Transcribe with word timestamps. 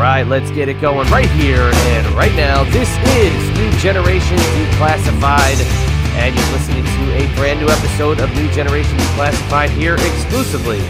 Right, 0.00 0.26
let's 0.26 0.50
get 0.52 0.66
it 0.66 0.80
going 0.80 1.06
right 1.10 1.28
here 1.32 1.60
and 1.60 2.06
right 2.14 2.34
now. 2.34 2.64
This 2.64 2.88
is 3.18 3.58
New 3.58 3.70
Generation 3.80 4.38
Declassified, 4.38 5.60
and 6.16 6.34
you're 6.34 6.52
listening 6.52 6.84
to 6.84 7.12
a 7.16 7.36
brand 7.36 7.60
new 7.60 7.68
episode 7.68 8.18
of 8.18 8.34
New 8.34 8.50
Generation 8.50 8.96
Declassified 8.96 9.68
here 9.68 9.96
exclusively 9.96 10.80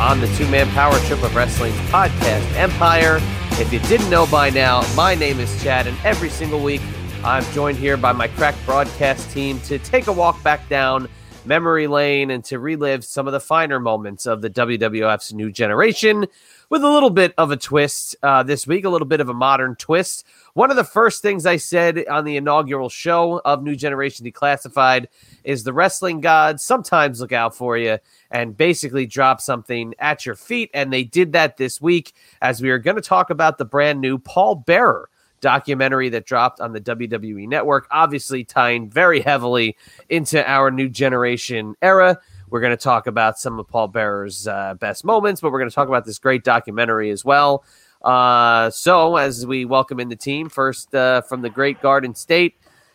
on 0.00 0.18
the 0.18 0.28
Two 0.38 0.48
Man 0.48 0.66
Power 0.70 0.98
Trip 1.00 1.22
of 1.22 1.36
Wrestling's 1.36 1.76
podcast 1.90 2.50
Empire. 2.56 3.18
If 3.60 3.70
you 3.70 3.80
didn't 3.80 4.08
know 4.08 4.26
by 4.26 4.48
now, 4.48 4.82
my 4.94 5.14
name 5.14 5.40
is 5.40 5.62
Chad, 5.62 5.86
and 5.86 5.96
every 6.02 6.30
single 6.30 6.60
week 6.60 6.80
I'm 7.22 7.44
joined 7.52 7.76
here 7.76 7.98
by 7.98 8.12
my 8.12 8.28
crack 8.28 8.54
broadcast 8.64 9.30
team 9.30 9.60
to 9.60 9.78
take 9.78 10.06
a 10.06 10.12
walk 10.12 10.42
back 10.42 10.66
down 10.70 11.06
memory 11.44 11.86
lane 11.86 12.30
and 12.30 12.42
to 12.44 12.58
relive 12.58 13.04
some 13.04 13.26
of 13.26 13.34
the 13.34 13.40
finer 13.40 13.78
moments 13.78 14.24
of 14.24 14.40
the 14.40 14.48
WWF's 14.48 15.34
New 15.34 15.52
Generation 15.52 16.24
with 16.70 16.82
a 16.82 16.90
little 16.90 17.10
bit 17.10 17.34
of 17.38 17.50
a 17.50 17.56
twist 17.56 18.16
uh, 18.22 18.42
this 18.42 18.66
week, 18.66 18.84
a 18.84 18.88
little 18.88 19.06
bit 19.06 19.20
of 19.20 19.28
a 19.28 19.34
modern 19.34 19.76
twist. 19.76 20.26
One 20.54 20.70
of 20.70 20.76
the 20.76 20.84
first 20.84 21.22
things 21.22 21.46
I 21.46 21.56
said 21.56 22.04
on 22.08 22.24
the 22.24 22.36
inaugural 22.36 22.88
show 22.88 23.40
of 23.44 23.62
New 23.62 23.76
Generation 23.76 24.26
Declassified 24.26 25.06
is 25.42 25.64
the 25.64 25.72
wrestling 25.72 26.20
gods 26.20 26.62
sometimes 26.62 27.20
look 27.20 27.32
out 27.32 27.54
for 27.54 27.76
you 27.76 27.98
and 28.30 28.56
basically 28.56 29.06
drop 29.06 29.40
something 29.40 29.94
at 29.98 30.24
your 30.24 30.34
feet. 30.34 30.70
And 30.74 30.92
they 30.92 31.04
did 31.04 31.32
that 31.32 31.56
this 31.56 31.80
week 31.80 32.14
as 32.40 32.62
we 32.62 32.70
are 32.70 32.78
going 32.78 32.96
to 32.96 33.02
talk 33.02 33.30
about 33.30 33.58
the 33.58 33.64
brand 33.64 34.00
new 34.00 34.18
Paul 34.18 34.54
Bearer 34.54 35.10
documentary 35.44 36.08
that 36.08 36.24
dropped 36.24 36.58
on 36.58 36.72
the 36.72 36.80
WWE 36.80 37.46
network, 37.46 37.86
obviously 37.90 38.44
tying 38.44 38.88
very 38.88 39.20
heavily 39.20 39.76
into 40.08 40.42
our 40.50 40.70
new 40.70 40.88
generation 40.88 41.74
era. 41.82 42.18
We're 42.54 42.60
going 42.60 42.70
to 42.70 42.76
talk 42.76 43.08
about 43.08 43.36
some 43.36 43.58
of 43.58 43.66
Paul 43.66 43.88
Bearer's 43.88 44.46
uh, 44.46 44.74
best 44.74 45.04
moments, 45.04 45.40
but 45.40 45.50
we're 45.50 45.58
going 45.58 45.70
to 45.70 45.74
talk 45.74 45.88
about 45.88 46.04
this 46.04 46.20
great 46.20 46.44
documentary 46.44 47.10
as 47.10 47.24
well. 47.24 47.64
Uh, 48.00 48.70
so, 48.70 49.16
as 49.16 49.44
we 49.44 49.64
welcome 49.64 49.98
in 49.98 50.08
the 50.08 50.14
team, 50.14 50.48
first 50.48 50.94
uh, 50.94 51.22
from 51.22 51.42
the 51.42 51.50
great 51.50 51.82
Garden 51.82 52.14
State, 52.14 52.54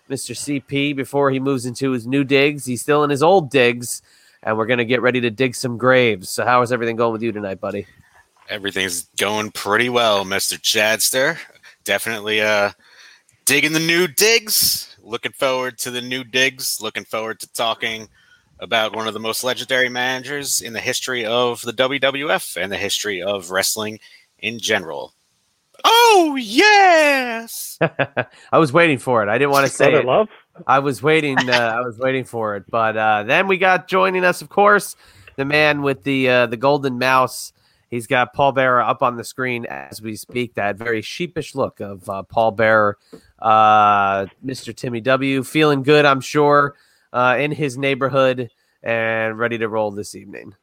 Mr. 0.10 0.32
CP, 0.34 0.96
before 0.96 1.30
he 1.30 1.42
moves 1.42 1.66
into 1.66 1.92
his 1.92 2.08
new 2.08 2.24
digs, 2.24 2.66
he's 2.66 2.82
still 2.82 3.04
in 3.04 3.10
his 3.10 3.22
old 3.22 3.50
digs, 3.50 4.02
and 4.44 4.58
we're 4.58 4.66
going 4.66 4.78
to 4.78 4.86
get 4.86 5.02
ready 5.02 5.20
to 5.20 5.30
dig 5.30 5.54
some 5.54 5.78
graves. 5.78 6.30
So, 6.30 6.46
how 6.46 6.62
is 6.62 6.72
everything 6.72 6.96
going 6.96 7.12
with 7.12 7.22
you 7.22 7.34
tonight, 7.34 7.60
buddy? 7.60 7.86
Everything's 8.48 9.10
going 9.18 9.52
pretty 9.52 9.90
well, 9.90 10.24
Mr. 10.24 10.58
Chadster. 10.58 11.38
Definitely 11.84 12.40
uh, 12.40 12.72
digging 13.44 13.74
the 13.74 13.82
new 13.82 14.08
digs. 14.08 14.96
Looking 15.04 15.34
forward 15.34 15.80
to 15.80 15.92
the 15.92 16.02
new 16.02 16.24
digs. 16.24 16.80
Looking 16.82 17.04
forward 17.04 17.42
to 17.42 17.52
talking 17.52 18.08
about 18.60 18.96
one 18.96 19.08
of 19.08 19.14
the 19.14 19.20
most 19.20 19.44
legendary 19.44 19.90
managers 19.90 20.62
in 20.62 20.74
the 20.74 20.80
history 20.80 21.26
of 21.26 21.62
the 21.62 21.74
WWF 21.74 22.62
and 22.62 22.72
the 22.72 22.78
history 22.78 23.22
of 23.22 23.52
wrestling 23.52 24.00
in 24.40 24.60
general. 24.60 25.14
Oh 25.84 26.38
yes! 26.40 27.78
I 28.52 28.58
was 28.58 28.74
waiting 28.74 28.98
for 28.98 29.24
it. 29.24 29.30
I 29.30 29.38
didn't 29.38 29.52
want 29.52 29.68
to 29.68 29.72
say 29.72 29.94
it. 29.94 30.06
love. 30.06 30.28
I 30.68 30.80
was 30.80 31.02
waiting. 31.02 31.38
Uh, 31.50 31.54
I 31.54 31.82
was 31.82 31.98
waiting 31.98 32.26
for 32.26 32.56
it. 32.56 32.66
But 32.70 32.98
uh, 32.98 33.24
then 33.24 33.48
we 33.48 33.58
got 33.58 33.88
joining 33.88 34.26
us, 34.26 34.42
of 34.42 34.50
course, 34.50 34.96
the 35.38 35.46
man 35.46 35.82
with 35.82 36.04
the 36.04 36.30
uh, 36.30 36.46
the 36.48 36.58
golden 36.58 37.00
mouse. 37.00 37.54
He's 37.90 38.06
got 38.06 38.34
Paul 38.34 38.52
Bearer 38.52 38.82
up 38.82 39.02
on 39.02 39.16
the 39.16 39.24
screen 39.24 39.66
as 39.66 40.02
we 40.02 40.16
speak. 40.16 40.54
That 40.56 40.76
very 40.76 41.02
sheepish 41.02 41.56
look 41.56 41.80
of 41.80 42.08
uh, 42.08 42.24
Paul 42.24 42.52
Bearer, 42.52 42.98
uh, 43.40 44.28
Mr. 44.46 44.76
Timmy 44.76 45.02
W, 45.02 45.44
feeling 45.44 45.82
good, 45.82 46.06
I'm 46.06 46.22
sure, 46.22 46.76
uh, 47.14 47.38
in 47.40 47.52
his 47.52 47.78
neighborhood 47.78 48.50
and 48.84 49.38
ready 49.38 49.58
to 49.58 49.68
roll 49.68 49.92
this 49.92 50.16
evening. 50.16 50.56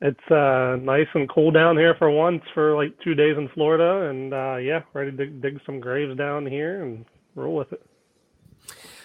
It's 0.00 0.30
uh, 0.30 0.76
nice 0.80 1.08
and 1.14 1.28
cool 1.28 1.50
down 1.50 1.76
here 1.76 1.94
for 1.98 2.10
once 2.10 2.42
for 2.54 2.76
like 2.76 2.92
two 3.02 3.14
days 3.14 3.36
in 3.36 3.48
Florida, 3.48 4.08
and 4.08 4.32
uh, 4.32 4.56
yeah, 4.56 4.82
ready 4.92 5.10
to 5.16 5.26
dig, 5.26 5.60
some 5.66 5.80
graves 5.80 6.16
down 6.16 6.46
here 6.46 6.82
and 6.82 7.04
roll 7.34 7.56
with 7.56 7.72
it. 7.72 7.84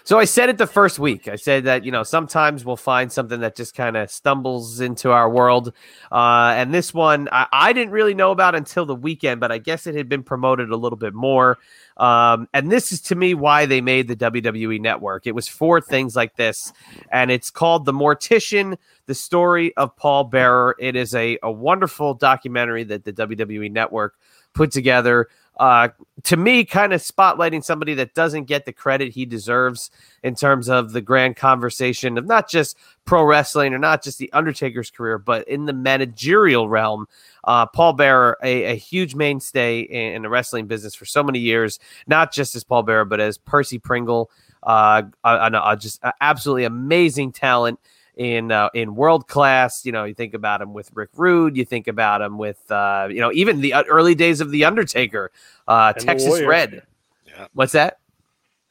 So 0.05 0.19
I 0.19 0.25
said 0.25 0.49
it 0.49 0.57
the 0.57 0.67
first 0.67 0.99
week. 0.99 1.29
I 1.29 1.37
said 1.37 1.63
that 1.63 1.85
you 1.85 1.91
know 1.91 2.03
sometimes 2.03 2.65
we'll 2.65 2.75
find 2.75 3.09
something 3.09 3.39
that 3.39 3.55
just 3.55 3.73
kind 3.73 3.95
of 3.95 4.11
stumbles 4.11 4.81
into 4.81 5.11
our 5.11 5.29
world, 5.29 5.71
uh, 6.11 6.53
and 6.57 6.73
this 6.73 6.93
one 6.93 7.29
I, 7.31 7.47
I 7.53 7.73
didn't 7.73 7.93
really 7.93 8.13
know 8.13 8.31
about 8.31 8.53
until 8.53 8.85
the 8.85 8.95
weekend, 8.95 9.39
but 9.39 9.49
I 9.51 9.59
guess 9.59 9.87
it 9.87 9.95
had 9.95 10.09
been 10.09 10.23
promoted 10.23 10.71
a 10.71 10.75
little 10.75 10.97
bit 10.97 11.13
more. 11.13 11.57
Um, 11.95 12.49
and 12.53 12.69
this 12.69 12.91
is 12.91 12.99
to 13.03 13.15
me 13.15 13.33
why 13.33 13.65
they 13.65 13.79
made 13.79 14.09
the 14.09 14.15
WWE 14.15 14.81
Network. 14.81 15.25
It 15.25 15.35
was 15.35 15.47
for 15.47 15.79
things 15.79 16.17
like 16.17 16.35
this, 16.35 16.73
and 17.09 17.31
it's 17.31 17.49
called 17.49 17.85
The 17.85 17.93
Mortician: 17.93 18.77
The 19.05 19.15
Story 19.15 19.73
of 19.77 19.95
Paul 19.95 20.25
Bearer. 20.25 20.75
It 20.79 20.97
is 20.97 21.15
a 21.15 21.37
a 21.41 21.51
wonderful 21.51 22.13
documentary 22.13 22.83
that 22.83 23.05
the 23.05 23.13
WWE 23.13 23.71
Network 23.71 24.15
put 24.53 24.71
together 24.71 25.29
uh, 25.57 25.89
to 26.23 26.37
me, 26.37 26.65
kind 26.65 26.93
of 26.93 27.01
spotlighting 27.01 27.63
somebody 27.63 27.93
that 27.95 28.13
doesn't 28.13 28.45
get 28.45 28.65
the 28.65 28.73
credit 28.73 29.13
he 29.13 29.25
deserves 29.25 29.91
in 30.23 30.35
terms 30.35 30.67
of 30.69 30.93
the 30.93 31.01
grand 31.01 31.35
conversation 31.35 32.17
of 32.17 32.25
not 32.25 32.49
just 32.49 32.77
pro 33.05 33.23
wrestling 33.23 33.73
or 33.73 33.77
not 33.77 34.03
just 34.03 34.17
the 34.17 34.31
Undertaker's 34.33 34.89
career, 34.89 35.17
but 35.17 35.47
in 35.47 35.65
the 35.65 35.73
managerial 35.73 36.67
realm. 36.67 37.07
Uh, 37.43 37.65
Paul 37.65 37.93
Bearer, 37.93 38.37
a, 38.41 38.71
a, 38.71 38.75
huge 38.75 39.15
mainstay 39.15 39.81
in, 39.81 40.15
in, 40.15 40.21
the 40.21 40.29
wrestling 40.29 40.65
business 40.65 40.95
for 40.95 41.05
so 41.05 41.21
many 41.21 41.39
years, 41.39 41.77
not 42.07 42.31
just 42.31 42.55
as 42.55 42.63
Paul 42.63 42.83
Bearer, 42.83 43.05
but 43.05 43.19
as 43.19 43.37
Percy 43.37 43.77
Pringle, 43.77 44.31
uh, 44.63 45.03
a, 45.25 45.51
a, 45.53 45.77
just 45.77 46.01
absolutely 46.21 46.63
amazing 46.63 47.33
talent 47.33 47.79
in 48.15 48.51
uh, 48.51 48.69
in 48.73 48.95
world 48.95 49.27
class. 49.27 49.85
You 49.85 49.91
know, 49.91 50.03
you 50.03 50.13
think 50.13 50.33
about 50.33 50.61
him 50.61 50.73
with 50.73 50.91
Rick 50.93 51.09
Rude, 51.15 51.57
you 51.57 51.65
think 51.65 51.87
about 51.87 52.21
him 52.21 52.37
with 52.37 52.69
uh, 52.71 53.07
you 53.09 53.19
know 53.19 53.31
even 53.33 53.61
the 53.61 53.73
early 53.73 54.15
days 54.15 54.41
of 54.41 54.51
the 54.51 54.65
Undertaker, 54.65 55.31
uh, 55.67 55.93
Texas 55.93 56.41
Red. 56.41 56.83
Yeah. 57.27 57.47
What's 57.53 57.73
that? 57.73 57.99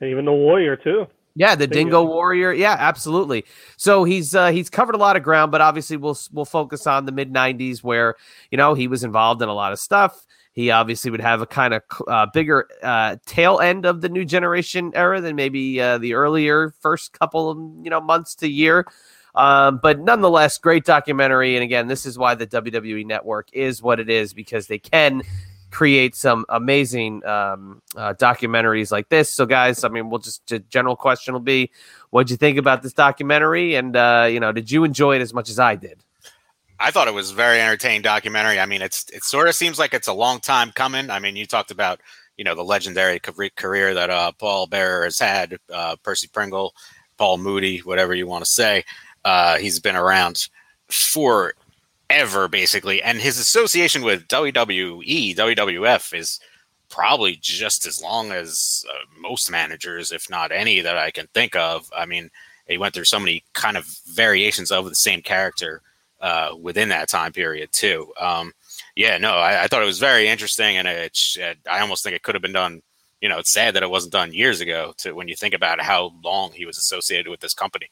And 0.00 0.10
even 0.10 0.24
the 0.24 0.32
Warrior 0.32 0.76
too. 0.76 1.06
Yeah, 1.34 1.54
the 1.54 1.66
Dingo 1.66 2.04
Warrior. 2.04 2.52
Yeah, 2.52 2.76
absolutely. 2.78 3.46
So 3.76 4.04
he's 4.04 4.34
uh, 4.34 4.50
he's 4.50 4.68
covered 4.68 4.94
a 4.94 4.98
lot 4.98 5.16
of 5.16 5.22
ground, 5.22 5.50
but 5.50 5.60
obviously 5.60 5.96
we'll 5.96 6.18
we'll 6.32 6.44
focus 6.44 6.86
on 6.86 7.06
the 7.06 7.12
mid 7.12 7.32
'90s 7.32 7.82
where 7.82 8.16
you 8.50 8.58
know 8.58 8.74
he 8.74 8.86
was 8.86 9.02
involved 9.02 9.40
in 9.40 9.48
a 9.48 9.54
lot 9.54 9.72
of 9.72 9.78
stuff. 9.78 10.26
He 10.52 10.70
obviously 10.70 11.10
would 11.10 11.22
have 11.22 11.40
a 11.40 11.46
kind 11.46 11.72
of 11.72 11.82
uh, 12.06 12.26
bigger 12.26 12.68
uh, 12.82 13.16
tail 13.24 13.60
end 13.60 13.86
of 13.86 14.02
the 14.02 14.10
new 14.10 14.26
generation 14.26 14.92
era 14.94 15.22
than 15.22 15.34
maybe 15.34 15.80
uh, 15.80 15.96
the 15.96 16.12
earlier 16.12 16.74
first 16.80 17.18
couple 17.18 17.50
of 17.50 17.58
you 17.82 17.90
know 17.90 18.00
months 18.00 18.34
to 18.36 18.48
year. 18.48 18.86
Um, 19.34 19.80
but 19.82 19.98
nonetheless, 19.98 20.58
great 20.58 20.84
documentary. 20.84 21.56
And 21.56 21.64
again, 21.64 21.86
this 21.86 22.04
is 22.04 22.18
why 22.18 22.34
the 22.34 22.46
WWE 22.46 23.06
Network 23.06 23.48
is 23.52 23.82
what 23.82 23.98
it 23.98 24.10
is 24.10 24.34
because 24.34 24.66
they 24.66 24.78
can 24.78 25.22
create 25.70 26.14
some 26.14 26.44
amazing 26.50 27.24
um, 27.24 27.80
uh, 27.96 28.14
documentaries 28.14 28.92
like 28.92 29.08
this. 29.08 29.32
So, 29.32 29.46
guys, 29.46 29.84
I 29.84 29.88
mean, 29.88 30.10
we'll 30.10 30.20
just 30.20 30.46
the 30.46 30.60
general 30.60 30.94
question 30.94 31.32
will 31.32 31.40
be, 31.40 31.70
what'd 32.10 32.30
you 32.30 32.36
think 32.36 32.58
about 32.58 32.82
this 32.82 32.92
documentary? 32.92 33.74
And 33.74 33.96
uh, 33.96 34.28
you 34.30 34.38
know, 34.38 34.52
did 34.52 34.70
you 34.70 34.84
enjoy 34.84 35.16
it 35.16 35.22
as 35.22 35.34
much 35.34 35.48
as 35.48 35.58
I 35.58 35.74
did? 35.74 36.04
I 36.78 36.90
thought 36.90 37.08
it 37.08 37.14
was 37.14 37.30
very 37.30 37.60
entertaining 37.60 38.02
documentary. 38.02 38.58
I 38.58 38.66
mean, 38.66 38.82
it's 38.82 39.08
it 39.10 39.24
sort 39.24 39.48
of 39.48 39.54
seems 39.54 39.78
like 39.78 39.94
it's 39.94 40.08
a 40.08 40.12
long 40.12 40.40
time 40.40 40.70
coming. 40.72 41.10
I 41.10 41.18
mean, 41.18 41.36
you 41.36 41.46
talked 41.46 41.70
about 41.70 42.00
you 42.36 42.44
know 42.44 42.54
the 42.54 42.64
legendary 42.64 43.18
career 43.20 43.94
that 43.94 44.10
uh, 44.10 44.32
Paul 44.32 44.66
Bearer 44.66 45.04
has 45.04 45.18
had, 45.18 45.56
uh, 45.72 45.96
Percy 46.02 46.28
Pringle, 46.28 46.74
Paul 47.16 47.38
Moody, 47.38 47.78
whatever 47.78 48.14
you 48.14 48.26
want 48.26 48.44
to 48.44 48.50
say. 48.50 48.84
Uh, 49.24 49.58
he's 49.58 49.80
been 49.80 49.96
around 49.96 50.48
forever, 50.88 52.48
basically, 52.48 53.02
and 53.02 53.18
his 53.18 53.38
association 53.38 54.02
with 54.02 54.28
WWE, 54.28 55.36
WWF, 55.36 56.14
is 56.14 56.40
probably 56.88 57.36
just 57.40 57.86
as 57.86 58.02
long 58.02 58.32
as 58.32 58.84
uh, 58.88 59.04
most 59.18 59.50
managers, 59.50 60.12
if 60.12 60.28
not 60.28 60.52
any 60.52 60.80
that 60.80 60.98
I 60.98 61.10
can 61.10 61.26
think 61.28 61.56
of. 61.56 61.90
I 61.96 62.04
mean, 62.04 62.30
he 62.68 62.78
went 62.78 62.94
through 62.94 63.04
so 63.04 63.18
many 63.18 63.44
kind 63.54 63.76
of 63.76 63.86
variations 64.06 64.70
of 64.70 64.84
the 64.88 64.94
same 64.94 65.22
character 65.22 65.82
uh, 66.20 66.54
within 66.60 66.88
that 66.90 67.08
time 67.08 67.32
period 67.32 67.72
too. 67.72 68.12
Um, 68.20 68.52
yeah, 68.94 69.18
no, 69.18 69.32
I, 69.32 69.64
I, 69.64 69.66
thought 69.66 69.82
it 69.82 69.86
was 69.86 69.98
very 69.98 70.28
interesting, 70.28 70.76
and 70.76 70.86
it, 70.86 71.18
it, 71.36 71.58
I 71.68 71.80
almost 71.80 72.04
think 72.04 72.14
it 72.14 72.22
could 72.22 72.34
have 72.34 72.42
been 72.42 72.52
done. 72.52 72.82
You 73.20 73.28
know, 73.28 73.38
it's 73.38 73.52
sad 73.52 73.74
that 73.74 73.82
it 73.82 73.90
wasn't 73.90 74.12
done 74.12 74.32
years 74.32 74.60
ago. 74.60 74.94
To 74.98 75.12
when 75.14 75.28
you 75.28 75.36
think 75.36 75.54
about 75.54 75.80
how 75.80 76.12
long 76.22 76.52
he 76.52 76.66
was 76.66 76.78
associated 76.78 77.30
with 77.30 77.40
this 77.40 77.54
company. 77.54 77.90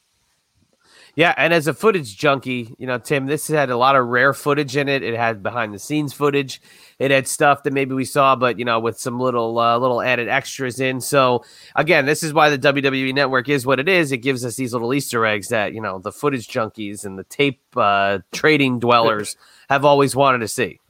Yeah, 1.21 1.35
and 1.37 1.53
as 1.53 1.67
a 1.67 1.75
footage 1.75 2.17
junkie, 2.17 2.75
you 2.79 2.87
know, 2.87 2.97
Tim, 2.97 3.27
this 3.27 3.47
had 3.47 3.69
a 3.69 3.77
lot 3.77 3.95
of 3.95 4.07
rare 4.07 4.33
footage 4.33 4.75
in 4.75 4.89
it. 4.89 5.03
It 5.03 5.15
had 5.15 5.43
behind 5.43 5.75
the 5.75 5.79
scenes 5.79 6.15
footage. 6.15 6.63
It 6.99 7.11
had 7.11 7.29
stuff 7.29 7.63
that 7.65 7.75
maybe 7.75 7.95
we 7.95 8.07
saw, 8.07 8.35
but 8.37 8.59
you 8.59 8.65
know, 8.65 8.81
with 8.81 8.99
some 8.99 9.21
little 9.21 9.59
uh, 9.59 9.77
little 9.77 10.01
added 10.01 10.31
extras 10.31 10.81
in. 10.81 11.03
So 11.03 11.45
again, 11.77 12.07
this 12.07 12.23
is 12.23 12.33
why 12.33 12.49
the 12.49 12.59
WWE 12.59 13.13
Network 13.13 13.51
is 13.51 13.67
what 13.67 13.79
it 13.79 13.87
is. 13.87 14.13
It 14.13 14.23
gives 14.23 14.47
us 14.47 14.57
these 14.57 14.73
little 14.73 14.95
Easter 14.95 15.27
eggs 15.27 15.49
that 15.49 15.75
you 15.75 15.83
know 15.83 15.99
the 15.99 16.11
footage 16.11 16.49
junkies 16.49 17.05
and 17.05 17.19
the 17.19 17.25
tape 17.25 17.61
uh, 17.77 18.21
trading 18.33 18.79
dwellers 18.79 19.37
have 19.69 19.85
always 19.85 20.17
wanted 20.17 20.39
to 20.39 20.49
see. 20.49 20.81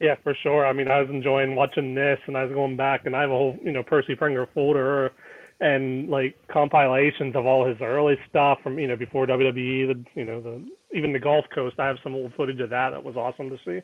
Yeah, 0.00 0.16
for 0.22 0.36
sure. 0.42 0.66
I 0.66 0.74
mean, 0.74 0.88
I 0.88 1.00
was 1.00 1.08
enjoying 1.08 1.54
watching 1.56 1.94
this, 1.94 2.18
and 2.26 2.36
I 2.36 2.44
was 2.44 2.52
going 2.52 2.76
back, 2.76 3.06
and 3.06 3.16
I 3.16 3.22
have 3.22 3.30
a 3.30 3.32
whole, 3.32 3.56
you 3.64 3.72
know, 3.72 3.82
Percy 3.82 4.14
Pringle 4.14 4.46
folder 4.52 5.12
and 5.60 6.08
like 6.08 6.36
compilations 6.48 7.34
of 7.34 7.46
all 7.46 7.66
his 7.66 7.78
early 7.80 8.16
stuff 8.30 8.58
from, 8.62 8.78
you 8.78 8.86
know, 8.86 8.96
before 8.96 9.26
WWE, 9.26 9.88
the, 9.88 10.04
you 10.14 10.24
know, 10.24 10.40
the 10.40 10.64
even 10.94 11.12
the 11.12 11.18
Gulf 11.18 11.44
Coast. 11.54 11.78
I 11.78 11.86
have 11.86 11.98
some 12.02 12.14
old 12.14 12.32
footage 12.34 12.60
of 12.60 12.70
that 12.70 12.90
that 12.90 13.02
was 13.02 13.16
awesome 13.16 13.50
to 13.50 13.58
see. 13.64 13.80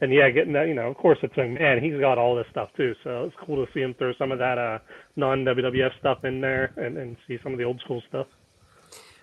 And 0.00 0.12
yeah, 0.12 0.28
getting 0.30 0.52
that, 0.54 0.68
you 0.68 0.74
know, 0.74 0.88
of 0.88 0.96
course, 0.96 1.18
it's 1.22 1.36
a 1.36 1.46
man. 1.46 1.82
He's 1.82 1.98
got 2.00 2.18
all 2.18 2.36
this 2.36 2.46
stuff 2.50 2.68
too, 2.76 2.94
so 3.04 3.24
it's 3.24 3.36
cool 3.44 3.64
to 3.64 3.72
see 3.72 3.80
him 3.80 3.94
throw 3.94 4.12
some 4.18 4.32
of 4.32 4.38
that 4.38 4.58
uh, 4.58 4.78
non 5.16 5.44
WWF 5.44 5.98
stuff 5.98 6.24
in 6.24 6.40
there 6.40 6.72
and, 6.76 6.98
and 6.98 7.16
see 7.26 7.38
some 7.42 7.52
of 7.52 7.58
the 7.58 7.64
old 7.64 7.80
school 7.80 8.02
stuff. 8.08 8.26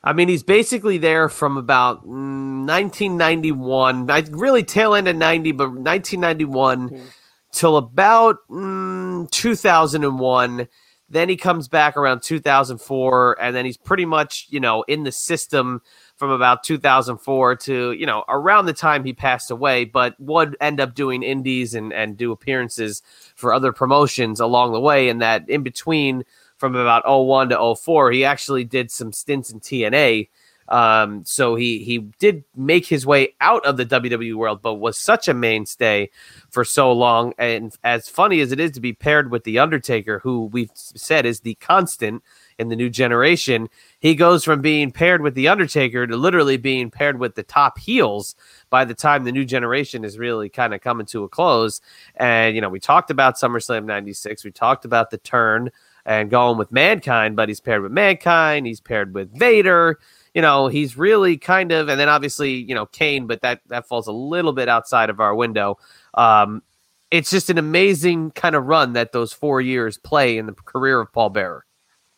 I 0.03 0.13
mean, 0.13 0.29
he's 0.29 0.43
basically 0.43 0.97
there 0.97 1.29
from 1.29 1.57
about 1.57 2.07
1991, 2.07 4.09
I 4.09 4.23
really 4.31 4.63
tail 4.63 4.95
end 4.95 5.07
of 5.07 5.15
90, 5.15 5.51
but 5.51 5.65
1991 5.65 6.89
mm-hmm. 6.89 7.05
till 7.51 7.77
about 7.77 8.37
mm, 8.49 9.29
2001. 9.29 10.67
Then 11.11 11.29
he 11.29 11.35
comes 11.35 11.67
back 11.67 11.97
around 11.97 12.23
2004, 12.23 13.37
and 13.41 13.55
then 13.55 13.65
he's 13.65 13.77
pretty 13.77 14.05
much, 14.05 14.47
you 14.49 14.59
know, 14.59 14.83
in 14.83 15.03
the 15.03 15.11
system 15.11 15.81
from 16.15 16.31
about 16.31 16.63
2004 16.63 17.55
to, 17.55 17.91
you 17.91 18.05
know, 18.05 18.23
around 18.29 18.65
the 18.65 18.73
time 18.73 19.03
he 19.03 19.13
passed 19.13 19.51
away, 19.51 19.85
but 19.85 20.19
would 20.19 20.55
end 20.61 20.79
up 20.79 20.95
doing 20.95 21.21
indies 21.21 21.75
and, 21.75 21.91
and 21.91 22.17
do 22.17 22.31
appearances 22.31 23.01
for 23.35 23.53
other 23.53 23.73
promotions 23.73 24.39
along 24.39 24.71
the 24.71 24.79
way. 24.79 25.09
And 25.09 25.21
that 25.21 25.47
in 25.49 25.63
between– 25.63 26.23
from 26.61 26.75
about 26.75 27.01
01 27.07 27.49
to 27.49 27.75
04. 27.75 28.11
He 28.11 28.23
actually 28.23 28.63
did 28.63 28.91
some 28.91 29.11
stints 29.11 29.51
in 29.51 29.59
TNA. 29.59 30.29
Um, 30.71 31.25
so 31.25 31.55
he 31.55 31.83
he 31.83 31.97
did 32.17 32.45
make 32.55 32.85
his 32.85 33.05
way 33.05 33.35
out 33.41 33.65
of 33.65 33.75
the 33.75 33.85
WWE 33.85 34.35
world, 34.35 34.61
but 34.61 34.75
was 34.75 34.97
such 34.97 35.27
a 35.27 35.33
mainstay 35.33 36.09
for 36.49 36.63
so 36.63 36.93
long. 36.93 37.33
And 37.37 37.75
as 37.83 38.07
funny 38.07 38.39
as 38.39 38.53
it 38.53 38.59
is 38.61 38.71
to 38.71 38.79
be 38.79 38.93
paired 38.93 39.31
with 39.31 39.43
the 39.43 39.59
Undertaker, 39.59 40.19
who 40.19 40.45
we've 40.45 40.71
said 40.73 41.25
is 41.25 41.41
the 41.41 41.55
constant 41.55 42.23
in 42.57 42.69
the 42.69 42.77
new 42.77 42.89
generation, 42.89 43.67
he 43.99 44.15
goes 44.15 44.45
from 44.45 44.61
being 44.61 44.91
paired 44.93 45.21
with 45.21 45.35
the 45.35 45.49
Undertaker 45.49 46.07
to 46.07 46.15
literally 46.15 46.55
being 46.55 46.89
paired 46.89 47.19
with 47.19 47.35
the 47.35 47.43
top 47.43 47.77
heels 47.77 48.35
by 48.69 48.85
the 48.85 48.93
time 48.93 49.25
the 49.25 49.31
new 49.33 49.43
generation 49.43 50.05
is 50.05 50.17
really 50.17 50.47
kind 50.47 50.73
of 50.73 50.79
coming 50.79 51.05
to 51.07 51.25
a 51.25 51.29
close. 51.29 51.81
And 52.15 52.55
you 52.55 52.61
know, 52.61 52.69
we 52.69 52.79
talked 52.79 53.11
about 53.11 53.35
SummerSlam 53.35 53.83
'96, 53.83 54.45
we 54.45 54.51
talked 54.51 54.85
about 54.85 55.09
the 55.09 55.17
turn 55.17 55.69
and 56.05 56.29
going 56.29 56.57
with 56.57 56.71
Mankind, 56.71 57.35
but 57.35 57.49
he's 57.49 57.59
paired 57.59 57.81
with 57.81 57.91
Mankind. 57.91 58.65
He's 58.65 58.79
paired 58.79 59.13
with 59.13 59.37
Vader. 59.37 59.99
You 60.33 60.41
know, 60.41 60.67
he's 60.67 60.97
really 60.97 61.37
kind 61.37 61.71
of, 61.71 61.89
and 61.89 61.99
then 61.99 62.07
obviously, 62.07 62.51
you 62.51 62.73
know, 62.73 62.85
Kane, 62.85 63.27
but 63.27 63.41
that 63.41 63.61
that 63.67 63.87
falls 63.87 64.07
a 64.07 64.11
little 64.11 64.53
bit 64.53 64.69
outside 64.69 65.09
of 65.09 65.19
our 65.19 65.35
window. 65.35 65.77
Um, 66.13 66.63
it's 67.09 67.29
just 67.29 67.49
an 67.49 67.57
amazing 67.57 68.31
kind 68.31 68.55
of 68.55 68.65
run 68.65 68.93
that 68.93 69.11
those 69.11 69.33
four 69.33 69.59
years 69.59 69.97
play 69.97 70.37
in 70.37 70.45
the 70.45 70.53
career 70.53 71.01
of 71.01 71.11
Paul 71.11 71.29
Bearer. 71.29 71.65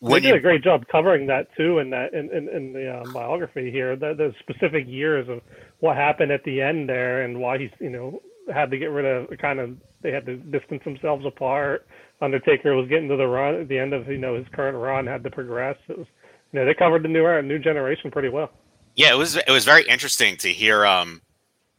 They 0.00 0.20
did 0.20 0.34
a 0.34 0.40
great 0.40 0.62
job 0.62 0.86
covering 0.92 1.26
that 1.28 1.48
too 1.56 1.78
in 1.78 1.90
that 1.90 2.12
in, 2.12 2.30
in, 2.30 2.48
in 2.48 2.72
the 2.72 2.90
uh, 2.90 3.12
biography 3.12 3.70
here. 3.70 3.96
The, 3.96 4.14
the 4.14 4.34
specific 4.38 4.84
years 4.86 5.28
of 5.28 5.40
what 5.80 5.96
happened 5.96 6.30
at 6.30 6.44
the 6.44 6.60
end 6.60 6.88
there 6.88 7.22
and 7.22 7.40
why 7.40 7.58
he's 7.58 7.70
you 7.80 7.90
know 7.90 8.20
had 8.52 8.70
to 8.70 8.78
get 8.78 8.90
rid 8.90 9.06
of 9.06 9.36
kind 9.38 9.58
of 9.58 9.70
they 10.02 10.12
had 10.12 10.26
to 10.26 10.36
distance 10.36 10.82
themselves 10.84 11.24
apart 11.24 11.86
Undertaker 12.20 12.74
was 12.74 12.88
getting 12.88 13.08
to 13.08 13.16
the 13.16 13.26
run 13.26 13.54
at 13.54 13.68
the 13.68 13.78
end 13.78 13.92
of 13.92 14.08
you 14.08 14.18
know 14.18 14.36
his 14.36 14.46
current 14.52 14.76
run, 14.76 15.06
had 15.06 15.24
to 15.24 15.30
progress. 15.30 15.76
It 15.88 15.98
was 15.98 16.06
know 16.54 16.64
they 16.64 16.74
covered 16.74 17.02
the 17.02 17.08
new 17.08 17.24
era, 17.24 17.42
new 17.42 17.58
generation 17.58 18.10
pretty 18.10 18.28
well. 18.28 18.50
Yeah, 18.94 19.12
it 19.12 19.16
was 19.16 19.36
it 19.36 19.50
was 19.50 19.64
very 19.64 19.82
interesting 19.88 20.36
to 20.38 20.48
hear 20.48 20.86
um, 20.86 21.20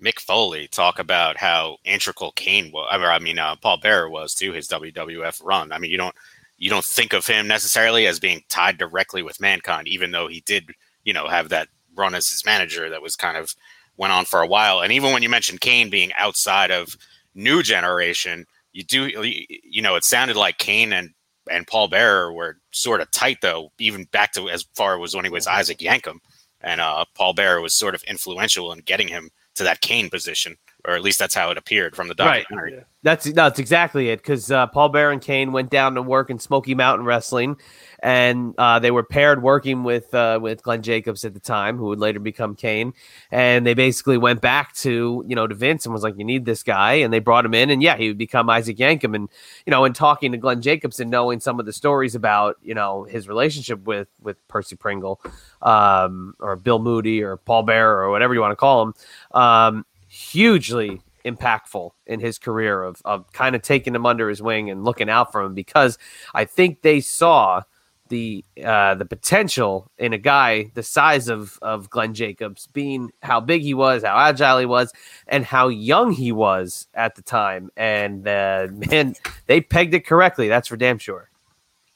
Mick 0.01 0.19
Foley 0.19 0.67
talk 0.67 0.99
about 0.99 1.37
how 1.37 1.77
integral 1.85 2.33
Kane 2.33 2.71
was. 2.71 2.87
I 2.91 3.19
mean, 3.19 3.39
uh, 3.39 3.55
Paul 3.55 3.77
Bearer 3.77 4.09
was 4.09 4.33
to 4.35 4.51
his 4.51 4.67
WWF 4.67 5.41
run. 5.43 5.71
I 5.71 5.79
mean, 5.79 5.91
you 5.91 5.97
don't 5.97 6.15
you 6.57 6.69
don't 6.69 6.85
think 6.85 7.13
of 7.13 7.25
him 7.25 7.47
necessarily 7.47 8.07
as 8.07 8.19
being 8.19 8.43
tied 8.49 8.77
directly 8.77 9.21
with 9.23 9.41
Mankind, 9.41 9.87
even 9.87 10.11
though 10.11 10.27
he 10.27 10.41
did 10.41 10.71
you 11.03 11.13
know 11.13 11.27
have 11.27 11.49
that 11.49 11.69
run 11.95 12.13
as 12.13 12.27
his 12.27 12.45
manager 12.45 12.89
that 12.89 13.01
was 13.01 13.15
kind 13.15 13.37
of 13.37 13.55
went 13.97 14.11
on 14.13 14.25
for 14.25 14.41
a 14.41 14.47
while. 14.47 14.81
And 14.81 14.91
even 14.91 15.13
when 15.13 15.23
you 15.23 15.29
mentioned 15.29 15.61
Kane 15.61 15.89
being 15.89 16.11
outside 16.17 16.71
of 16.71 16.97
new 17.33 17.63
generation, 17.63 18.45
you 18.73 18.83
do 18.83 19.09
you 19.23 19.81
know 19.81 19.95
it 19.95 20.03
sounded 20.03 20.35
like 20.35 20.57
Kane 20.57 20.91
and 20.91 21.14
and 21.49 21.67
Paul 21.67 21.87
Bearer 21.87 22.33
were 22.33 22.57
sort 22.71 23.01
of 23.01 23.11
tight 23.11 23.39
though, 23.41 23.71
even 23.79 24.05
back 24.05 24.33
to 24.33 24.49
as 24.49 24.63
far 24.75 25.01
as 25.03 25.15
when 25.15 25.25
he 25.25 25.31
was 25.31 25.47
Isaac 25.47 25.79
Yankem, 25.79 26.19
and 26.61 26.81
uh, 26.81 27.05
Paul 27.15 27.33
Bearer 27.33 27.61
was 27.61 27.75
sort 27.75 27.95
of 27.95 28.03
influential 28.03 28.71
in 28.71 28.79
getting 28.79 29.07
him 29.07 29.29
to 29.55 29.63
that 29.63 29.81
Kane 29.81 30.09
position, 30.09 30.57
or 30.85 30.95
at 30.95 31.01
least 31.01 31.19
that's 31.19 31.33
how 31.33 31.49
it 31.49 31.57
appeared 31.57 31.95
from 31.95 32.07
the 32.07 32.15
documentary. 32.15 32.75
Right. 32.75 32.83
That's 33.03 33.31
that's 33.31 33.59
exactly 33.59 34.09
it 34.09 34.17
because 34.17 34.51
uh, 34.51 34.67
Paul 34.67 34.89
Bearer 34.89 35.11
and 35.11 35.21
Kane 35.21 35.51
went 35.51 35.69
down 35.69 35.95
to 35.95 36.01
work 36.01 36.29
in 36.29 36.39
Smoky 36.39 36.75
Mountain 36.75 37.05
Wrestling, 37.05 37.57
and 38.05 38.53
uh, 38.59 38.77
they 38.77 38.91
were 38.91 39.01
paired 39.01 39.41
working 39.41 39.83
with 39.83 40.13
uh, 40.13 40.37
with 40.39 40.61
Glenn 40.61 40.83
Jacobs 40.83 41.25
at 41.25 41.33
the 41.33 41.39
time, 41.39 41.75
who 41.79 41.85
would 41.85 41.97
later 41.97 42.19
become 42.19 42.55
Kane. 42.55 42.93
And 43.31 43.65
they 43.65 43.73
basically 43.73 44.19
went 44.19 44.41
back 44.41 44.75
to 44.75 45.25
you 45.27 45.35
know 45.35 45.47
to 45.47 45.55
Vince 45.55 45.87
and 45.87 45.93
was 45.93 46.03
like, 46.03 46.13
"You 46.15 46.23
need 46.23 46.45
this 46.45 46.61
guy," 46.61 46.93
and 46.93 47.11
they 47.11 47.17
brought 47.17 47.45
him 47.45 47.55
in, 47.55 47.71
and 47.71 47.81
yeah, 47.81 47.97
he 47.97 48.09
would 48.09 48.19
become 48.19 48.47
Isaac 48.47 48.77
Yankem. 48.77 49.15
And 49.15 49.27
you 49.65 49.71
know, 49.71 49.85
in 49.85 49.93
talking 49.93 50.31
to 50.33 50.37
Glenn 50.37 50.61
Jacobs 50.61 50.99
and 50.99 51.09
knowing 51.09 51.39
some 51.39 51.59
of 51.59 51.65
the 51.65 51.73
stories 51.73 52.13
about 52.13 52.57
you 52.61 52.75
know 52.75 53.05
his 53.05 53.27
relationship 53.27 53.83
with 53.85 54.07
with 54.21 54.37
Percy 54.47 54.75
Pringle, 54.75 55.19
um, 55.63 56.35
or 56.39 56.55
Bill 56.57 56.77
Moody, 56.77 57.23
or 57.23 57.37
Paul 57.37 57.63
Bear, 57.63 58.01
or 58.01 58.11
whatever 58.11 58.35
you 58.35 58.39
want 58.39 58.51
to 58.51 58.55
call 58.55 58.83
him, 58.83 58.93
um, 59.31 59.85
hugely 60.07 61.01
impactful 61.25 61.89
in 62.05 62.19
his 62.19 62.37
career 62.37 62.83
of, 62.83 63.01
of 63.03 63.33
kind 63.33 63.55
of 63.55 63.63
taking 63.63 63.95
him 63.95 64.05
under 64.05 64.29
his 64.29 64.43
wing 64.43 64.69
and 64.69 64.83
looking 64.83 65.09
out 65.09 65.31
for 65.31 65.41
him 65.41 65.55
because 65.55 65.97
I 66.35 66.45
think 66.45 66.83
they 66.83 67.01
saw 67.01 67.63
the 68.09 68.43
uh, 68.63 68.95
the 68.95 69.05
potential 69.05 69.91
in 69.97 70.13
a 70.13 70.17
guy 70.17 70.71
the 70.73 70.83
size 70.83 71.27
of 71.27 71.57
of 71.61 71.89
Glenn 71.89 72.13
Jacobs, 72.13 72.67
being 72.67 73.11
how 73.21 73.39
big 73.39 73.61
he 73.61 73.73
was, 73.73 74.03
how 74.03 74.17
agile 74.17 74.59
he 74.59 74.65
was, 74.65 74.93
and 75.27 75.43
how 75.45 75.67
young 75.67 76.11
he 76.11 76.31
was 76.31 76.87
at 76.93 77.15
the 77.15 77.21
time. 77.21 77.71
And 77.75 78.27
uh, 78.27 78.67
man, 78.71 79.15
they 79.47 79.61
pegged 79.61 79.93
it 79.93 80.05
correctly. 80.05 80.47
That's 80.47 80.67
for 80.67 80.77
damn 80.77 80.97
sure. 80.97 81.29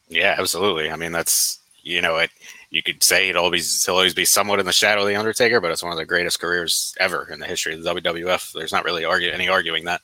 Yeah, 0.08 0.36
absolutely. 0.38 0.90
I 0.92 0.96
mean, 0.96 1.12
that's 1.12 1.60
you 1.84 2.02
know, 2.02 2.18
it. 2.18 2.32
You 2.72 2.84
could 2.84 3.02
say 3.02 3.30
it 3.30 3.36
always 3.36 3.84
he'll 3.86 3.96
always 3.96 4.14
be 4.14 4.26
somewhat 4.26 4.60
in 4.60 4.66
the 4.66 4.72
shadow 4.72 5.02
of 5.02 5.08
the 5.08 5.16
Undertaker, 5.16 5.60
but 5.60 5.72
it's 5.72 5.82
one 5.82 5.92
of 5.92 5.98
the 5.98 6.06
greatest 6.06 6.40
careers 6.40 6.94
ever 7.00 7.28
in 7.32 7.40
the 7.40 7.48
history 7.48 7.74
of 7.74 7.84
the 7.84 7.94
WWF. 7.96 8.54
There's 8.54 8.72
not 8.72 8.86
really 8.86 9.06
argue, 9.06 9.32
any 9.32 9.48
arguing 9.48 9.86
that 9.86 10.02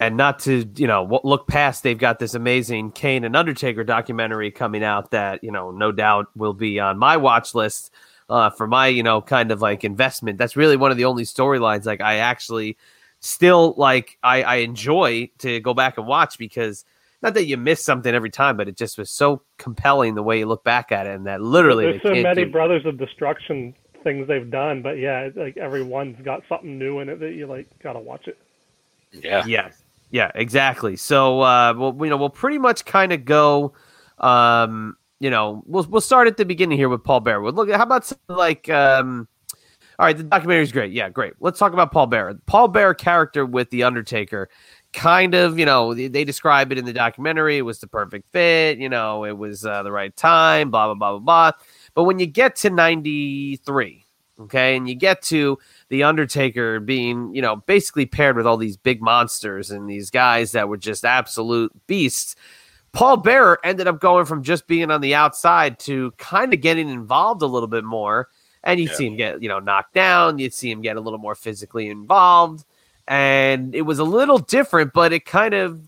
and 0.00 0.16
not 0.16 0.38
to 0.40 0.68
you 0.76 0.86
know 0.86 1.20
look 1.24 1.48
past 1.48 1.82
they've 1.82 1.98
got 1.98 2.18
this 2.18 2.34
amazing 2.34 2.90
kane 2.92 3.24
and 3.24 3.36
undertaker 3.36 3.84
documentary 3.84 4.50
coming 4.50 4.84
out 4.84 5.10
that 5.10 5.42
you 5.42 5.50
know 5.50 5.70
no 5.70 5.92
doubt 5.92 6.26
will 6.36 6.54
be 6.54 6.78
on 6.78 6.98
my 6.98 7.16
watch 7.16 7.54
list 7.54 7.92
uh, 8.28 8.50
for 8.50 8.66
my 8.66 8.86
you 8.86 9.02
know 9.02 9.22
kind 9.22 9.50
of 9.50 9.62
like 9.62 9.84
investment. 9.84 10.38
That's 10.38 10.56
really 10.56 10.76
one 10.76 10.90
of 10.90 10.96
the 10.96 11.06
only 11.06 11.24
storylines 11.24 11.86
like 11.86 12.00
i 12.00 12.16
actually 12.16 12.76
still 13.20 13.74
like 13.76 14.18
I, 14.22 14.42
I 14.42 14.56
enjoy 14.56 15.30
to 15.38 15.60
go 15.60 15.74
back 15.74 15.98
and 15.98 16.06
watch 16.06 16.38
because 16.38 16.84
not 17.20 17.34
that 17.34 17.46
you 17.46 17.56
miss 17.56 17.84
something 17.84 18.14
every 18.14 18.30
time 18.30 18.56
but 18.56 18.68
it 18.68 18.76
just 18.76 18.96
was 18.96 19.10
so 19.10 19.42
compelling 19.56 20.14
the 20.14 20.22
way 20.22 20.38
you 20.38 20.46
look 20.46 20.62
back 20.62 20.92
at 20.92 21.06
it 21.06 21.16
and 21.16 21.26
that 21.26 21.40
literally 21.40 21.84
there's 21.84 22.02
so 22.02 22.22
many 22.22 22.44
brothers 22.44 22.86
of 22.86 22.96
destruction 22.96 23.74
things 24.04 24.28
they've 24.28 24.50
done 24.50 24.82
but 24.82 24.98
yeah 24.98 25.28
like 25.34 25.56
everyone's 25.56 26.16
got 26.24 26.42
something 26.48 26.78
new 26.78 27.00
in 27.00 27.08
it 27.08 27.18
that 27.18 27.32
you 27.32 27.46
like 27.46 27.66
gotta 27.82 27.98
watch 27.98 28.28
it. 28.28 28.38
Yeah. 29.10 29.44
Yeah 29.46 29.70
yeah, 30.10 30.30
exactly. 30.34 30.96
So, 30.96 31.40
uh, 31.40 31.74
well, 31.76 31.96
you 32.00 32.10
know, 32.10 32.16
we'll 32.16 32.30
pretty 32.30 32.58
much 32.58 32.84
kind 32.84 33.12
of 33.12 33.24
go. 33.24 33.74
Um, 34.18 34.96
you 35.20 35.30
know, 35.30 35.62
we'll 35.66 35.84
we'll 35.84 36.00
start 36.00 36.28
at 36.28 36.36
the 36.36 36.44
beginning 36.44 36.78
here 36.78 36.88
with 36.88 37.04
Paul 37.04 37.20
Bear. 37.20 37.40
We'll 37.40 37.52
look. 37.52 37.70
How 37.70 37.82
about 37.82 38.10
like, 38.28 38.68
um, 38.68 39.28
all 39.98 40.06
right, 40.06 40.16
the 40.16 40.22
documentary 40.22 40.62
is 40.62 40.72
great. 40.72 40.92
Yeah, 40.92 41.08
great. 41.08 41.34
Let's 41.40 41.58
talk 41.58 41.72
about 41.72 41.92
Paul 41.92 42.06
Bear. 42.06 42.34
Paul 42.46 42.68
Bear 42.68 42.94
character 42.94 43.44
with 43.44 43.70
the 43.70 43.82
Undertaker. 43.82 44.48
Kind 44.92 45.34
of, 45.34 45.58
you 45.58 45.66
know, 45.66 45.92
they, 45.92 46.08
they 46.08 46.24
describe 46.24 46.72
it 46.72 46.78
in 46.78 46.84
the 46.84 46.92
documentary. 46.92 47.58
It 47.58 47.62
was 47.62 47.80
the 47.80 47.88
perfect 47.88 48.30
fit. 48.32 48.78
You 48.78 48.88
know, 48.88 49.24
it 49.24 49.36
was 49.36 49.66
uh, 49.66 49.82
the 49.82 49.92
right 49.92 50.14
time. 50.16 50.70
Blah 50.70 50.86
blah 50.86 50.94
blah 50.94 51.18
blah 51.18 51.18
blah. 51.18 51.52
But 51.94 52.04
when 52.04 52.18
you 52.18 52.26
get 52.26 52.56
to 52.56 52.70
'93, 52.70 54.06
okay, 54.40 54.76
and 54.76 54.88
you 54.88 54.94
get 54.94 55.22
to 55.22 55.58
the 55.88 56.04
Undertaker 56.04 56.80
being, 56.80 57.34
you 57.34 57.42
know, 57.42 57.56
basically 57.56 58.06
paired 58.06 58.36
with 58.36 58.46
all 58.46 58.56
these 58.56 58.76
big 58.76 59.00
monsters 59.02 59.70
and 59.70 59.88
these 59.88 60.10
guys 60.10 60.52
that 60.52 60.68
were 60.68 60.76
just 60.76 61.04
absolute 61.04 61.72
beasts. 61.86 62.36
Paul 62.92 63.18
Bearer 63.18 63.58
ended 63.64 63.86
up 63.86 64.00
going 64.00 64.24
from 64.24 64.42
just 64.42 64.66
being 64.66 64.90
on 64.90 65.00
the 65.00 65.14
outside 65.14 65.78
to 65.80 66.12
kind 66.18 66.54
of 66.54 66.60
getting 66.60 66.88
involved 66.88 67.42
a 67.42 67.46
little 67.46 67.68
bit 67.68 67.84
more 67.84 68.28
and 68.64 68.80
you'd 68.80 68.90
Yeah. 68.90 68.96
see 68.96 69.06
him 69.06 69.16
get 69.16 69.42
you 69.42 69.48
know 69.48 69.58
knocked 69.58 69.94
down. 69.94 70.38
You'd 70.38 70.54
see 70.54 70.70
him 70.70 70.80
get 70.82 70.96
a 70.96 71.00
little 71.00 71.18
more 71.18 71.34
physically 71.34 71.88
involved, 71.88 72.64
and 73.06 73.74
it 73.74 73.82
was 73.82 73.98
a 73.98 74.04
little 74.04 74.38
different, 74.38 74.92
but 74.92 75.12
it 75.12 75.24
kind 75.26 75.54
of 75.54 75.80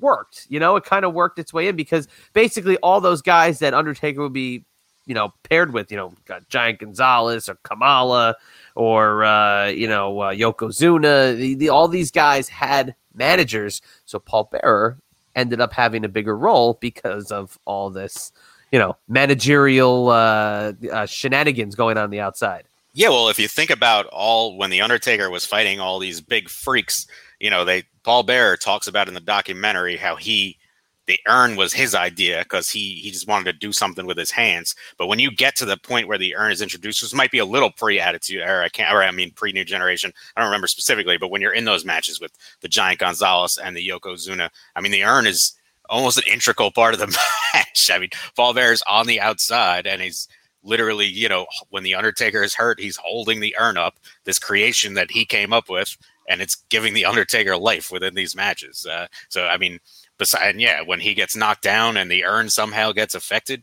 worked. 0.00 0.46
You 0.48 0.60
know, 0.60 0.76
it 0.76 0.84
kind 0.84 1.04
of 1.04 1.12
worked 1.14 1.38
its 1.38 1.52
way 1.52 1.66
in 1.68 1.76
because 1.76 2.06
basically 2.32 2.76
all 2.78 3.00
those 3.00 3.22
guys 3.22 3.58
that 3.60 3.74
Undertaker 3.74 4.20
would 4.22 4.32
be, 4.32 4.64
you 5.06 5.14
know, 5.14 5.32
paired 5.42 5.72
with, 5.72 5.90
you 5.90 5.96
know, 5.96 6.12
Giant 6.48 6.78
Gonzalez 6.78 7.48
or 7.48 7.56
Kamala 7.62 8.36
or 8.74 9.24
uh, 9.24 9.66
you 9.66 9.86
know 9.86 10.20
uh, 10.20 10.32
Yokozuna. 10.32 11.36
The, 11.36 11.54
the, 11.54 11.68
all 11.68 11.88
these 11.88 12.10
guys 12.10 12.48
had 12.48 12.94
managers, 13.14 13.80
so 14.04 14.18
Paul 14.18 14.48
Bearer 14.50 14.98
ended 15.36 15.60
up 15.60 15.72
having 15.72 16.04
a 16.04 16.08
bigger 16.08 16.36
role 16.36 16.78
because 16.80 17.32
of 17.32 17.58
all 17.64 17.90
this, 17.90 18.32
you 18.70 18.78
know, 18.78 18.96
managerial 19.08 20.10
uh, 20.10 20.72
uh, 20.92 21.06
shenanigans 21.06 21.74
going 21.74 21.98
on 21.98 22.10
the 22.10 22.20
outside. 22.20 22.64
Yeah, 22.92 23.08
well, 23.08 23.28
if 23.28 23.40
you 23.40 23.48
think 23.48 23.70
about 23.70 24.06
all 24.06 24.56
when 24.56 24.70
the 24.70 24.80
Undertaker 24.80 25.28
was 25.28 25.44
fighting 25.44 25.80
all 25.80 25.98
these 25.98 26.20
big 26.20 26.48
freaks, 26.48 27.06
you 27.40 27.50
know, 27.50 27.64
they 27.64 27.84
Paul 28.04 28.22
Bearer 28.22 28.56
talks 28.56 28.86
about 28.86 29.08
in 29.08 29.14
the 29.14 29.20
documentary 29.20 29.96
how 29.96 30.16
he 30.16 30.58
the 31.06 31.18
urn 31.28 31.56
was 31.56 31.72
his 31.72 31.94
idea 31.94 32.40
because 32.44 32.70
he 32.70 32.94
he 32.96 33.10
just 33.10 33.28
wanted 33.28 33.44
to 33.44 33.52
do 33.58 33.72
something 33.72 34.06
with 34.06 34.16
his 34.16 34.30
hands. 34.30 34.74
But 34.96 35.06
when 35.06 35.18
you 35.18 35.30
get 35.30 35.56
to 35.56 35.64
the 35.64 35.76
point 35.76 36.08
where 36.08 36.18
the 36.18 36.34
urn 36.36 36.52
is 36.52 36.62
introduced, 36.62 37.02
this 37.02 37.14
might 37.14 37.30
be 37.30 37.38
a 37.38 37.44
little 37.44 37.70
pre-attitude 37.70 38.40
era. 38.40 38.64
I 38.64 38.68
can't, 38.68 38.92
or 38.92 39.02
I 39.02 39.10
mean 39.10 39.30
pre-new 39.32 39.64
generation. 39.64 40.12
I 40.36 40.40
don't 40.40 40.48
remember 40.48 40.66
specifically, 40.66 41.18
but 41.18 41.30
when 41.30 41.42
you're 41.42 41.52
in 41.52 41.64
those 41.64 41.84
matches 41.84 42.20
with 42.20 42.32
the 42.60 42.68
Giant 42.68 43.00
Gonzalez 43.00 43.58
and 43.62 43.76
the 43.76 43.86
Yokozuna, 43.86 44.50
I 44.76 44.80
mean, 44.80 44.92
the 44.92 45.04
urn 45.04 45.26
is 45.26 45.54
almost 45.90 46.18
an 46.18 46.24
integral 46.32 46.70
part 46.70 46.94
of 46.94 47.00
the 47.00 47.06
match. 47.54 47.90
I 47.92 47.98
mean, 47.98 48.10
Bearer's 48.36 48.82
on 48.86 49.06
the 49.06 49.20
outside 49.20 49.86
and 49.86 50.00
he's 50.00 50.28
literally, 50.62 51.06
you 51.06 51.28
know, 51.28 51.46
when 51.70 51.82
the 51.82 51.94
Undertaker 51.94 52.42
is 52.42 52.54
hurt, 52.54 52.80
he's 52.80 52.96
holding 52.96 53.40
the 53.40 53.54
urn 53.58 53.76
up, 53.76 53.96
this 54.24 54.38
creation 54.38 54.94
that 54.94 55.10
he 55.10 55.24
came 55.24 55.52
up 55.52 55.68
with, 55.68 55.96
and 56.28 56.40
it's 56.40 56.56
giving 56.70 56.94
the 56.94 57.04
Undertaker 57.04 57.56
life 57.56 57.90
within 57.92 58.14
these 58.14 58.34
matches. 58.34 58.86
Uh, 58.86 59.06
so, 59.28 59.46
I 59.46 59.58
mean, 59.58 59.78
besides, 60.18 60.58
yeah, 60.58 60.82
when 60.82 61.00
he 61.00 61.14
gets 61.14 61.36
knocked 61.36 61.62
down 61.62 61.96
and 61.96 62.10
the 62.10 62.24
urn 62.24 62.48
somehow 62.48 62.92
gets 62.92 63.14
affected, 63.14 63.62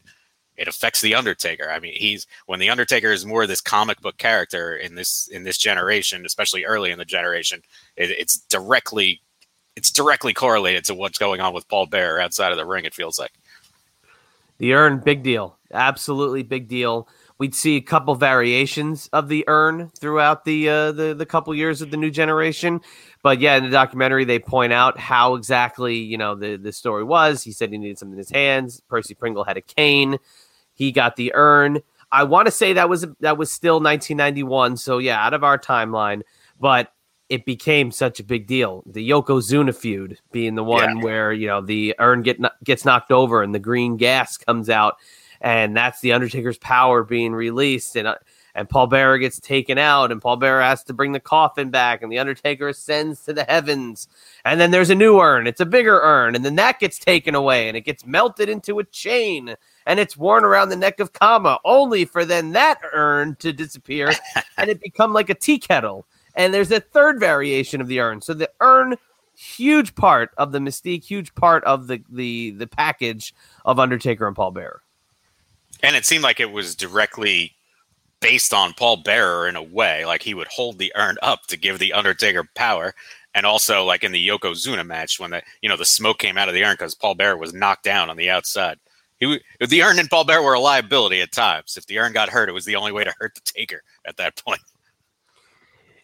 it 0.58 0.68
affects 0.68 1.02
the 1.02 1.16
Undertaker. 1.16 1.70
I 1.72 1.80
mean, 1.80 1.94
he's 1.96 2.28
when 2.46 2.60
the 2.60 2.70
Undertaker 2.70 3.12
is 3.12 3.26
more 3.26 3.44
of 3.44 3.48
this 3.50 3.62
comic 3.62 4.00
book 4.02 4.18
character 4.18 4.76
in 4.76 4.96
this 4.96 5.28
in 5.32 5.44
this 5.44 5.58
generation, 5.58 6.26
especially 6.26 6.66
early 6.66 6.92
in 6.92 7.00
the 7.00 7.06
generation, 7.06 7.62
it, 7.96 8.12
it's 8.12 8.40
directly 8.50 9.22
it's 9.76 9.92
directly 9.92 10.34
correlated 10.34 10.84
to 10.86 10.94
what's 10.94 11.18
going 11.18 11.42
on 11.42 11.54
with 11.54 11.68
Paul 11.68 11.88
Bearer 11.88 12.20
outside 12.20 12.52
of 12.52 12.58
the 12.58 12.66
ring. 12.66 12.86
It 12.86 12.94
feels 12.94 13.18
like. 13.18 13.32
The 14.58 14.74
urn, 14.74 15.00
big 15.00 15.24
deal. 15.24 15.58
Absolutely 15.74 16.44
big 16.44 16.68
deal. 16.68 17.08
We'd 17.42 17.56
see 17.56 17.76
a 17.76 17.82
couple 17.82 18.14
variations 18.14 19.10
of 19.14 19.28
the 19.28 19.44
urn 19.48 19.90
throughout 20.00 20.46
the 20.46 20.70
uh, 20.70 20.92
the 20.92 21.16
the 21.16 21.26
couple 21.26 21.56
years 21.56 21.82
of 21.82 21.90
the 21.90 21.98
new 21.98 22.12
generation, 22.12 22.82
but 23.24 23.40
yeah, 23.40 23.56
in 23.56 23.64
the 23.64 23.72
documentary 23.72 24.26
they 24.26 24.38
point 24.38 24.74
out 24.74 25.00
how 25.00 25.34
exactly 25.34 25.96
you 25.96 26.20
know 26.20 26.36
the 26.36 26.58
the 26.58 26.72
story 26.72 27.04
was. 27.04 27.42
He 27.42 27.52
said 27.52 27.72
he 27.72 27.80
needed 27.80 27.98
something 27.98 28.14
in 28.14 28.20
his 28.20 28.30
hands. 28.30 28.84
Percy 28.88 29.16
Pringle 29.16 29.44
had 29.44 29.58
a 29.58 29.62
cane. 29.62 30.20
He 30.76 30.92
got 30.92 31.16
the 31.16 31.32
urn. 31.34 31.80
I 32.12 32.26
want 32.26 32.46
to 32.46 32.52
say 32.52 32.74
that 32.74 32.90
was 32.90 33.08
that 33.22 33.40
was 33.40 33.52
still 33.52 33.78
1991, 33.80 34.78
so 34.78 35.00
yeah, 35.00 35.20
out 35.26 35.34
of 35.34 35.44
our 35.44 35.58
timeline, 35.58 36.22
but 36.60 36.94
it 37.28 37.44
became 37.46 37.90
such 37.90 38.20
a 38.20 38.24
big 38.24 38.46
deal. 38.46 38.84
The 38.86 39.10
Yokozuna 39.10 39.76
feud 39.76 40.20
being 40.32 40.54
the 40.54 40.64
one 40.64 40.98
Yeah. 40.98 41.04
where 41.04 41.34
you 41.34 41.48
know 41.48 41.62
the 41.62 41.96
urn 41.98 42.22
get 42.22 42.38
gets 42.64 42.86
knocked 42.86 43.12
over 43.12 43.42
and 43.42 43.56
the 43.56 43.60
green 43.60 43.98
gas 43.98 44.38
comes 44.38 44.70
out, 44.70 44.98
and 45.42 45.76
that's 45.76 46.00
the 46.02 46.14
Undertaker's 46.14 46.58
power 46.58 47.04
being 47.04 47.34
released, 47.34 47.96
and 47.96 48.08
uh, 48.08 48.16
and 48.54 48.70
Paul 48.70 48.88
Bearer 48.88 49.18
gets 49.18 49.40
taken 49.40 49.78
out, 49.78 50.12
and 50.12 50.22
Paul 50.22 50.36
Bearer 50.36 50.62
has 50.62 50.84
to 50.86 50.94
bring 50.94 51.14
the 51.14 51.20
coffin 51.20 51.70
back, 51.70 52.02
and 52.02 52.12
the 52.12 52.20
Undertaker 52.20 52.68
ascends 52.68 53.24
to 53.26 53.34
the 53.34 53.44
heavens, 53.46 54.08
and 54.46 54.60
then 54.60 54.72
there's 54.72 54.90
a 54.90 54.96
new 54.96 55.20
urn. 55.20 55.48
It's 55.48 55.62
a 55.62 55.66
bigger 55.66 56.00
urn, 56.02 56.36
and 56.36 56.44
then 56.44 56.56
that 56.56 56.80
gets 56.80 57.00
taken 57.00 57.34
away, 57.34 57.68
and 57.68 57.78
it 57.78 57.82
gets 57.82 58.06
melted 58.06 58.50
into 58.50 58.80
a 58.80 58.84
chain, 58.84 59.56
and 59.86 60.00
it's 60.00 60.18
worn 60.18 60.44
around 60.44 60.70
the 60.70 60.76
neck 60.76 61.00
of 61.00 61.14
Kama, 61.14 61.60
only 61.64 62.06
for 62.06 62.26
then 62.26 62.52
that 62.52 62.80
urn 62.94 63.36
to 63.40 63.54
disappear, 63.54 64.12
and 64.58 64.70
it 64.70 64.82
become 64.82 65.14
like 65.14 65.30
a 65.30 65.36
tea 65.36 65.58
kettle. 65.58 66.06
And 66.36 66.54
there's 66.54 66.72
a 66.72 66.80
third 66.80 67.20
variation 67.20 67.82
of 67.82 67.88
the 67.88 68.00
urn. 68.00 68.22
So 68.22 68.34
the 68.34 68.50
urn, 68.62 68.96
huge 69.36 69.96
part 69.96 70.32
of 70.38 70.54
the 70.54 70.60
mystique, 70.60 71.04
huge 71.04 71.36
part 71.36 71.64
of 71.66 71.88
the 71.88 72.02
the 72.10 72.52
the 72.52 72.68
package 72.68 73.34
of 73.66 73.80
Undertaker 73.80 74.28
and 74.28 74.36
Paul 74.36 74.52
Bearer. 74.52 74.82
And 75.84 75.96
it 75.96 76.06
seemed 76.06 76.24
like 76.24 76.40
it 76.40 76.52
was 76.52 76.76
directly 76.76 77.54
based 78.20 78.54
on 78.54 78.74
Paul 78.74 78.98
Bearer 78.98 79.48
in 79.48 79.56
a 79.56 79.64
way. 79.64 80.06
Like 80.06 80.22
he 80.22 80.34
would 80.34 80.48
hold 80.48 80.78
the 80.78 80.94
urn 80.96 81.18
up 81.22 81.48
to 81.48 81.58
give 81.58 81.80
the 81.80 81.94
Undertaker 81.94 82.48
power. 82.56 82.94
And 83.34 83.46
also, 83.46 83.86
like 83.86 84.04
in 84.04 84.12
the 84.12 84.28
Yokozuna 84.28 84.86
match, 84.86 85.20
when 85.20 85.32
the 85.32 85.42
you 85.62 85.70
know 85.70 85.78
the 85.78 85.86
smoke 85.86 86.20
came 86.20 86.38
out 86.38 86.50
of 86.50 86.54
the 86.54 86.64
urn 86.64 86.74
because 86.74 86.96
Paul 86.96 87.16
Bearer 87.16 87.38
was 87.38 87.54
knocked 87.54 87.84
down 87.84 88.10
on 88.10 88.18
the 88.18 88.30
outside. 88.30 88.78
He, 89.20 89.40
the 89.66 89.84
urn 89.84 90.00
and 90.00 90.10
Paul 90.10 90.26
Bearer 90.26 90.44
were 90.44 90.54
a 90.54 90.60
liability 90.60 91.22
at 91.22 91.32
times. 91.32 91.78
If 91.78 91.86
the 91.86 92.00
urn 92.00 92.12
got 92.12 92.30
hurt, 92.30 92.50
it 92.50 92.54
was 92.54 92.66
the 92.66 92.76
only 92.76 92.92
way 92.92 93.04
to 93.04 93.14
hurt 93.20 93.36
the 93.36 93.42
Taker 93.46 93.84
at 94.06 94.18
that 94.18 94.36
point. 94.44 94.62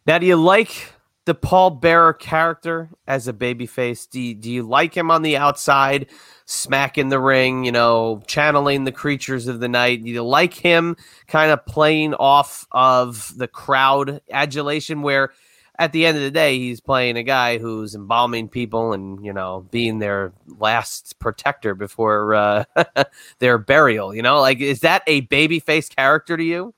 Now, 0.06 0.20
do 0.20 0.26
you 0.26 0.38
like 0.38 0.94
the 1.28 1.36
Paul 1.36 1.72
Bearer 1.72 2.14
character 2.14 2.90
as 3.06 3.28
a 3.28 3.34
babyface? 3.34 4.10
Do 4.10 4.20
you, 4.22 4.34
do 4.34 4.50
you 4.50 4.64
like 4.64 4.96
him 4.96 5.12
on 5.12 5.24
the 5.24 5.36
outside, 5.36 6.08
smacking 6.46 7.10
the 7.10 7.20
ring, 7.20 7.66
you 7.66 7.72
know, 7.74 8.24
channeling 8.28 8.86
the 8.86 8.94
creatures 8.94 9.48
of 9.48 9.60
the 9.60 9.68
night? 9.68 10.06
Do 10.06 10.10
you 10.10 10.24
like 10.24 10.54
him 10.54 10.96
kind 11.28 11.52
of 11.52 11.66
playing 11.66 12.14
off 12.14 12.66
of 12.72 13.34
the 13.38 13.50
crowd 13.50 14.22
adulation 14.32 15.02
where 15.02 15.34
at 15.78 15.92
the 15.92 16.06
end 16.06 16.16
of 16.18 16.24
the 16.24 16.32
day, 16.32 16.58
he's 16.58 16.80
playing 16.80 17.18
a 17.18 17.24
guy 17.24 17.58
who's 17.58 17.94
embalming 17.94 18.48
people 18.48 18.94
and, 18.94 19.24
you 19.24 19.34
know, 19.34 19.68
being 19.70 20.00
their 20.00 20.32
last 20.58 21.20
protector 21.20 21.76
before 21.76 22.34
uh, 22.36 22.64
their 23.40 23.58
burial, 23.58 24.16
you 24.16 24.22
know? 24.22 24.40
Like, 24.40 24.62
is 24.62 24.80
that 24.80 25.04
a 25.08 25.24
babyface 25.24 25.94
character 25.94 26.38
to 26.38 26.44
you? 26.44 26.74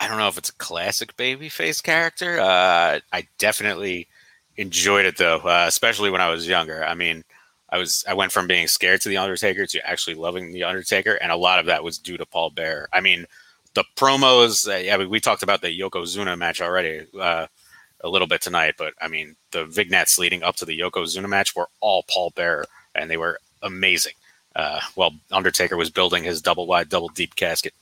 I 0.00 0.08
don't 0.08 0.16
know 0.16 0.28
if 0.28 0.38
it's 0.38 0.48
a 0.48 0.54
classic 0.54 1.14
babyface 1.16 1.82
character. 1.82 2.40
Uh, 2.40 3.00
I 3.12 3.28
definitely 3.38 4.08
enjoyed 4.56 5.04
it 5.04 5.18
though, 5.18 5.38
uh, 5.38 5.66
especially 5.68 6.10
when 6.10 6.22
I 6.22 6.30
was 6.30 6.48
younger. 6.48 6.84
I 6.84 6.94
mean, 6.94 7.22
I 7.68 7.78
was 7.78 8.04
I 8.08 8.14
went 8.14 8.32
from 8.32 8.46
being 8.46 8.66
scared 8.66 9.02
to 9.02 9.10
the 9.10 9.18
Undertaker 9.18 9.66
to 9.66 9.88
actually 9.88 10.14
loving 10.14 10.52
the 10.52 10.64
Undertaker, 10.64 11.14
and 11.14 11.30
a 11.30 11.36
lot 11.36 11.58
of 11.58 11.66
that 11.66 11.84
was 11.84 11.98
due 11.98 12.16
to 12.16 12.26
Paul 12.26 12.50
Bear. 12.50 12.88
I 12.92 13.00
mean, 13.00 13.26
the 13.74 13.84
promos. 13.96 14.66
Uh, 14.66 15.06
we, 15.08 15.20
talked 15.20 15.42
about 15.42 15.60
the 15.60 15.78
Yokozuna 15.78 16.36
match 16.36 16.60
already 16.60 17.06
uh, 17.18 17.46
a 18.00 18.08
little 18.08 18.26
bit 18.26 18.40
tonight, 18.40 18.74
but 18.78 18.94
I 19.00 19.08
mean, 19.08 19.36
the 19.52 19.66
vignettes 19.66 20.18
leading 20.18 20.42
up 20.42 20.56
to 20.56 20.64
the 20.64 20.78
Yokozuna 20.78 21.28
match 21.28 21.54
were 21.54 21.68
all 21.80 22.04
Paul 22.10 22.30
Bear, 22.34 22.64
and 22.94 23.10
they 23.10 23.16
were 23.18 23.38
amazing. 23.62 24.14
Uh, 24.56 24.80
while 24.96 25.12
Undertaker 25.30 25.76
was 25.76 25.90
building 25.90 26.24
his 26.24 26.42
double 26.42 26.66
wide, 26.66 26.88
double 26.88 27.08
deep 27.08 27.36
casket. 27.36 27.72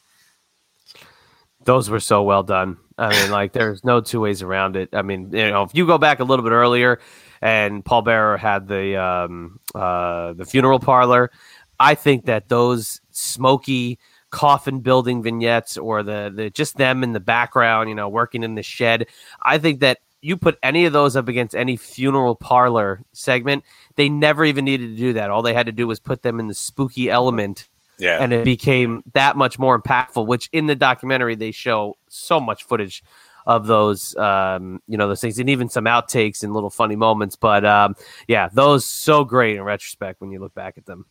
Those 1.65 1.91
were 1.91 2.01
so 2.01 2.23
well 2.23 2.43
done. 2.43 2.79
I 2.97 3.11
mean, 3.11 3.31
like 3.31 3.53
there's 3.53 3.85
no 3.85 4.01
two 4.01 4.21
ways 4.21 4.43
around 4.43 4.77
it. 4.77 4.89
I 4.93 5.03
mean, 5.03 5.31
you 5.33 5.51
know, 5.51 5.63
if 5.63 5.75
you 5.75 5.87
go 5.87 5.99
back 5.99 6.21
a 6.21 6.25
little 6.25 6.43
bit 6.43 6.53
earlier, 6.53 7.01
and 7.41 7.85
Paul 7.85 8.03
Bearer 8.03 8.37
had 8.37 8.67
the 8.67 8.97
um, 9.01 9.61
uh, 9.75 10.33
the 10.33 10.45
funeral 10.45 10.81
parlor, 10.81 11.31
I 11.79 11.95
think 11.95 12.27
that 12.27 12.49
those 12.49 13.01
smoky 13.11 13.99
coffin 14.31 14.81
building 14.81 15.23
vignettes 15.23 15.79
or 15.79 16.03
the 16.03 16.33
the 16.35 16.51
just 16.51 16.77
them 16.77 17.03
in 17.03 17.13
the 17.13 17.21
background, 17.21 17.89
you 17.89 17.95
know, 17.95 18.09
working 18.09 18.43
in 18.43 18.57
the 18.57 18.63
shed. 18.63 19.07
I 19.43 19.59
think 19.59 19.81
that 19.81 19.99
you 20.21 20.37
put 20.37 20.59
any 20.63 20.85
of 20.85 20.93
those 20.93 21.15
up 21.17 21.29
against 21.29 21.55
any 21.55 21.77
funeral 21.77 22.35
parlor 22.35 23.03
segment, 23.13 23.65
they 23.95 24.09
never 24.09 24.45
even 24.45 24.65
needed 24.65 24.91
to 24.91 24.97
do 24.97 25.13
that. 25.13 25.31
All 25.31 25.43
they 25.43 25.55
had 25.55 25.67
to 25.67 25.73
do 25.73 25.87
was 25.87 26.01
put 26.01 26.23
them 26.23 26.41
in 26.41 26.49
the 26.49 26.55
spooky 26.55 27.09
element 27.09 27.69
Yeah, 27.99 28.23
and 28.23 28.33
it 28.33 28.45
became 28.45 29.03
that 29.15 29.37
much 29.37 29.59
more 29.59 29.81
impactful 29.81 30.27
which 30.27 30.49
in 30.53 30.67
the 30.67 30.77
documentary 30.77 31.35
they 31.35 31.51
show 31.51 31.97
so 32.09 32.39
much 32.41 32.65
footage 32.65 33.03
of 33.47 33.67
those 33.67 34.15
um, 34.17 34.81
you 34.87 34.97
know 34.97 35.09
those 35.09 35.21
things 35.21 35.39
and 35.39 35.51
even 35.51 35.69
some 35.69 35.85
outtakes 35.85 36.43
and 36.43 36.53
little 36.53 36.71
funny 36.71 36.97
moments 36.97 37.35
but 37.35 37.65
um, 37.65 37.97
yeah 38.29 38.49
those 38.53 38.85
so 38.85 39.25
great 39.25 39.57
in 39.57 39.63
retrospect 39.63 40.21
when 40.21 40.31
you 40.31 40.39
look 40.39 40.55
back 40.55 40.79
at 40.79 40.87
them 40.87 41.07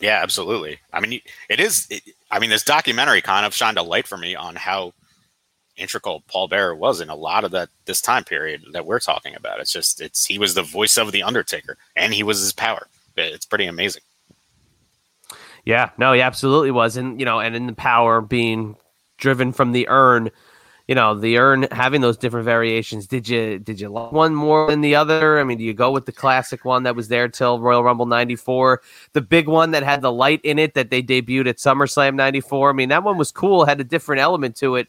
Yeah, 0.00 0.20
absolutely. 0.22 0.78
I 0.92 1.00
mean, 1.00 1.20
it 1.48 1.60
is. 1.60 1.86
It, 1.90 2.02
I 2.30 2.38
mean, 2.38 2.50
this 2.50 2.64
documentary 2.64 3.20
kind 3.20 3.44
of 3.44 3.54
shined 3.54 3.76
a 3.76 3.82
light 3.82 4.06
for 4.06 4.16
me 4.16 4.34
on 4.34 4.56
how 4.56 4.94
integral 5.76 6.22
Paul 6.26 6.48
Bearer 6.48 6.74
was 6.74 7.00
in 7.00 7.10
a 7.10 7.14
lot 7.14 7.44
of 7.44 7.50
that 7.52 7.68
this 7.84 8.00
time 8.00 8.24
period 8.24 8.64
that 8.72 8.86
we're 8.86 9.00
talking 9.00 9.34
about. 9.34 9.60
It's 9.60 9.72
just 9.72 10.00
it's 10.00 10.24
he 10.26 10.38
was 10.38 10.54
the 10.54 10.62
voice 10.62 10.96
of 10.96 11.12
the 11.12 11.22
Undertaker, 11.22 11.76
and 11.96 12.14
he 12.14 12.22
was 12.22 12.40
his 12.40 12.52
power. 12.52 12.86
It's 13.16 13.44
pretty 13.44 13.66
amazing. 13.66 14.02
Yeah 15.64 15.90
no 15.98 16.12
he 16.12 16.20
absolutely 16.20 16.70
was 16.70 16.96
and 16.96 17.18
you 17.20 17.26
know 17.26 17.40
and 17.40 17.54
in 17.54 17.66
the 17.66 17.72
power 17.72 18.20
being 18.20 18.76
driven 19.18 19.52
from 19.52 19.72
the 19.72 19.86
urn 19.88 20.30
you 20.88 20.96
know 20.96 21.14
the 21.14 21.38
urn 21.38 21.68
having 21.70 22.00
those 22.00 22.16
different 22.16 22.44
variations. 22.44 23.06
Did 23.06 23.28
you 23.28 23.60
did 23.60 23.78
you 23.78 23.88
like 23.90 24.10
one 24.10 24.34
more 24.34 24.68
than 24.68 24.80
the 24.80 24.96
other? 24.96 25.38
I 25.38 25.44
mean, 25.44 25.58
do 25.58 25.62
you 25.62 25.72
go 25.72 25.92
with 25.92 26.04
the 26.04 26.10
classic 26.10 26.64
one 26.64 26.82
that 26.82 26.96
was 26.96 27.06
there 27.06 27.28
till 27.28 27.60
Royal 27.60 27.84
Rumble 27.84 28.06
'94, 28.06 28.82
the 29.12 29.20
big 29.20 29.46
one 29.46 29.70
that 29.70 29.84
had 29.84 30.00
the 30.02 30.10
light 30.10 30.40
in 30.42 30.58
it 30.58 30.74
that 30.74 30.90
they 30.90 31.00
debuted 31.00 31.46
at 31.46 31.58
SummerSlam 31.58 32.16
'94? 32.16 32.70
I 32.70 32.72
mean, 32.72 32.88
that 32.88 33.04
one 33.04 33.18
was 33.18 33.30
cool, 33.30 33.66
had 33.66 33.80
a 33.80 33.84
different 33.84 34.20
element 34.20 34.56
to 34.56 34.74
it. 34.74 34.88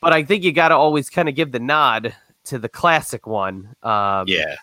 But 0.00 0.12
I 0.12 0.22
think 0.22 0.44
you 0.44 0.52
got 0.52 0.68
to 0.68 0.76
always 0.76 1.10
kind 1.10 1.28
of 1.28 1.34
give 1.34 1.50
the 1.50 1.58
nod 1.58 2.14
to 2.44 2.60
the 2.60 2.68
classic 2.68 3.26
one. 3.26 3.74
Um, 3.82 4.28
Yeah. 4.28 4.54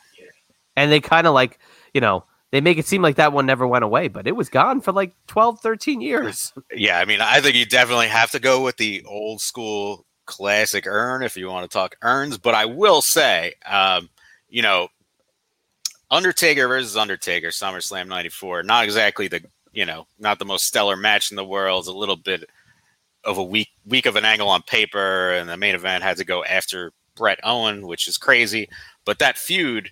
and 0.77 0.89
they 0.89 1.01
kind 1.01 1.27
of 1.27 1.33
like 1.33 1.59
you 1.93 1.99
know 1.99 2.23
they 2.51 2.61
make 2.61 2.77
it 2.77 2.85
seem 2.85 3.01
like 3.01 3.15
that 3.15 3.33
one 3.33 3.45
never 3.45 3.67
went 3.67 3.83
away 3.83 4.07
but 4.07 4.27
it 4.27 4.35
was 4.35 4.49
gone 4.49 4.81
for 4.81 4.91
like 4.91 5.13
12 5.27 5.59
13 5.59 6.01
years 6.01 6.53
Yeah, 6.73 6.99
I 6.99 7.05
mean, 7.05 7.21
I 7.21 7.41
think 7.41 7.55
you 7.55 7.65
definitely 7.65 8.07
have 8.07 8.31
to 8.31 8.39
go 8.39 8.63
with 8.63 8.77
the 8.77 9.03
old 9.05 9.41
school 9.41 10.05
classic 10.25 10.87
urn 10.87 11.23
if 11.23 11.35
you 11.35 11.47
want 11.47 11.69
to 11.69 11.73
talk 11.73 11.95
urns. 12.01 12.37
But 12.37 12.55
I 12.55 12.65
will 12.65 13.01
say, 13.01 13.53
um, 13.65 14.09
you 14.49 14.61
know, 14.61 14.87
Undertaker 16.09 16.67
versus 16.67 16.97
Undertaker, 16.97 17.49
SummerSlam 17.49 18.07
'94, 18.07 18.63
not 18.63 18.83
exactly 18.83 19.27
the 19.27 19.43
you 19.73 19.85
know 19.85 20.07
not 20.19 20.39
the 20.39 20.45
most 20.45 20.65
stellar 20.65 20.97
match 20.97 21.31
in 21.31 21.37
the 21.37 21.45
world. 21.45 21.81
It's 21.81 21.87
a 21.89 21.93
little 21.93 22.17
bit 22.17 22.45
of 23.23 23.37
a 23.37 23.43
weak 23.43 23.69
weak 23.85 24.05
of 24.05 24.15
an 24.15 24.25
angle 24.25 24.49
on 24.49 24.61
paper, 24.63 25.31
and 25.31 25.49
the 25.49 25.57
main 25.57 25.75
event 25.75 26.03
had 26.03 26.17
to 26.17 26.25
go 26.25 26.43
after 26.43 26.91
Bret 27.15 27.39
Owen, 27.43 27.87
which 27.87 28.07
is 28.07 28.17
crazy. 28.17 28.69
But 29.05 29.19
that 29.19 29.37
feud. 29.37 29.91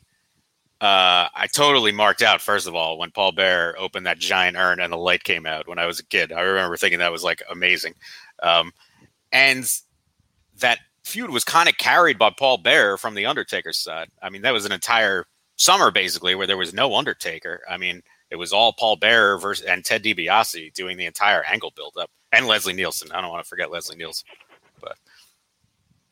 Uh, 0.82 1.28
I 1.36 1.48
totally 1.54 1.92
marked 1.92 2.22
out 2.22 2.40
first 2.40 2.66
of 2.66 2.74
all 2.74 2.98
when 2.98 3.12
Paul 3.12 3.34
Bear 3.34 3.78
opened 3.78 4.06
that 4.06 4.18
giant 4.18 4.56
urn 4.56 4.80
and 4.80 4.94
the 4.94 4.98
light 4.98 5.26
came 5.26 5.46
out 5.46 5.68
when 5.68 5.78
I 5.78 5.86
was 5.86 6.00
a 6.00 6.06
kid. 6.06 6.32
I 6.32 6.42
remember 6.42 6.78
thinking 6.78 7.00
that 7.00 7.12
was 7.12 7.24
like 7.24 7.44
amazing. 7.50 7.96
Um, 8.42 8.72
and 9.34 9.70
that 10.60 10.80
feud 11.04 11.32
was 11.32 11.44
kind 11.44 11.68
of 11.68 11.78
carried 11.78 12.18
by 12.18 12.30
Paul 12.30 12.58
Bear 12.60 12.98
from 12.98 13.14
the 13.14 13.26
Undertaker's 13.26 13.78
side. 13.78 14.10
I 14.22 14.30
mean, 14.30 14.44
that 14.44 14.54
was 14.54 14.66
an 14.66 14.72
entire 14.72 15.26
summer 15.58 15.92
basically 15.92 16.34
where 16.36 16.48
there 16.48 16.58
was 16.58 16.74
no 16.74 16.96
Undertaker. 16.96 17.62
I 17.70 17.78
mean, 17.78 18.02
it 18.30 18.38
was 18.38 18.54
all 18.54 18.74
Paul 18.74 18.96
Bear 18.96 19.38
versus 19.38 19.66
and 19.66 19.84
Ted 19.84 20.04
DiBiase 20.04 20.74
doing 20.74 20.98
the 20.98 21.06
entire 21.06 21.44
angle 21.44 21.74
buildup, 21.76 22.10
and 22.32 22.48
Leslie 22.48 22.74
Nielsen. 22.74 23.12
I 23.12 23.22
don't 23.22 23.32
want 23.32 23.44
to 23.44 23.50
forget 23.50 23.72
Leslie 23.72 23.98
Nielsen, 23.98 24.28
but 24.80 24.96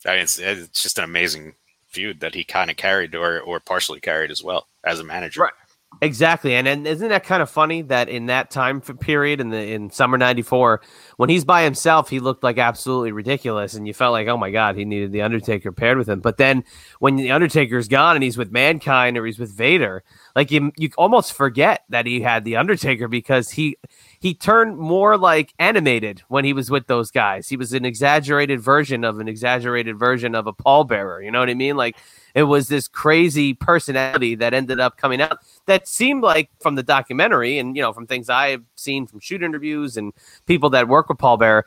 I 0.05 0.13
mean, 0.13 0.21
it's, 0.23 0.39
it's 0.39 0.81
just 0.81 0.97
an 0.97 1.03
amazing 1.03 1.53
feud 1.97 2.19
that 2.19 2.35
he 2.35 2.43
kind 2.43 2.69
of 2.69 2.77
carried 2.77 3.15
or 3.15 3.41
or 3.41 3.59
partially 3.59 3.99
carried 3.99 4.29
as 4.29 4.43
well 4.43 4.67
as 4.83 4.99
a 4.99 5.03
manager. 5.03 5.41
Right. 5.41 5.53
Exactly, 6.01 6.53
and, 6.53 6.67
and 6.67 6.85
isn't 6.85 7.09
that 7.09 7.23
kind 7.23 7.41
of 7.41 7.49
funny 7.49 7.81
that 7.81 8.07
in 8.07 8.27
that 8.27 8.51
time 8.51 8.81
period 8.81 9.41
in 9.41 9.49
the 9.49 9.71
in 9.71 9.89
summer 9.89 10.15
'94, 10.17 10.81
when 11.15 11.29
he's 11.29 11.45
by 11.45 11.63
himself, 11.63 12.07
he 12.09 12.19
looked 12.19 12.43
like 12.43 12.59
absolutely 12.59 13.11
ridiculous, 13.11 13.73
and 13.73 13.87
you 13.87 13.95
felt 13.95 14.11
like, 14.11 14.27
oh 14.27 14.37
my 14.37 14.51
god, 14.51 14.75
he 14.75 14.85
needed 14.85 15.11
the 15.11 15.23
Undertaker 15.23 15.71
paired 15.71 15.97
with 15.97 16.07
him. 16.07 16.19
But 16.19 16.37
then 16.37 16.63
when 16.99 17.15
the 17.15 17.31
Undertaker's 17.31 17.87
gone 17.87 18.15
and 18.15 18.23
he's 18.23 18.37
with 18.37 18.51
Mankind 18.51 19.17
or 19.17 19.25
he's 19.25 19.39
with 19.39 19.51
Vader, 19.51 20.03
like 20.35 20.51
you 20.51 20.71
you 20.77 20.89
almost 20.99 21.33
forget 21.33 21.83
that 21.89 22.05
he 22.05 22.21
had 22.21 22.43
the 22.43 22.57
Undertaker 22.57 23.07
because 23.07 23.49
he 23.49 23.77
he 24.19 24.33
turned 24.33 24.77
more 24.77 25.17
like 25.17 25.53
animated 25.59 26.23
when 26.27 26.45
he 26.45 26.53
was 26.53 26.71
with 26.71 26.87
those 26.87 27.11
guys. 27.11 27.49
He 27.49 27.57
was 27.57 27.73
an 27.73 27.85
exaggerated 27.85 28.59
version 28.59 29.03
of 29.03 29.19
an 29.19 29.27
exaggerated 29.27 29.97
version 29.97 30.35
of 30.35 30.47
a 30.47 30.53
pallbearer. 30.53 31.23
You 31.23 31.31
know 31.31 31.39
what 31.39 31.49
I 31.49 31.53
mean? 31.53 31.77
Like 31.77 31.97
it 32.33 32.43
was 32.43 32.67
this 32.67 32.87
crazy 32.87 33.53
personality 33.53 34.35
that 34.35 34.53
ended 34.53 34.79
up 34.79 34.97
coming 34.97 35.21
out 35.21 35.39
that 35.65 35.87
seemed 35.87 36.23
like 36.23 36.49
from 36.59 36.75
the 36.75 36.83
documentary 36.83 37.59
and 37.59 37.75
you 37.75 37.81
know 37.81 37.93
from 37.93 38.07
things 38.07 38.29
I've 38.29 38.63
seen 38.75 39.07
from 39.07 39.19
shoot 39.19 39.43
interviews 39.43 39.97
and 39.97 40.13
people 40.45 40.69
that 40.71 40.87
work 40.87 41.09
with 41.09 41.19
Paul 41.19 41.37
Bear, 41.37 41.65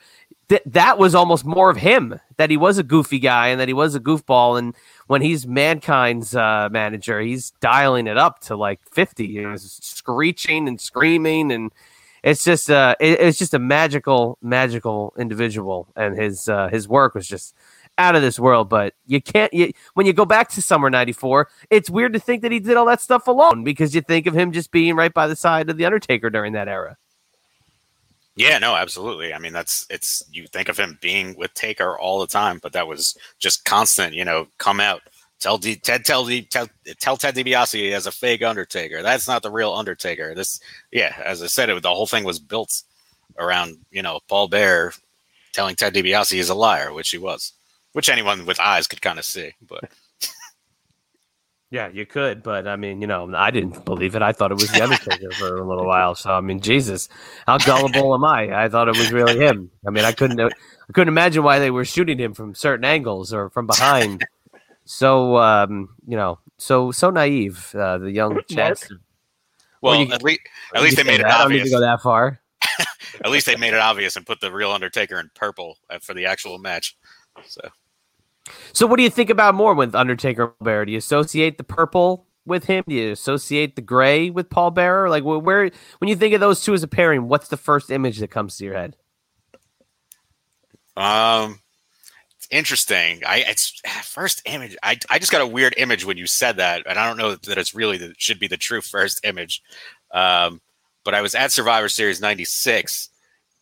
th- 0.49 0.63
that 0.67 0.99
was 0.99 1.15
almost 1.15 1.45
more 1.45 1.71
of 1.71 1.77
him. 1.77 2.21
That 2.37 2.51
he 2.51 2.57
was 2.57 2.79
a 2.79 2.83
goofy 2.83 3.19
guy 3.19 3.49
and 3.49 3.61
that 3.61 3.69
he 3.69 3.75
was 3.75 3.95
a 3.95 4.01
goofball. 4.01 4.59
And 4.59 4.75
when 5.07 5.23
he's 5.23 5.47
mankind's 5.47 6.35
uh, 6.35 6.69
manager, 6.71 7.21
he's 7.21 7.53
dialing 7.61 8.07
it 8.07 8.19
up 8.19 8.41
to 8.41 8.57
like 8.57 8.81
fifty. 8.91 9.27
You 9.27 9.43
know, 9.43 9.57
screeching 9.57 10.69
and 10.69 10.81
screaming 10.81 11.53
and 11.53 11.73
it's 12.23 12.45
just 12.45 12.71
uh 12.71 12.95
it, 13.01 13.21
it's 13.21 13.39
just 13.39 13.55
a 13.55 13.59
magical 13.59 14.39
magical 14.43 15.15
individual 15.19 15.89
and 15.97 16.19
his 16.19 16.49
uh 16.49 16.69
his 16.69 16.89
work 16.89 17.15
was 17.15 17.27
just 17.27 17.55
out 17.99 18.17
of 18.17 18.23
this 18.23 18.39
world 18.39 18.69
but 18.69 18.95
you 19.07 19.21
can't 19.21 19.53
you, 19.53 19.73
when 19.95 20.07
you 20.07 20.13
go 20.13 20.25
back 20.25 20.49
to 20.49 20.63
summer 20.63 20.91
94 20.91 21.49
it's 21.71 21.91
weird 21.91 22.13
to 22.15 22.19
think 22.21 22.43
that 22.43 22.53
he 22.53 22.61
did 22.61 22.77
all 22.77 22.87
that 22.87 23.01
stuff 23.01 23.27
alone 23.27 23.65
because 23.65 23.95
you 23.95 24.01
think 24.01 24.27
of 24.27 24.35
him 24.35 24.53
just 24.53 24.71
being 24.71 24.97
right 24.97 25.13
by 25.13 25.27
the 25.27 25.37
side 25.37 25.69
of 25.69 25.77
the 25.77 25.85
undertaker 25.85 26.31
during 26.31 26.53
that 26.55 26.69
era 26.69 26.97
Yeah, 28.37 28.59
no, 28.59 28.75
absolutely. 28.75 29.35
I 29.35 29.39
mean, 29.39 29.53
that's 29.53 29.87
it's 29.91 30.23
you 30.33 30.47
think 30.47 30.69
of 30.71 30.79
him 30.79 30.99
being 31.03 31.37
with 31.37 31.53
Taker 31.55 31.99
all 31.99 32.21
the 32.21 32.27
time, 32.27 32.59
but 32.63 32.73
that 32.73 32.89
was 32.89 33.17
just 33.39 33.65
constant. 33.67 34.15
You 34.15 34.25
know, 34.25 34.47
come 34.59 34.81
out, 34.81 35.03
tell 35.41 35.59
D, 35.59 35.77
Ted, 35.77 36.05
tell 36.05 36.25
D, 36.25 36.43
tell, 36.43 36.69
tell 37.01 37.17
Ted 37.17 37.35
DiBiase 37.35 37.73
he 37.73 37.91
has 37.91 38.07
a 38.07 38.13
fake 38.13 38.43
Undertaker. 38.43 39.03
That's 39.03 39.27
not 39.27 39.43
the 39.43 39.51
real 39.51 39.73
Undertaker. 39.73 40.35
This, 40.35 40.61
yeah, 40.93 41.15
as 41.25 41.43
I 41.43 41.47
said, 41.47 41.71
it 41.71 41.83
the 41.83 41.89
whole 41.89 42.07
thing 42.07 42.25
was 42.25 42.39
built 42.39 42.83
around 43.39 43.79
you 43.91 44.03
know 44.03 44.21
Paul 44.29 44.49
Bear 44.49 44.93
telling 45.53 45.75
Ted 45.75 45.95
DiBiase 45.95 46.33
he's 46.33 46.51
a 46.51 46.55
liar, 46.55 46.93
which 46.93 47.11
he 47.11 47.19
was, 47.19 47.53
which 47.93 48.09
anyone 48.09 48.47
with 48.47 48.61
eyes 48.61 48.87
could 48.87 49.03
kind 49.03 49.19
of 49.19 49.25
see. 49.25 49.53
But 49.67 49.91
yeah 51.71 51.89
you 51.89 52.05
could 52.05 52.43
but 52.43 52.67
i 52.67 52.75
mean 52.75 53.01
you 53.01 53.07
know 53.07 53.33
i 53.37 53.51
didn't 53.51 53.85
believe 53.85 54.17
it 54.17 54.23
i 54.23 54.33
thought 54.33 54.51
it 54.51 54.55
was 54.55 54.71
the 54.73 54.83
undertaker 54.83 55.31
for 55.33 55.57
a 55.57 55.67
little 55.67 55.87
while 55.87 56.17
so 56.17 56.33
i 56.33 56.41
mean 56.41 56.61
jesus 56.61 57.09
how 57.47 57.57
gullible 57.59 58.13
am 58.13 58.25
i 58.25 58.65
i 58.65 58.69
thought 58.69 58.89
it 58.89 58.97
was 58.99 59.13
really 59.13 59.39
him 59.39 59.71
i 59.87 59.91
mean 59.91 60.05
i 60.05 60.11
couldn't 60.11 60.41
i 60.41 60.93
couldn't 60.93 61.09
imagine 61.09 61.45
why 61.45 61.61
they 61.61 61.71
were 61.71 61.85
shooting 61.85 62.19
him 62.19 62.35
from 62.35 62.55
certain 62.57 62.85
angles 62.85 63.33
or 63.33 63.51
from 63.51 63.67
behind 63.67 64.27
so 64.85 65.37
um 65.37 65.89
you 66.07 66.17
know 66.17 66.39
so 66.59 66.91
so 66.91 67.11
naive 67.11 67.75
uh, 67.75 67.99
the 67.99 68.11
young 68.11 68.41
chance 68.49 68.89
well, 69.83 69.95
you- 69.97 70.13
at 70.13 70.23
least 70.23 70.41
at 70.75 70.83
least 70.83 70.97
they 70.97 71.05
made 71.05 71.21
it 71.21 71.27
i 71.27 71.39
don't 71.43 71.53
need 71.53 71.65
to 71.65 71.71
go 71.71 71.81
that 71.81 72.01
far 72.03 72.41
At 73.25 73.31
least 73.31 73.47
they 73.47 73.57
made 73.57 73.75
it 73.75 73.81
obvious 73.81 74.17
and 74.17 74.27
put 74.27 74.41
the 74.41 74.53
real 74.53 74.71
Undertaker 74.71 75.19
in 75.19 75.31
purple 75.35 75.79
uh, 75.91 75.99
for 75.99 76.15
the 76.15 76.27
actual 76.27 76.59
match. 76.59 76.97
So. 77.45 77.61
So, 78.73 78.87
what 78.87 78.97
do 78.97 79.03
you 79.03 79.11
think 79.11 79.31
about 79.31 79.55
more 79.55 79.75
with 79.75 79.95
Undertaker 79.95 80.55
Bear? 80.61 80.85
Do 80.85 80.93
you 80.93 80.99
associate 80.99 81.59
the 81.59 81.65
purple 81.65 82.27
with 82.47 82.65
him? 82.65 82.85
Do 82.89 82.95
you 82.95 83.13
associate 83.13 83.77
the 83.77 83.83
gray 83.83 84.31
with 84.31 84.49
Paul 84.49 84.71
Bearer? 84.71 85.09
Like, 85.11 85.23
wh- 85.23 85.45
where 85.45 85.71
when 85.99 86.09
you 86.09 86.17
think 86.17 86.35
of 86.35 86.41
those 86.41 86.63
two 86.63 86.73
as 86.75 86.83
a 86.83 86.89
pairing, 86.89 87.29
what's 87.29 87.49
the 87.49 87.57
first 87.57 87.91
image 87.91 88.19
that 88.19 88.29
comes 88.31 88.57
to 88.57 88.65
your 88.65 88.75
head? 88.75 88.97
Um, 90.97 91.61
it's 91.69 91.70
interesting. 92.51 93.23
I 93.27 93.39
it's 93.49 93.81
first 94.03 94.43
image. 94.45 94.77
I 94.83 94.99
I 95.09 95.19
just 95.19 95.33
got 95.33 95.41
a 95.41 95.47
weird 95.47 95.75
image 95.77 96.05
when 96.05 96.17
you 96.17 96.27
said 96.27 96.57
that, 96.57 96.83
and 96.87 96.99
I 96.99 97.07
don't 97.07 97.17
know 97.17 97.35
that 97.35 97.59
it's 97.59 97.75
really 97.75 97.97
the, 97.99 98.15
should 98.19 98.39
be 98.39 98.47
the 98.49 98.57
true 98.57 98.81
first 98.81 99.21
image. 99.25 99.63
Um, 100.13 100.61
but 101.05 101.15
I 101.15 101.23
was 101.23 101.35
at 101.35 101.53
Survivor 101.53 101.89
Series 101.89 102.21
'96, 102.21 103.09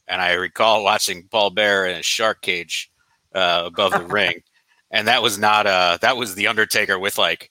and 0.09 0.21
I 0.21 0.33
recall 0.33 0.83
watching 0.85 1.29
Paul 1.31 1.51
Bear 1.51 1.87
in 1.87 1.97
a 1.97 2.03
shark 2.03 2.43
cage 2.43 2.91
uh, 3.35 3.63
above 3.67 3.93
the 3.93 4.07
ring, 4.07 4.43
and 4.91 5.07
that 5.09 5.23
was 5.23 5.39
not 5.39 5.67
uh 5.67 5.99
that 6.01 6.17
was 6.17 6.35
the 6.35 6.47
Undertaker 6.49 6.99
with 6.99 7.19
like 7.19 7.51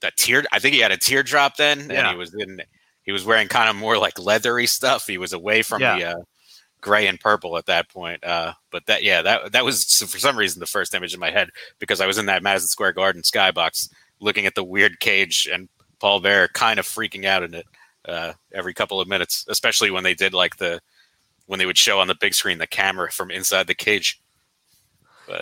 that 0.00 0.16
tear. 0.16 0.44
I 0.52 0.58
think 0.58 0.74
he 0.74 0.80
had 0.80 0.92
a 0.92 0.96
teardrop 0.98 1.56
then, 1.56 1.90
and 1.90 2.06
he 2.08 2.16
was 2.16 2.34
in. 2.34 2.60
He 3.02 3.12
was 3.12 3.24
wearing 3.24 3.48
kind 3.48 3.70
of 3.70 3.76
more 3.76 3.96
like 3.96 4.18
leathery 4.18 4.66
stuff. 4.66 5.06
He 5.06 5.16
was 5.16 5.32
away 5.32 5.62
from 5.62 5.80
Yeah. 5.80 5.96
the 5.98 6.04
uh, 6.04 6.16
gray 6.80 7.06
and 7.06 7.20
purple 7.20 7.56
at 7.56 7.66
that 7.66 7.88
point. 7.88 8.24
Uh, 8.24 8.54
but 8.70 8.86
that, 8.86 9.02
yeah, 9.02 9.22
that 9.22 9.52
that 9.52 9.64
was 9.64 9.84
for 9.84 10.18
some 10.18 10.36
reason 10.36 10.60
the 10.60 10.66
first 10.66 10.94
image 10.94 11.14
in 11.14 11.20
my 11.20 11.30
head 11.30 11.50
because 11.78 12.00
I 12.00 12.06
was 12.06 12.18
in 12.18 12.26
that 12.26 12.42
Madison 12.42 12.68
Square 12.68 12.92
Garden 12.92 13.22
skybox 13.22 13.90
looking 14.20 14.46
at 14.46 14.54
the 14.54 14.64
weird 14.64 15.00
cage 15.00 15.48
and 15.50 15.68
Paul 16.00 16.20
Bear 16.20 16.48
kind 16.48 16.78
of 16.78 16.86
freaking 16.86 17.24
out 17.24 17.42
in 17.42 17.54
it 17.54 17.66
uh, 18.06 18.32
every 18.52 18.74
couple 18.74 19.00
of 19.00 19.08
minutes, 19.08 19.44
especially 19.48 19.90
when 19.90 20.04
they 20.04 20.14
did 20.14 20.32
like 20.32 20.56
the 20.56 20.80
when 21.46 21.58
they 21.58 21.66
would 21.66 21.78
show 21.78 21.98
on 22.00 22.08
the 22.08 22.14
big 22.14 22.34
screen 22.34 22.58
the 22.58 22.66
camera 22.66 23.10
from 23.10 23.30
inside 23.30 23.66
the 23.66 23.74
cage. 23.74 24.20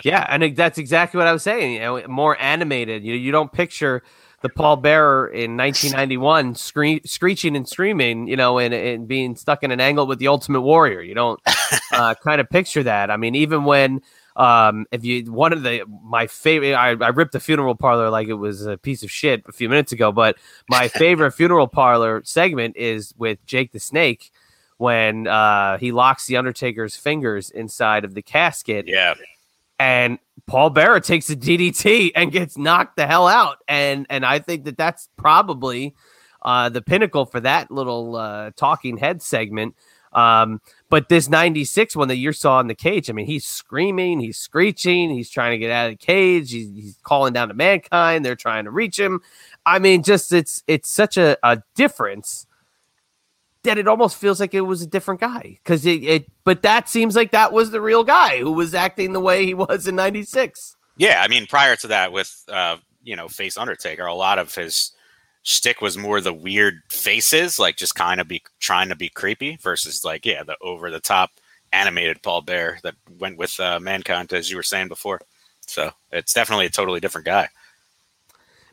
Yeah, 0.03 0.25
and 0.29 0.55
that's 0.55 0.77
exactly 0.77 1.17
what 1.17 1.27
I 1.27 1.33
was 1.33 1.43
saying. 1.43 1.73
You 1.73 1.79
know, 1.79 2.07
more 2.07 2.39
animated. 2.41 3.03
You 3.03 3.13
know, 3.13 3.19
you 3.19 3.31
don't 3.31 3.51
picture 3.51 4.03
the 4.41 4.49
Paul 4.49 4.77
Bearer 4.77 5.27
in 5.27 5.57
1991 5.57 6.55
scree- 6.55 7.01
screeching 7.05 7.55
and 7.55 7.67
screaming, 7.67 8.27
you 8.27 8.35
know, 8.35 8.59
and, 8.59 8.73
and 8.73 9.07
being 9.07 9.35
stuck 9.35 9.63
in 9.63 9.71
an 9.71 9.79
angle 9.79 10.05
with 10.05 10.19
the 10.19 10.27
Ultimate 10.27 10.61
Warrior. 10.61 11.01
You 11.01 11.15
don't 11.15 11.39
uh, 11.91 12.13
kind 12.15 12.39
of 12.39 12.49
picture 12.49 12.83
that. 12.83 13.09
I 13.09 13.17
mean, 13.17 13.35
even 13.35 13.63
when 13.63 14.01
um, 14.35 14.85
if 14.91 15.03
you 15.03 15.31
one 15.31 15.51
of 15.51 15.63
the 15.63 15.83
my 16.03 16.27
favorite, 16.27 16.73
I, 16.73 16.89
I 16.89 17.09
ripped 17.09 17.31
the 17.31 17.39
funeral 17.39 17.75
parlor 17.75 18.09
like 18.11 18.27
it 18.27 18.35
was 18.35 18.65
a 18.65 18.77
piece 18.77 19.01
of 19.01 19.09
shit 19.09 19.43
a 19.47 19.51
few 19.51 19.67
minutes 19.67 19.91
ago, 19.91 20.11
but 20.11 20.37
my 20.69 20.87
favorite 20.87 21.31
funeral 21.31 21.67
parlor 21.67 22.21
segment 22.23 22.77
is 22.77 23.13
with 23.17 23.43
Jake 23.47 23.71
the 23.71 23.79
Snake 23.79 24.31
when 24.77 25.25
uh, 25.25 25.79
he 25.79 25.91
locks 25.91 26.27
the 26.27 26.37
Undertaker's 26.37 26.95
fingers 26.95 27.49
inside 27.49 28.05
of 28.05 28.13
the 28.13 28.21
casket 28.21 28.87
Yeah, 28.87 29.15
and 29.79 30.19
Paul 30.45 30.69
Bearer 30.69 30.99
takes 30.99 31.29
a 31.29 31.35
DDT 31.35 32.11
and 32.15 32.31
gets 32.31 32.57
knocked 32.57 32.95
the 32.95 33.05
hell 33.07 33.27
out. 33.27 33.57
And 33.67 34.05
and 34.09 34.25
I 34.25 34.39
think 34.39 34.65
that 34.65 34.77
that's 34.77 35.09
probably 35.17 35.93
uh, 36.41 36.69
the 36.69 36.81
pinnacle 36.81 37.25
for 37.25 37.39
that 37.41 37.69
little 37.69 38.15
uh, 38.15 38.51
talking 38.55 38.97
head 38.97 39.21
segment. 39.21 39.75
Um, 40.13 40.61
but 40.89 41.09
this 41.09 41.29
96 41.29 41.95
one 41.95 42.07
that 42.07 42.15
you 42.15 42.31
saw 42.31 42.59
in 42.59 42.67
the 42.67 42.75
cage, 42.75 43.09
I 43.09 43.13
mean, 43.13 43.25
he's 43.25 43.45
screaming, 43.45 44.19
he's 44.19 44.37
screeching, 44.37 45.11
he's 45.11 45.29
trying 45.29 45.51
to 45.51 45.57
get 45.57 45.69
out 45.69 45.91
of 45.91 45.99
the 45.99 46.05
cage, 46.05 46.51
he's, 46.51 46.69
he's 46.73 46.97
calling 47.03 47.33
down 47.33 47.49
to 47.49 47.53
mankind, 47.53 48.25
they're 48.25 48.35
trying 48.35 48.63
to 48.63 48.71
reach 48.71 48.97
him. 48.97 49.19
I 49.65 49.79
mean, 49.79 50.01
just 50.01 50.33
it's 50.33 50.63
it's 50.65 50.89
such 50.89 51.17
a, 51.17 51.37
a 51.43 51.61
difference 51.75 52.46
that 53.63 53.77
it 53.77 53.87
almost 53.87 54.17
feels 54.17 54.39
like 54.39 54.53
it 54.53 54.61
was 54.61 54.81
a 54.81 54.87
different 54.87 55.19
guy. 55.19 55.59
Cause 55.65 55.85
it, 55.85 56.03
it 56.03 56.25
but 56.43 56.61
that 56.61 56.89
seems 56.89 57.15
like 57.15 57.31
that 57.31 57.51
was 57.51 57.71
the 57.71 57.81
real 57.81 58.03
guy 58.03 58.39
who 58.39 58.51
was 58.51 58.73
acting 58.73 59.13
the 59.13 59.19
way 59.19 59.45
he 59.45 59.53
was 59.53 59.87
in 59.87 59.95
96. 59.95 60.75
Yeah, 60.97 61.21
I 61.23 61.27
mean, 61.27 61.45
prior 61.45 61.75
to 61.77 61.87
that, 61.87 62.11
with 62.11 62.43
uh, 62.49 62.77
you 63.03 63.15
know, 63.15 63.27
face 63.27 63.57
Undertaker, 63.57 64.05
a 64.05 64.13
lot 64.13 64.39
of 64.39 64.53
his 64.53 64.91
shtick 65.43 65.79
was 65.79 65.97
more 65.97 66.19
the 66.19 66.33
weird 66.33 66.81
faces, 66.89 67.59
like 67.59 67.77
just 67.77 67.95
kind 67.95 68.19
of 68.19 68.27
be 68.27 68.41
trying 68.59 68.89
to 68.89 68.95
be 68.95 69.09
creepy, 69.09 69.57
versus 69.61 70.03
like 70.03 70.25
yeah, 70.25 70.43
the 70.43 70.57
over 70.61 70.89
the 70.89 70.99
top 70.99 71.31
animated 71.71 72.21
Paul 72.23 72.41
Bear 72.41 72.79
that 72.83 72.95
went 73.19 73.37
with 73.37 73.59
uh, 73.59 73.79
Mankind, 73.79 74.33
as 74.33 74.49
you 74.49 74.57
were 74.57 74.63
saying 74.63 74.87
before. 74.87 75.21
So 75.61 75.91
it's 76.11 76.33
definitely 76.33 76.65
a 76.65 76.71
totally 76.71 76.99
different 76.99 77.25
guy. 77.25 77.49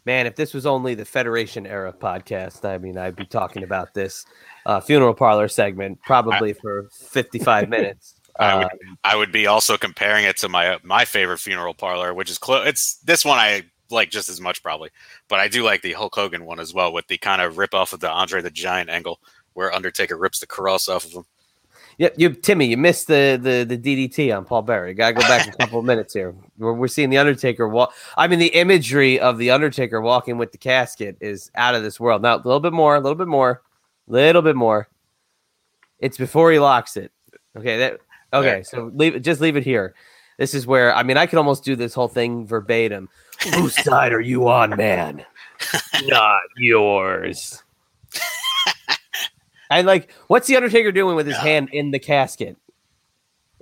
Man, 0.07 0.27
if 0.27 0.37
this 0.37 0.53
was 0.53 0.67
only 0.67 0.95
the 0.95 1.05
Federation 1.05 1.67
era 1.67 1.93
podcast, 1.93 2.69
I 2.69 2.79
mean, 2.79 2.99
I'd 2.99 3.17
be 3.17 3.25
talking 3.25 3.63
about 3.63 3.95
this 3.95 4.27
uh, 4.67 4.81
funeral 4.81 5.15
parlor 5.15 5.49
segment 5.49 5.99
probably 6.03 6.51
I, 6.51 6.55
for 6.55 6.89
55 6.93 7.69
minutes. 7.69 8.15
I 8.39 8.57
would, 8.57 8.65
um, 8.65 8.99
I 9.05 9.17
would 9.17 9.33
be 9.33 9.47
also 9.47 9.77
comparing 9.77 10.25
it 10.25 10.37
to 10.39 10.49
my 10.49 10.79
my 10.83 11.05
favorite 11.05 11.39
funeral 11.39 11.73
parlor, 11.73 12.13
which 12.13 12.31
is 12.31 12.39
close. 12.39 12.67
It's 12.67 12.97
this 12.99 13.25
one 13.25 13.39
I 13.39 13.63
like 13.91 14.11
just 14.11 14.29
as 14.29 14.41
much 14.41 14.63
probably, 14.63 14.91
but 15.29 15.39
I 15.39 15.49
do 15.49 15.63
like 15.63 15.83
the 15.83 15.93
Hulk 15.93 16.15
Hogan 16.15 16.45
one 16.45 16.59
as 16.59 16.75
well 16.75 16.93
with 16.93 17.07
the 17.07 17.17
kind 17.17 17.41
of 17.41 17.59
rip 17.59 17.75
off 17.75 17.93
of 17.93 18.01
the 18.01 18.11
Andre 18.11 18.43
the 18.43 18.51
Giant 18.51 18.91
angle 18.91 19.21
where 19.53 19.73
Undertaker 19.73 20.19
rips 20.19 20.41
the 20.41 20.47
cross 20.47 20.89
off 20.89 21.05
of 21.05 21.13
him. 21.13 21.25
Yep, 21.99 22.15
you 22.17 22.31
Timmy, 22.31 22.67
you 22.67 22.77
missed 22.77 23.07
the 23.07 23.39
the 23.41 23.65
the 23.65 23.79
DDT 23.79 24.37
on 24.37 24.45
Paul 24.45 24.63
Bearer. 24.63 24.89
You 24.89 24.95
gotta 24.95 25.15
go 25.15 25.21
back 25.21 25.47
a 25.47 25.53
couple 25.53 25.79
of 25.79 25.85
minutes 25.85 26.13
here. 26.13 26.35
We're, 26.59 26.73
we're 26.73 26.89
seeing 26.89 27.11
the 27.11 27.19
Undertaker 27.19 27.69
walk. 27.69 27.95
I 28.17 28.27
mean, 28.27 28.39
the 28.39 28.49
imagery 28.49 29.21
of 29.21 29.39
the 29.39 29.51
Undertaker 29.51 30.01
walking 30.01 30.37
with 30.37 30.53
the 30.53 30.59
casket 30.59 31.17
is 31.21 31.51
out 31.55 31.75
of 31.75 31.83
this 31.83 32.01
world. 32.01 32.23
Now, 32.23 32.37
a 32.37 32.39
little 32.39 32.61
bit 32.61 32.73
more, 32.73 32.97
a 32.97 33.01
little 33.01 33.17
bit 33.17 33.29
more, 33.29 33.63
a 34.09 34.13
little 34.13 34.43
bit 34.43 34.57
more. 34.57 34.89
It's 36.01 36.19
before 36.19 36.51
he 36.53 36.59
locks 36.59 36.97
it. 36.97 37.13
Okay, 37.57 37.79
that 37.79 38.01
okay. 38.33 38.63
So 38.63 38.91
leave 38.95 39.21
just 39.23 39.41
leave 39.41 39.57
it 39.57 39.65
here. 39.65 39.95
This 40.39 40.55
is 40.55 40.67
where 40.67 40.95
I 40.95 41.03
mean, 41.03 41.17
I 41.17 41.27
could 41.27 41.39
almost 41.39 41.65
do 41.65 41.77
this 41.77 41.95
whole 41.95 42.09
thing 42.09 42.47
verbatim. 42.47 43.09
Whose 43.55 43.83
side 43.83 44.13
are 44.13 44.21
you 44.21 44.49
on, 44.49 44.71
man? 44.77 45.25
Not 46.05 46.43
yours. 46.57 47.64
And 49.79 49.87
like, 49.87 50.11
what's 50.29 50.47
the 50.47 50.57
Undertaker 50.57 50.93
doing 50.93 51.17
with 51.17 51.27
his 51.27 51.37
hand 51.37 51.69
in 51.73 51.91
the 51.91 51.99
casket? 51.99 52.57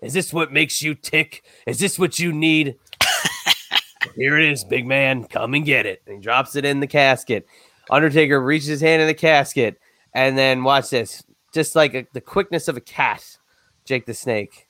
Is 0.03 0.13
this 0.13 0.33
what 0.33 0.53
makes 0.53 0.83
you 0.83 0.95
tick? 0.95 1.45
Is 1.67 1.79
this 1.79 1.99
what 1.99 2.19
you 2.19 2.33
need? 2.33 2.77
Here 4.17 4.39
it 4.39 4.51
is, 4.51 4.65
big 4.65 4.87
man. 4.87 5.25
Come 5.25 5.55
and 5.55 5.65
get 5.65 5.87
it. 5.87 6.03
And 6.07 6.17
he 6.17 6.23
drops 6.23 6.57
it 6.57 6.65
in 6.65 6.81
the 6.81 6.87
casket. 6.87 7.47
Undertaker 7.91 8.43
reaches 8.43 8.69
his 8.69 8.81
hand 8.81 9.01
in 9.01 9.09
the 9.09 9.15
casket, 9.15 9.79
and 10.15 10.37
then 10.37 10.65
watch 10.65 10.91
this. 10.91 11.23
Just 11.55 11.75
like 11.77 11.95
a, 11.95 12.07
the 12.13 12.21
quickness 12.21 12.69
of 12.69 12.77
a 12.77 12.81
cat, 12.81 13.39
Jake 13.85 14.07
the 14.07 14.15
Snake. 14.15 14.69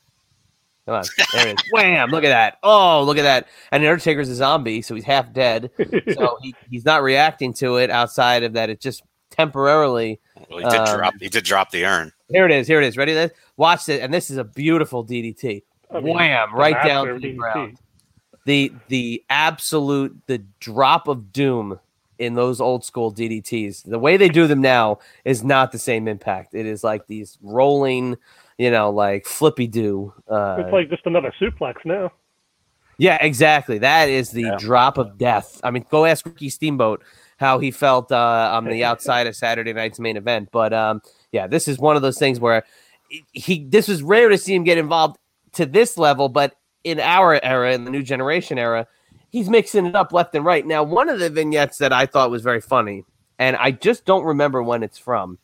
Come 0.87 0.96
on, 0.96 1.05
there 1.33 1.48
it 1.48 1.61
is. 1.61 1.66
Wham! 1.72 2.11
Look 2.11 2.24
at 2.24 2.31
that. 2.31 2.59
Oh, 2.62 3.02
look 3.05 3.18
at 3.18 3.22
that. 3.22 3.48
And 3.70 3.83
the 3.83 3.88
Undertaker's 3.88 4.28
a 4.28 4.35
zombie, 4.35 4.83
so 4.83 4.94
he's 4.94 5.05
half 5.05 5.33
dead. 5.33 5.70
so 6.14 6.38
he, 6.42 6.55
he's 6.70 6.85
not 6.85 7.02
reacting 7.02 7.52
to 7.55 7.76
it 7.76 7.90
outside 7.90 8.42
of 8.42 8.52
that. 8.55 8.70
It 8.70 8.81
just 8.81 9.02
temporarily. 9.33 10.21
Well, 10.49 10.59
he 10.59 10.64
did 10.64 10.88
um, 10.88 10.99
drop. 10.99 11.14
He 11.21 11.29
did 11.29 11.45
drop 11.45 11.71
the 11.71 11.85
urn. 11.85 12.12
Here 12.29 12.47
it 12.47 12.53
is. 12.53 12.66
Here 12.66 12.81
it 12.81 12.87
is. 12.87 12.97
Ready? 12.97 13.31
Watch 13.57 13.88
it. 13.88 14.01
And 14.03 14.12
this 14.12 14.31
is 14.31 14.37
a 14.37 14.45
beautiful 14.45 15.05
DDT. 15.05 15.62
I 15.90 16.01
mean, 16.01 16.14
Wham! 16.14 16.55
Right 16.55 16.83
down 16.85 17.07
to 17.07 17.18
the 17.18 17.35
DDT. 17.35 17.37
ground. 17.37 17.79
The 18.45 18.73
the 18.88 19.25
absolute 19.31 20.16
the 20.27 20.38
drop 20.61 21.09
of 21.09 21.33
doom 21.33 21.79
in 22.18 22.35
those 22.35 22.61
old 22.61 22.85
school 22.85 23.12
DDTs. 23.12 23.85
The 23.85 23.99
way 23.99 24.16
they 24.16 24.29
do 24.29 24.47
them 24.47 24.61
now 24.61 24.99
is 25.25 25.42
not 25.42 25.73
the 25.73 25.79
same 25.79 26.09
impact. 26.09 26.55
It 26.55 26.66
is 26.66 26.85
like 26.85 27.07
these 27.07 27.38
rolling, 27.42 28.16
you 28.59 28.71
know, 28.71 28.90
like 28.90 29.27
flippy 29.27 29.66
do. 29.66 30.14
Uh, 30.29 30.57
it's 30.61 30.73
like 30.73 30.88
just 30.88 31.07
another 31.07 31.33
suplex 31.40 31.77
now. 31.85 32.12
Yeah, 32.99 33.18
exactly. 33.21 33.79
That 33.79 34.09
is 34.09 34.31
the 34.31 34.42
yeah. 34.42 34.57
drop 34.59 34.99
of 34.99 35.18
death. 35.18 35.61
I 35.64 35.71
mean, 35.71 35.85
go 35.90 36.05
ask 36.05 36.25
Ricky 36.25 36.51
Steamboat 36.51 37.03
how 37.42 37.59
he 37.59 37.70
felt 37.70 38.11
uh, 38.12 38.50
on 38.55 38.64
the 38.64 38.85
outside 38.90 39.26
of 39.26 39.37
Saturday 39.37 39.72
night's 39.72 39.98
main 39.98 40.16
event. 40.16 40.48
But 40.52 40.72
um, 40.72 41.02
yeah, 41.33 41.46
this 41.46 41.68
is 41.68 41.78
one 41.78 41.96
of 41.96 42.02
those 42.02 42.18
things 42.18 42.40
where 42.40 42.64
he 43.33 43.64
this 43.64 43.88
was 43.88 44.02
rare 44.02 44.28
to 44.28 44.38
see 44.38 44.55
him 44.55 44.64
get 44.64 44.78
involved 44.78 45.18
to 45.52 45.66
this 45.66 45.98
level, 45.98 46.28
but 46.28 46.57
in 46.85 46.98
our 47.00 47.38
era, 47.44 47.74
in 47.74 47.85
the 47.85 47.90
new 47.90 48.02
generation 48.02 48.59
era, 48.59 48.87
he's 49.31 49.48
mixing 49.48 49.87
it 49.87 49.94
up 49.94 50.12
left 50.12 50.35
and 50.35 50.44
right. 50.44 50.66
Now, 50.66 50.83
one 50.83 51.09
of 51.09 51.18
the 51.18 51.31
vignettes 51.31 51.78
that 51.78 51.92
I 51.92 52.07
thought 52.07 52.31
was 52.31 52.42
very 52.42 52.61
funny, 52.61 53.05
and 53.38 53.57
I 53.57 53.72
just 53.72 54.05
don't 54.05 54.24
remember 54.24 54.62
when 54.62 54.83
it's 54.83 54.98
from. 54.98 55.38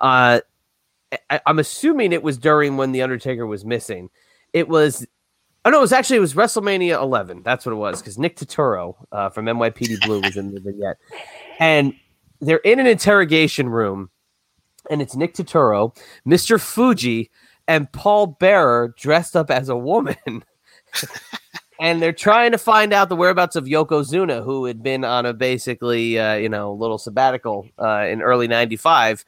Uh, 0.00 0.40
I, 1.30 1.40
am 1.46 1.58
assuming 1.58 2.12
it 2.12 2.22
was 2.22 2.38
during 2.38 2.76
when 2.76 2.92
the 2.92 3.02
Undertaker 3.02 3.46
was 3.46 3.64
missing. 3.64 4.10
It 4.52 4.68
was 4.68 5.06
Oh 5.64 5.70
no, 5.70 5.78
it 5.78 5.80
was 5.80 5.92
actually 5.92 6.18
it 6.18 6.20
was 6.20 6.34
WrestleMania 6.34 7.00
11. 7.00 7.42
That's 7.42 7.64
what 7.64 7.72
it 7.72 7.76
was 7.76 8.00
because 8.00 8.18
Nick 8.18 8.36
Turturro 8.36 8.96
uh, 9.12 9.30
from 9.30 9.46
NYPD 9.46 10.04
Blue 10.04 10.20
was 10.20 10.36
in 10.36 10.52
the 10.52 10.60
vignette, 10.60 10.98
and 11.58 11.94
they're 12.40 12.58
in 12.58 12.80
an 12.80 12.86
interrogation 12.86 13.70
room, 13.70 14.10
and 14.90 15.00
it's 15.00 15.16
Nick 15.16 15.34
Turturro, 15.34 15.96
Mr. 16.26 16.60
Fuji, 16.60 17.30
and 17.66 17.90
Paul 17.92 18.26
Bearer 18.26 18.94
dressed 18.98 19.36
up 19.36 19.50
as 19.50 19.70
a 19.70 19.76
woman. 19.76 20.16
and 21.80 22.02
they're 22.02 22.12
trying 22.12 22.52
to 22.52 22.58
find 22.58 22.92
out 22.92 23.08
the 23.08 23.16
whereabouts 23.16 23.56
of 23.56 23.64
Yokozuna, 23.64 24.44
who 24.44 24.66
had 24.66 24.82
been 24.82 25.02
on 25.02 25.24
a 25.24 25.32
basically, 25.32 26.18
uh, 26.18 26.34
you 26.34 26.50
know, 26.50 26.74
little 26.74 26.98
sabbatical 26.98 27.66
uh, 27.78 28.04
in 28.06 28.20
early 28.20 28.48
'95, 28.48 29.24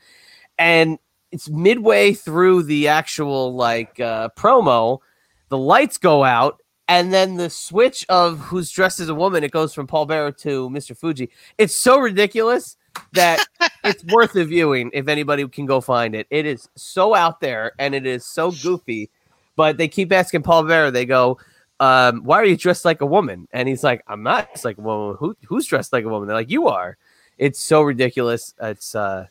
and 0.58 0.98
it's 1.32 1.48
midway 1.48 2.12
through 2.12 2.64
the 2.64 2.88
actual 2.88 3.54
like 3.54 3.98
uh, 4.00 4.28
promo 4.36 4.98
the 5.48 5.58
lights 5.58 5.98
go 5.98 6.24
out, 6.24 6.60
and 6.88 7.12
then 7.12 7.36
the 7.36 7.50
switch 7.50 8.06
of 8.08 8.38
who's 8.38 8.70
dressed 8.70 9.00
as 9.00 9.08
a 9.08 9.14
woman, 9.14 9.42
it 9.42 9.50
goes 9.50 9.74
from 9.74 9.86
Paul 9.86 10.06
Bearer 10.06 10.32
to 10.32 10.70
Mr. 10.70 10.96
Fuji. 10.96 11.30
It's 11.58 11.74
so 11.74 11.98
ridiculous 11.98 12.76
that 13.12 13.44
it's 13.84 14.04
worth 14.04 14.32
the 14.32 14.44
viewing 14.44 14.90
if 14.92 15.08
anybody 15.08 15.46
can 15.48 15.66
go 15.66 15.80
find 15.80 16.14
it. 16.14 16.26
It 16.30 16.46
is 16.46 16.68
so 16.76 17.14
out 17.14 17.40
there 17.40 17.72
and 17.78 17.94
it 17.94 18.06
is 18.06 18.24
so 18.24 18.52
goofy. 18.52 19.10
But 19.56 19.78
they 19.78 19.88
keep 19.88 20.12
asking 20.12 20.42
Paul 20.42 20.64
Bearer, 20.64 20.90
they 20.90 21.06
go, 21.06 21.38
um, 21.80 22.22
why 22.24 22.36
are 22.36 22.44
you 22.44 22.56
dressed 22.56 22.84
like 22.84 23.00
a 23.00 23.06
woman? 23.06 23.48
And 23.52 23.68
he's 23.68 23.82
like, 23.82 24.02
I'm 24.06 24.22
not 24.22 24.48
dressed 24.48 24.64
like 24.64 24.78
a 24.78 24.82
woman. 24.82 25.16
Who, 25.18 25.36
who's 25.46 25.66
dressed 25.66 25.92
like 25.92 26.04
a 26.04 26.08
woman? 26.08 26.28
They're 26.28 26.36
like, 26.36 26.50
you 26.50 26.68
are. 26.68 26.96
It's 27.36 27.60
so 27.60 27.82
ridiculous. 27.82 28.54
It's 28.62 28.94
uh, 28.94 29.26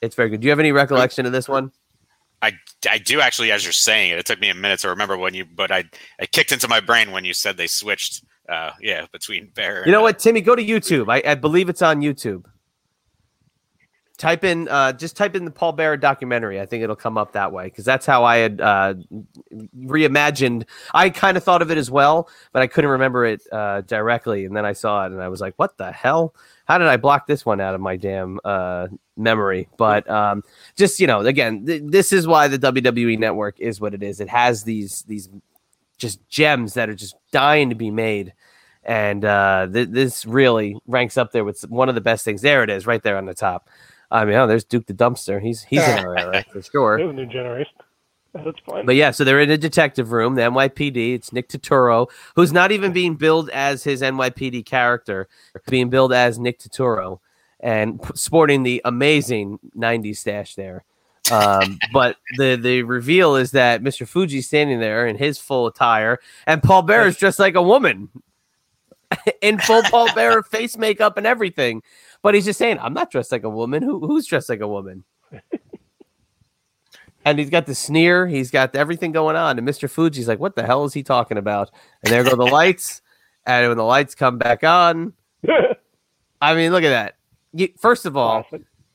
it's 0.00 0.14
very 0.14 0.30
good. 0.30 0.40
Do 0.40 0.46
you 0.46 0.50
have 0.50 0.60
any 0.60 0.72
recollection 0.72 1.26
of 1.26 1.32
this 1.32 1.48
one? 1.48 1.72
I, 2.42 2.52
I 2.90 2.98
do 2.98 3.20
actually, 3.20 3.52
as 3.52 3.64
you're 3.64 3.72
saying 3.72 4.12
it, 4.12 4.18
it 4.18 4.26
took 4.26 4.40
me 4.40 4.48
a 4.48 4.54
minute 4.54 4.80
to 4.80 4.88
remember 4.88 5.16
when 5.16 5.34
you, 5.34 5.44
but 5.44 5.70
I, 5.70 5.84
I 6.20 6.26
kicked 6.26 6.52
into 6.52 6.68
my 6.68 6.80
brain 6.80 7.10
when 7.12 7.24
you 7.24 7.34
said 7.34 7.56
they 7.56 7.66
switched. 7.66 8.24
Uh, 8.48 8.72
yeah, 8.80 9.06
between 9.12 9.48
Bear. 9.54 9.86
You 9.86 9.92
know 9.92 10.02
what, 10.02 10.18
Timmy? 10.18 10.40
Go 10.40 10.56
to 10.56 10.64
YouTube. 10.64 11.08
I, 11.08 11.22
I 11.30 11.34
believe 11.36 11.68
it's 11.68 11.82
on 11.82 12.00
YouTube. 12.00 12.46
Type 14.20 14.44
in, 14.44 14.68
uh, 14.68 14.92
just 14.92 15.16
type 15.16 15.34
in 15.34 15.44
the 15.44 15.50
Paul 15.50 15.72
Bearer 15.72 15.96
documentary. 15.96 16.60
I 16.60 16.66
think 16.66 16.84
it'll 16.84 16.94
come 16.94 17.16
up 17.16 17.32
that 17.32 17.52
way 17.52 17.64
because 17.64 17.84
that's 17.84 18.04
how 18.04 18.22
I 18.22 18.36
had 18.36 18.60
uh, 18.60 18.94
reimagined. 19.76 20.66
I 20.94 21.10
kind 21.10 21.36
of 21.36 21.42
thought 21.42 21.62
of 21.62 21.70
it 21.70 21.78
as 21.78 21.90
well, 21.90 22.28
but 22.52 22.62
I 22.62 22.66
couldn't 22.66 22.90
remember 22.90 23.24
it 23.24 23.42
uh, 23.50 23.80
directly. 23.80 24.44
And 24.44 24.54
then 24.54 24.66
I 24.66 24.74
saw 24.74 25.06
it, 25.06 25.12
and 25.12 25.22
I 25.22 25.28
was 25.28 25.40
like, 25.40 25.54
"What 25.56 25.78
the 25.78 25.90
hell? 25.90 26.34
How 26.66 26.78
did 26.78 26.86
I 26.86 26.98
block 26.98 27.26
this 27.26 27.44
one 27.44 27.60
out 27.60 27.74
of 27.74 27.80
my 27.80 27.96
damn 27.96 28.38
uh, 28.44 28.88
memory. 29.20 29.68
But 29.76 30.08
um, 30.10 30.42
just 30.76 30.98
you 30.98 31.06
know, 31.06 31.20
again, 31.20 31.66
th- 31.66 31.82
this 31.86 32.12
is 32.12 32.26
why 32.26 32.48
the 32.48 32.58
WWE 32.58 33.18
Network 33.18 33.60
is 33.60 33.80
what 33.80 33.94
it 33.94 34.02
is. 34.02 34.20
It 34.20 34.28
has 34.28 34.64
these 34.64 35.02
these 35.02 35.28
just 35.98 36.26
gems 36.28 36.74
that 36.74 36.88
are 36.88 36.94
just 36.94 37.14
dying 37.30 37.68
to 37.68 37.76
be 37.76 37.90
made, 37.90 38.32
and 38.82 39.24
uh, 39.24 39.68
th- 39.72 39.90
this 39.90 40.26
really 40.26 40.76
ranks 40.86 41.16
up 41.16 41.32
there 41.32 41.44
with 41.44 41.60
one 41.68 41.88
of 41.88 41.94
the 41.94 42.00
best 42.00 42.24
things. 42.24 42.42
There 42.42 42.64
it 42.64 42.70
is, 42.70 42.86
right 42.86 43.02
there 43.02 43.18
on 43.18 43.26
the 43.26 43.34
top. 43.34 43.68
I 44.10 44.24
mean, 44.24 44.34
oh, 44.36 44.46
there's 44.46 44.64
Duke 44.64 44.86
the 44.86 44.94
Dumpster. 44.94 45.40
He's 45.40 45.62
he's 45.62 45.86
in 45.86 45.98
our 45.98 46.16
era 46.16 46.44
for 46.50 46.62
sure. 46.62 46.98
new 47.12 47.26
generation. 47.26 47.72
That's 48.32 48.58
fine. 48.64 48.86
But 48.86 48.94
yeah, 48.94 49.10
so 49.10 49.24
they're 49.24 49.40
in 49.40 49.50
a 49.50 49.58
detective 49.58 50.12
room, 50.12 50.36
the 50.36 50.42
NYPD. 50.42 51.14
It's 51.14 51.32
Nick 51.32 51.48
Turturro, 51.48 52.08
who's 52.36 52.52
not 52.52 52.70
even 52.70 52.92
being 52.92 53.16
billed 53.16 53.50
as 53.50 53.82
his 53.82 54.02
NYPD 54.02 54.64
character, 54.64 55.28
being 55.68 55.90
billed 55.90 56.12
as 56.12 56.38
Nick 56.38 56.60
Turturro 56.60 57.18
and 57.58 58.00
sporting 58.14 58.62
the 58.62 58.80
amazing 58.84 59.58
90s 59.76 60.18
stash 60.18 60.54
there. 60.54 60.84
Um, 61.30 61.78
but 61.92 62.16
the 62.36 62.56
the 62.56 62.82
reveal 62.82 63.36
is 63.36 63.50
that 63.52 63.82
Mr. 63.82 64.06
Fuji's 64.06 64.46
standing 64.46 64.80
there 64.80 65.06
in 65.06 65.16
his 65.16 65.38
full 65.38 65.66
attire, 65.66 66.18
and 66.46 66.62
Paul 66.62 66.82
Bear 66.82 67.06
is 67.06 67.16
dressed 67.16 67.38
like 67.38 67.56
a 67.56 67.62
woman 67.62 68.08
in 69.42 69.58
full 69.58 69.82
Paul 69.84 70.12
Bearer 70.14 70.42
face 70.42 70.76
makeup 70.76 71.16
and 71.16 71.26
everything. 71.26 71.82
But 72.22 72.34
he's 72.34 72.44
just 72.44 72.58
saying, 72.58 72.78
"I'm 72.80 72.94
not 72.94 73.10
dressed 73.10 73.32
like 73.32 73.44
a 73.44 73.50
woman. 73.50 73.82
Who 73.82 74.00
who's 74.06 74.26
dressed 74.26 74.48
like 74.48 74.60
a 74.60 74.68
woman?" 74.68 75.04
and 77.24 77.38
he's 77.38 77.50
got 77.50 77.66
the 77.66 77.74
sneer. 77.74 78.26
He's 78.26 78.50
got 78.50 78.74
everything 78.74 79.12
going 79.12 79.36
on. 79.36 79.58
And 79.58 79.66
Mr. 79.66 79.88
Fuji's 79.90 80.28
like, 80.28 80.38
"What 80.40 80.56
the 80.56 80.64
hell 80.66 80.84
is 80.84 80.94
he 80.94 81.02
talking 81.02 81.38
about?" 81.38 81.70
And 82.02 82.12
there 82.12 82.24
go 82.24 82.36
the 82.36 82.44
lights. 82.52 83.02
And 83.46 83.68
when 83.68 83.76
the 83.78 83.84
lights 83.84 84.14
come 84.14 84.36
back 84.38 84.64
on, 84.64 85.14
I 86.42 86.54
mean, 86.54 86.72
look 86.72 86.84
at 86.84 86.90
that. 86.90 87.16
You, 87.52 87.68
first 87.78 88.04
of 88.06 88.16
all, 88.16 88.46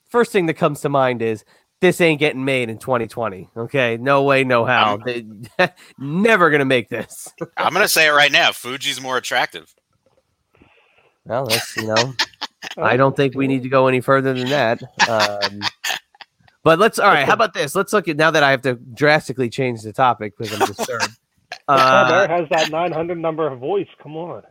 first 0.09 0.31
thing 0.31 0.45
that 0.45 0.53
comes 0.53 0.81
to 0.81 0.89
mind 0.89 1.21
is 1.21 1.43
this 1.81 1.99
ain't 1.99 2.19
getting 2.19 2.45
made 2.45 2.69
in 2.69 2.77
2020. 2.77 3.49
Okay, 3.57 3.97
no 3.97 4.23
way, 4.23 4.43
no 4.43 4.65
how. 4.65 4.97
They- 4.97 5.25
never 5.97 6.49
gonna 6.51 6.63
make 6.65 6.89
this. 6.89 7.27
I'm 7.57 7.73
gonna 7.73 7.87
say 7.87 8.07
it 8.07 8.11
right 8.11 8.31
now. 8.31 8.51
Fuji's 8.51 9.01
more 9.01 9.17
attractive. 9.17 9.73
Well, 11.25 11.47
that's 11.47 11.75
you 11.75 11.87
know, 11.87 12.13
I 12.77 12.97
don't 12.97 13.15
think 13.15 13.35
we 13.35 13.47
need 13.47 13.63
to 13.63 13.69
go 13.69 13.87
any 13.87 14.01
further 14.01 14.33
than 14.33 14.49
that. 14.49 14.81
Um, 15.09 15.61
but 16.63 16.79
let's 16.79 16.99
all 16.99 17.09
right. 17.09 17.25
How 17.25 17.33
about 17.33 17.53
this? 17.53 17.75
Let's 17.75 17.93
look 17.93 18.07
at 18.07 18.17
now 18.17 18.31
that 18.31 18.43
I 18.43 18.51
have 18.51 18.61
to 18.63 18.75
drastically 18.75 19.49
change 19.49 19.81
the 19.81 19.93
topic 19.93 20.37
because 20.37 20.59
I'm 20.59 20.67
disturbed. 20.67 21.09
Uh, 21.67 22.27
has 22.27 22.47
that 22.49 22.69
900 22.69 23.17
number 23.17 23.47
of 23.47 23.59
voice. 23.59 23.87
Come 24.01 24.15
on. 24.17 24.43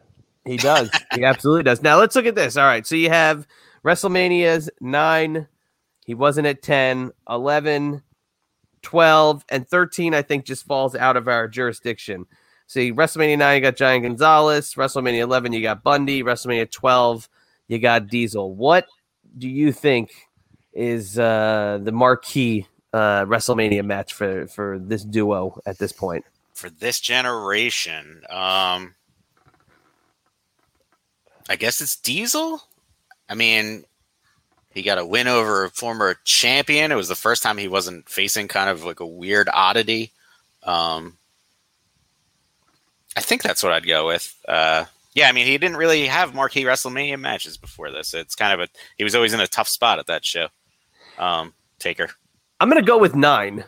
He 0.44 0.56
does. 0.56 0.90
He 1.14 1.24
absolutely 1.24 1.62
does. 1.62 1.82
Now 1.82 1.98
let's 1.98 2.16
look 2.16 2.26
at 2.26 2.34
this. 2.34 2.56
All 2.56 2.64
right. 2.64 2.86
So 2.86 2.94
you 2.94 3.08
have 3.10 3.46
WrestleMania's 3.84 4.70
9. 4.80 5.46
He 6.04 6.14
wasn't 6.14 6.46
at 6.46 6.62
10, 6.62 7.12
11, 7.28 8.02
12, 8.82 9.44
and 9.48 9.68
13, 9.68 10.14
I 10.14 10.22
think, 10.22 10.44
just 10.44 10.66
falls 10.66 10.94
out 10.94 11.16
of 11.16 11.28
our 11.28 11.48
jurisdiction. 11.48 12.26
See, 12.66 12.92
WrestleMania 12.92 13.38
9, 13.38 13.56
you 13.56 13.62
got 13.62 13.76
Giant 13.76 14.04
Gonzalez. 14.04 14.74
WrestleMania 14.74 15.20
11, 15.20 15.52
you 15.52 15.62
got 15.62 15.82
Bundy. 15.82 16.22
WrestleMania 16.22 16.70
12, 16.70 17.28
you 17.68 17.78
got 17.78 18.08
Diesel. 18.08 18.54
What 18.54 18.86
do 19.36 19.48
you 19.48 19.72
think 19.72 20.12
is 20.72 21.18
uh, 21.18 21.78
the 21.82 21.92
marquee 21.92 22.66
uh, 22.92 23.24
WrestleMania 23.24 23.84
match 23.84 24.12
for, 24.12 24.46
for 24.46 24.78
this 24.78 25.04
duo 25.04 25.60
at 25.66 25.78
this 25.78 25.92
point? 25.92 26.24
for 26.54 26.70
this 26.70 27.00
generation. 27.00 28.22
Um, 28.30 28.94
I 31.48 31.56
guess 31.58 31.80
it's 31.80 31.96
Diesel. 31.96 32.62
I 33.28 33.34
mean, 33.34 33.84
he 34.70 34.82
got 34.82 34.98
a 34.98 35.04
win 35.04 35.28
over 35.28 35.64
a 35.64 35.70
former 35.70 36.16
champion. 36.24 36.92
It 36.92 36.96
was 36.96 37.08
the 37.08 37.16
first 37.16 37.42
time 37.42 37.58
he 37.58 37.68
wasn't 37.68 38.08
facing 38.08 38.48
kind 38.48 38.70
of 38.70 38.84
like 38.84 39.00
a 39.00 39.06
weird 39.06 39.48
oddity. 39.52 40.12
Um, 40.62 41.18
I 43.16 43.20
think 43.20 43.42
that's 43.42 43.62
what 43.62 43.72
I'd 43.72 43.86
go 43.86 44.06
with. 44.06 44.34
Uh, 44.48 44.86
yeah, 45.14 45.28
I 45.28 45.32
mean, 45.32 45.46
he 45.46 45.56
didn't 45.56 45.76
really 45.76 46.06
have 46.06 46.34
marquee 46.34 46.64
WrestleMania 46.64 47.18
matches 47.18 47.56
before 47.56 47.90
this. 47.90 48.14
It's 48.14 48.34
kind 48.34 48.52
of 48.52 48.68
a 48.68 48.68
he 48.98 49.04
was 49.04 49.14
always 49.14 49.32
in 49.32 49.40
a 49.40 49.46
tough 49.46 49.68
spot 49.68 49.98
at 49.98 50.06
that 50.06 50.24
show. 50.24 50.48
Um, 51.18 51.54
Taker. 51.78 52.10
I'm 52.58 52.68
gonna 52.68 52.82
go 52.82 52.98
with 52.98 53.14
nine, 53.14 53.64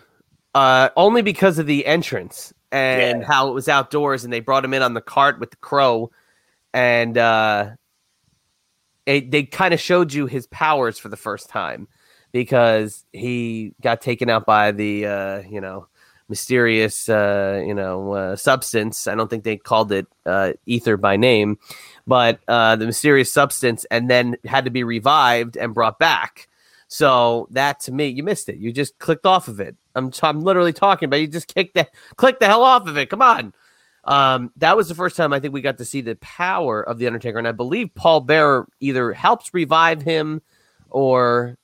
uh, 0.54 0.90
only 0.96 1.22
because 1.22 1.58
of 1.58 1.66
the 1.66 1.86
entrance 1.86 2.52
and 2.72 3.24
how 3.24 3.48
it 3.48 3.52
was 3.52 3.68
outdoors, 3.68 4.24
and 4.24 4.32
they 4.32 4.40
brought 4.40 4.64
him 4.64 4.74
in 4.74 4.82
on 4.82 4.94
the 4.94 5.00
cart 5.00 5.38
with 5.38 5.50
the 5.50 5.56
crow, 5.58 6.10
and 6.74 7.16
uh, 7.16 7.70
it, 9.06 9.30
they 9.30 9.44
kind 9.44 9.72
of 9.72 9.80
showed 9.80 10.12
you 10.12 10.26
his 10.26 10.48
powers 10.48 10.98
for 10.98 11.08
the 11.08 11.16
first 11.16 11.48
time 11.48 11.86
because 12.32 13.04
he 13.12 13.72
got 13.80 14.00
taken 14.00 14.28
out 14.28 14.46
by 14.46 14.72
the 14.72 15.06
uh, 15.06 15.42
you 15.48 15.60
know 15.60 15.86
mysterious 16.28 17.08
uh, 17.08 17.62
you 17.66 17.74
know 17.74 18.12
uh, 18.12 18.36
substance. 18.36 19.06
I 19.06 19.14
don't 19.14 19.28
think 19.28 19.44
they 19.44 19.56
called 19.56 19.92
it 19.92 20.06
uh, 20.24 20.52
ether 20.66 20.96
by 20.96 21.16
name, 21.16 21.58
but 22.06 22.40
uh, 22.48 22.76
the 22.76 22.86
mysterious 22.86 23.32
substance, 23.32 23.84
and 23.90 24.10
then 24.10 24.36
had 24.44 24.64
to 24.64 24.70
be 24.70 24.84
revived 24.84 25.56
and 25.56 25.74
brought 25.74 25.98
back. 25.98 26.48
So 26.88 27.48
that 27.50 27.80
to 27.80 27.92
me, 27.92 28.08
you 28.08 28.22
missed 28.22 28.48
it. 28.48 28.56
You 28.56 28.72
just 28.72 28.98
clicked 28.98 29.26
off 29.26 29.48
of 29.48 29.60
it. 29.60 29.76
I'm 29.94 30.12
I'm 30.22 30.40
literally 30.42 30.72
talking 30.72 31.06
about 31.06 31.20
you 31.20 31.26
just 31.26 31.52
kicked 31.52 31.74
the 31.74 31.88
click 32.16 32.38
the 32.38 32.46
hell 32.46 32.62
off 32.62 32.86
of 32.86 32.96
it. 32.96 33.10
Come 33.10 33.22
on. 33.22 33.52
Um, 34.04 34.52
that 34.58 34.76
was 34.76 34.88
the 34.88 34.94
first 34.94 35.16
time 35.16 35.32
I 35.32 35.40
think 35.40 35.52
we 35.52 35.60
got 35.60 35.78
to 35.78 35.84
see 35.84 36.00
the 36.00 36.14
power 36.16 36.80
of 36.80 36.98
the 36.98 37.08
Undertaker, 37.08 37.38
and 37.38 37.48
I 37.48 37.52
believe 37.52 37.92
Paul 37.94 38.20
Bearer 38.20 38.68
either 38.78 39.12
helps 39.12 39.52
revive 39.52 40.02
him 40.02 40.42
or 40.90 41.58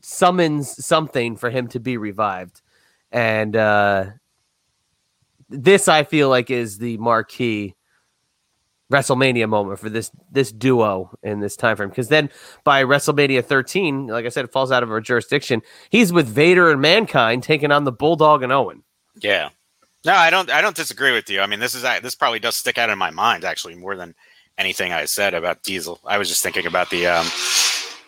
summons 0.00 0.84
something 0.84 1.36
for 1.36 1.50
him 1.50 1.68
to 1.68 1.80
be 1.80 1.98
revived. 1.98 2.62
And 3.10 3.56
uh, 3.56 4.06
this 5.48 5.88
I 5.88 6.04
feel 6.04 6.28
like 6.28 6.50
is 6.50 6.78
the 6.78 6.96
marquee 6.98 7.74
WrestleMania 8.92 9.48
moment 9.48 9.78
for 9.78 9.90
this 9.90 10.10
this 10.30 10.50
duo 10.50 11.10
in 11.22 11.40
this 11.40 11.56
time 11.56 11.76
frame. 11.76 11.90
Because 11.90 12.08
then 12.08 12.30
by 12.64 12.84
WrestleMania 12.84 13.44
13, 13.44 14.06
like 14.06 14.24
I 14.24 14.30
said, 14.30 14.44
it 14.44 14.52
falls 14.52 14.72
out 14.72 14.82
of 14.82 14.90
our 14.90 15.00
jurisdiction. 15.00 15.62
He's 15.90 16.12
with 16.12 16.26
Vader 16.26 16.70
and 16.70 16.80
Mankind 16.80 17.42
taking 17.42 17.70
on 17.70 17.84
the 17.84 17.92
Bulldog 17.92 18.42
and 18.42 18.52
Owen. 18.52 18.82
Yeah. 19.20 19.50
No, 20.04 20.14
I 20.14 20.30
don't. 20.30 20.50
I 20.50 20.60
don't 20.60 20.76
disagree 20.76 21.12
with 21.12 21.28
you. 21.28 21.40
I 21.40 21.46
mean, 21.46 21.60
this 21.60 21.74
is 21.74 21.82
this 21.82 22.14
probably 22.14 22.38
does 22.38 22.56
stick 22.56 22.78
out 22.78 22.88
in 22.88 22.98
my 22.98 23.10
mind 23.10 23.44
actually 23.44 23.74
more 23.74 23.96
than 23.96 24.14
anything 24.56 24.92
I 24.92 25.04
said 25.04 25.34
about 25.34 25.62
Diesel. 25.62 26.00
I 26.04 26.18
was 26.18 26.28
just 26.28 26.42
thinking 26.42 26.66
about 26.66 26.90
the, 26.90 27.06
um, 27.06 27.26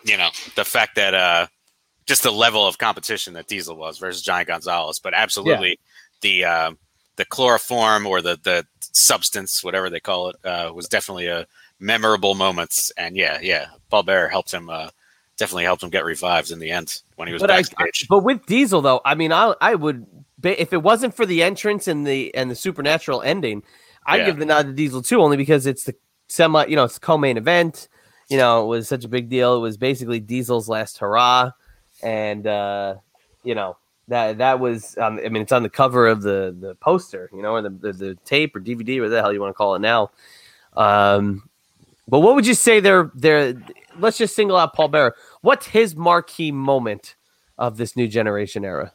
you 0.03 0.17
know, 0.17 0.29
the 0.55 0.65
fact 0.65 0.95
that 0.95 1.13
uh, 1.13 1.47
just 2.05 2.23
the 2.23 2.31
level 2.31 2.65
of 2.65 2.77
competition 2.77 3.33
that 3.33 3.47
Diesel 3.47 3.75
was 3.75 3.97
versus 3.97 4.21
Giant 4.21 4.47
Gonzalez. 4.47 4.99
But 4.99 5.13
absolutely, 5.13 5.79
the 6.21 6.45
uh, 6.45 6.71
the 7.15 7.25
chloroform 7.25 8.05
or 8.07 8.21
the 8.21 8.39
the 8.43 8.65
substance, 8.79 9.63
whatever 9.63 9.89
they 9.89 9.99
call 9.99 10.29
it, 10.29 10.35
uh, 10.45 10.71
was 10.73 10.87
definitely 10.87 11.27
a 11.27 11.45
memorable 11.79 12.35
moments. 12.35 12.91
And 12.97 13.15
yeah, 13.15 13.39
yeah, 13.41 13.67
Paul 13.89 14.03
Bear 14.03 14.29
helped 14.29 14.51
him. 14.53 14.69
Uh, 14.69 14.89
definitely 15.37 15.63
helped 15.63 15.81
him 15.81 15.89
get 15.89 16.05
revived 16.05 16.51
in 16.51 16.59
the 16.59 16.69
end 16.69 17.01
when 17.15 17.27
he 17.27 17.33
was 17.33 17.41
But 17.41 17.49
I, 17.49 17.63
backstage. 17.63 18.07
but 18.09 18.19
with 18.23 18.45
Diesel 18.45 18.81
though, 18.81 19.01
I 19.05 19.15
mean, 19.15 19.31
I 19.31 19.55
I 19.59 19.75
would 19.75 20.05
if 20.43 20.73
it 20.73 20.83
wasn't 20.83 21.15
for 21.15 21.25
the 21.25 21.41
entrance 21.43 21.87
and 21.87 22.05
the 22.05 22.33
and 22.35 22.49
the 22.51 22.55
supernatural 22.55 23.21
ending, 23.23 23.63
I'd 24.05 24.17
Yeah. 24.17 24.25
give 24.27 24.37
the 24.37 24.45
nod 24.45 24.67
to 24.67 24.73
Diesel 24.73 25.01
too, 25.01 25.19
only 25.21 25.37
because 25.37 25.65
it's 25.65 25.83
the 25.85 25.95
semi, 26.27 26.65
you 26.65 26.75
know, 26.75 26.83
it's 26.83 26.95
the 26.95 26.99
co-main 26.99 27.37
event. 27.37 27.87
You 28.29 28.37
know, 28.37 28.63
it 28.63 28.67
was 28.67 28.87
such 28.87 29.03
a 29.03 29.09
big 29.09 29.29
deal. 29.29 29.55
It 29.57 29.59
was 29.59 29.77
basically 29.77 30.19
Diesel's 30.19 30.69
last 30.69 30.99
hurrah, 30.99 31.51
and 32.03 32.45
uh, 32.47 32.95
you 33.43 33.55
know 33.55 33.77
that 34.07 34.37
that 34.39 34.59
was. 34.59 34.97
Um, 34.97 35.19
I 35.23 35.29
mean, 35.29 35.41
it's 35.43 35.51
on 35.51 35.63
the 35.63 35.69
cover 35.69 36.07
of 36.07 36.21
the 36.21 36.55
the 36.59 36.75
poster, 36.75 37.29
you 37.33 37.41
know, 37.41 37.53
or 37.53 37.61
the 37.61 37.69
the, 37.69 37.93
the 37.93 38.15
tape 38.25 38.55
or 38.55 38.59
DVD, 38.59 38.99
or 38.99 39.09
the 39.09 39.21
hell 39.21 39.33
you 39.33 39.41
want 39.41 39.51
to 39.51 39.57
call 39.57 39.75
it 39.75 39.79
now. 39.79 40.11
Um, 40.75 41.49
but 42.07 42.19
what 42.19 42.35
would 42.35 42.47
you 42.47 42.53
say 42.53 42.79
there? 42.79 43.11
There, 43.15 43.61
let's 43.99 44.17
just 44.17 44.35
single 44.35 44.57
out 44.57 44.73
Paul 44.73 44.89
Bearer. 44.89 45.15
What's 45.41 45.67
his 45.67 45.95
marquee 45.95 46.51
moment 46.51 47.15
of 47.57 47.77
this 47.77 47.95
new 47.95 48.07
generation 48.07 48.65
era? 48.65 48.93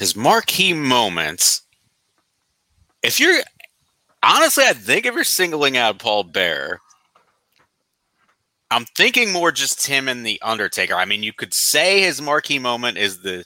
his 0.00 0.16
marquee 0.16 0.72
moments. 0.72 1.62
If 3.02 3.20
you're 3.20 3.42
honestly, 4.22 4.64
I 4.64 4.72
think 4.72 5.04
if 5.04 5.14
you're 5.14 5.24
singling 5.24 5.76
out 5.76 5.98
Paul 5.98 6.24
Bear, 6.24 6.80
I'm 8.70 8.84
thinking 8.96 9.32
more 9.32 9.50
just 9.52 9.86
him 9.86 10.08
and 10.08 10.24
the 10.24 10.40
Undertaker. 10.42 10.94
I 10.94 11.04
mean, 11.04 11.22
you 11.22 11.32
could 11.32 11.52
say 11.52 12.02
his 12.02 12.20
marquee 12.22 12.58
moment 12.58 12.98
is 12.98 13.22
the 13.22 13.44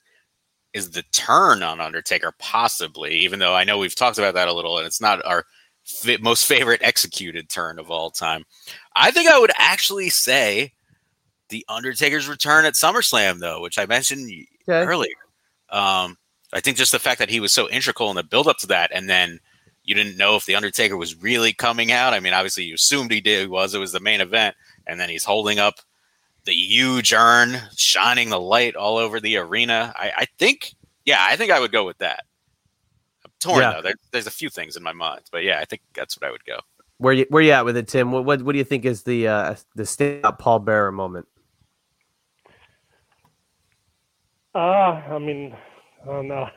is 0.73 0.91
the 0.91 1.05
turn 1.13 1.63
on 1.63 1.81
Undertaker, 1.81 2.33
possibly. 2.39 3.15
Even 3.19 3.39
though 3.39 3.55
I 3.55 3.65
know 3.65 3.79
we've 3.79 3.95
talked 3.95 4.19
about 4.19 4.35
that 4.35 4.49
a 4.49 4.53
little, 4.53 4.77
and 4.77 4.87
it's 4.87 5.01
not 5.01 5.25
our 5.25 5.45
fi- 5.85 6.17
most 6.19 6.47
favorite 6.47 6.81
executed 6.83 7.49
turn 7.49 7.79
of 7.79 7.91
all 7.91 8.11
time. 8.11 8.45
I 8.97 9.11
think 9.13 9.29
I 9.31 9.39
would 9.39 9.53
actually 9.57 10.11
say 10.11 10.73
the 11.49 11.65
Undertaker's 11.69 12.29
return 12.29 12.65
at 12.65 12.75
SummerSlam, 12.75 13.39
though, 13.39 13.61
which 13.61 13.79
I 13.79 13.87
mentioned 13.87 14.31
Okay. 14.69 14.85
earlier. 14.85 15.15
Um, 15.71 16.17
I 16.53 16.61
think 16.61 16.77
just 16.77 16.93
the 16.93 16.99
fact 16.99 17.19
that 17.19 17.31
he 17.31 17.39
was 17.41 17.53
so 17.53 17.69
integral 17.71 18.11
in 18.11 18.17
the 18.17 18.23
build 18.25 18.49
up 18.49 18.59
to 18.59 18.67
that, 18.69 18.91
and 18.93 19.09
then 19.09 19.39
you 19.85 19.95
didn't 19.95 20.17
know 20.17 20.37
if 20.37 20.47
the 20.47 20.57
Undertaker 20.57 20.97
was 20.97 21.15
really 21.23 21.53
coming 21.53 21.93
out. 21.93 22.15
I 22.15 22.21
mean, 22.21 22.33
obviously 22.33 22.65
you 22.65 22.75
assumed 22.75 23.13
he 23.13 23.21
did. 23.21 23.43
He 23.43 23.47
was. 23.47 23.75
It 23.75 23.79
was 23.79 23.93
the 23.93 24.01
main 24.01 24.21
event, 24.23 24.57
and 24.87 24.99
then 25.01 25.09
he's 25.09 25.25
holding 25.25 25.59
up 25.59 25.75
the 26.45 26.53
huge 26.53 27.13
urn, 27.13 27.59
shining 27.77 28.29
the 28.29 28.41
light 28.41 28.77
all 28.77 28.99
over 28.99 29.19
the 29.21 29.37
arena. 29.39 29.93
I, 29.97 30.13
I 30.17 30.27
think, 30.39 30.75
yeah, 31.05 31.19
I 31.27 31.37
think 31.37 31.51
I 31.51 31.59
would 31.61 31.73
go 31.73 31.85
with 31.87 31.99
that. 31.99 32.25
I'm 33.25 33.33
torn 33.41 33.61
Yeah. 33.63 33.73
though. 33.73 33.83
There, 33.83 33.95
there's 34.13 34.27
a 34.27 34.31
few 34.31 34.51
things 34.51 34.77
in 34.77 34.83
my 34.83 34.93
mind, 34.93 35.23
but 35.33 35.43
yeah, 35.43 35.59
I 35.61 35.65
think 35.65 35.83
that's 35.95 36.19
what 36.21 36.27
I 36.29 36.31
would 36.31 36.45
go. 36.45 36.59
Where 36.99 37.13
you 37.13 37.27
where 37.29 37.43
you 37.43 37.51
at 37.51 37.65
with 37.65 37.77
it, 37.77 37.89
Tim? 37.89 38.13
What 38.13 38.25
what, 38.25 38.43
what 38.43 38.53
do 38.53 38.59
you 38.59 38.65
think 38.65 38.85
is 38.85 39.03
the 39.03 39.27
uh, 39.27 39.55
the 39.75 39.83
standout 39.83 40.39
Paul 40.39 40.61
Bearer 40.61 40.93
moment? 40.93 41.27
Uh, 44.55 44.59
I 44.59 45.19
mean, 45.19 45.57
I 46.03 46.07
don't 46.07 46.29
know. 46.29 46.49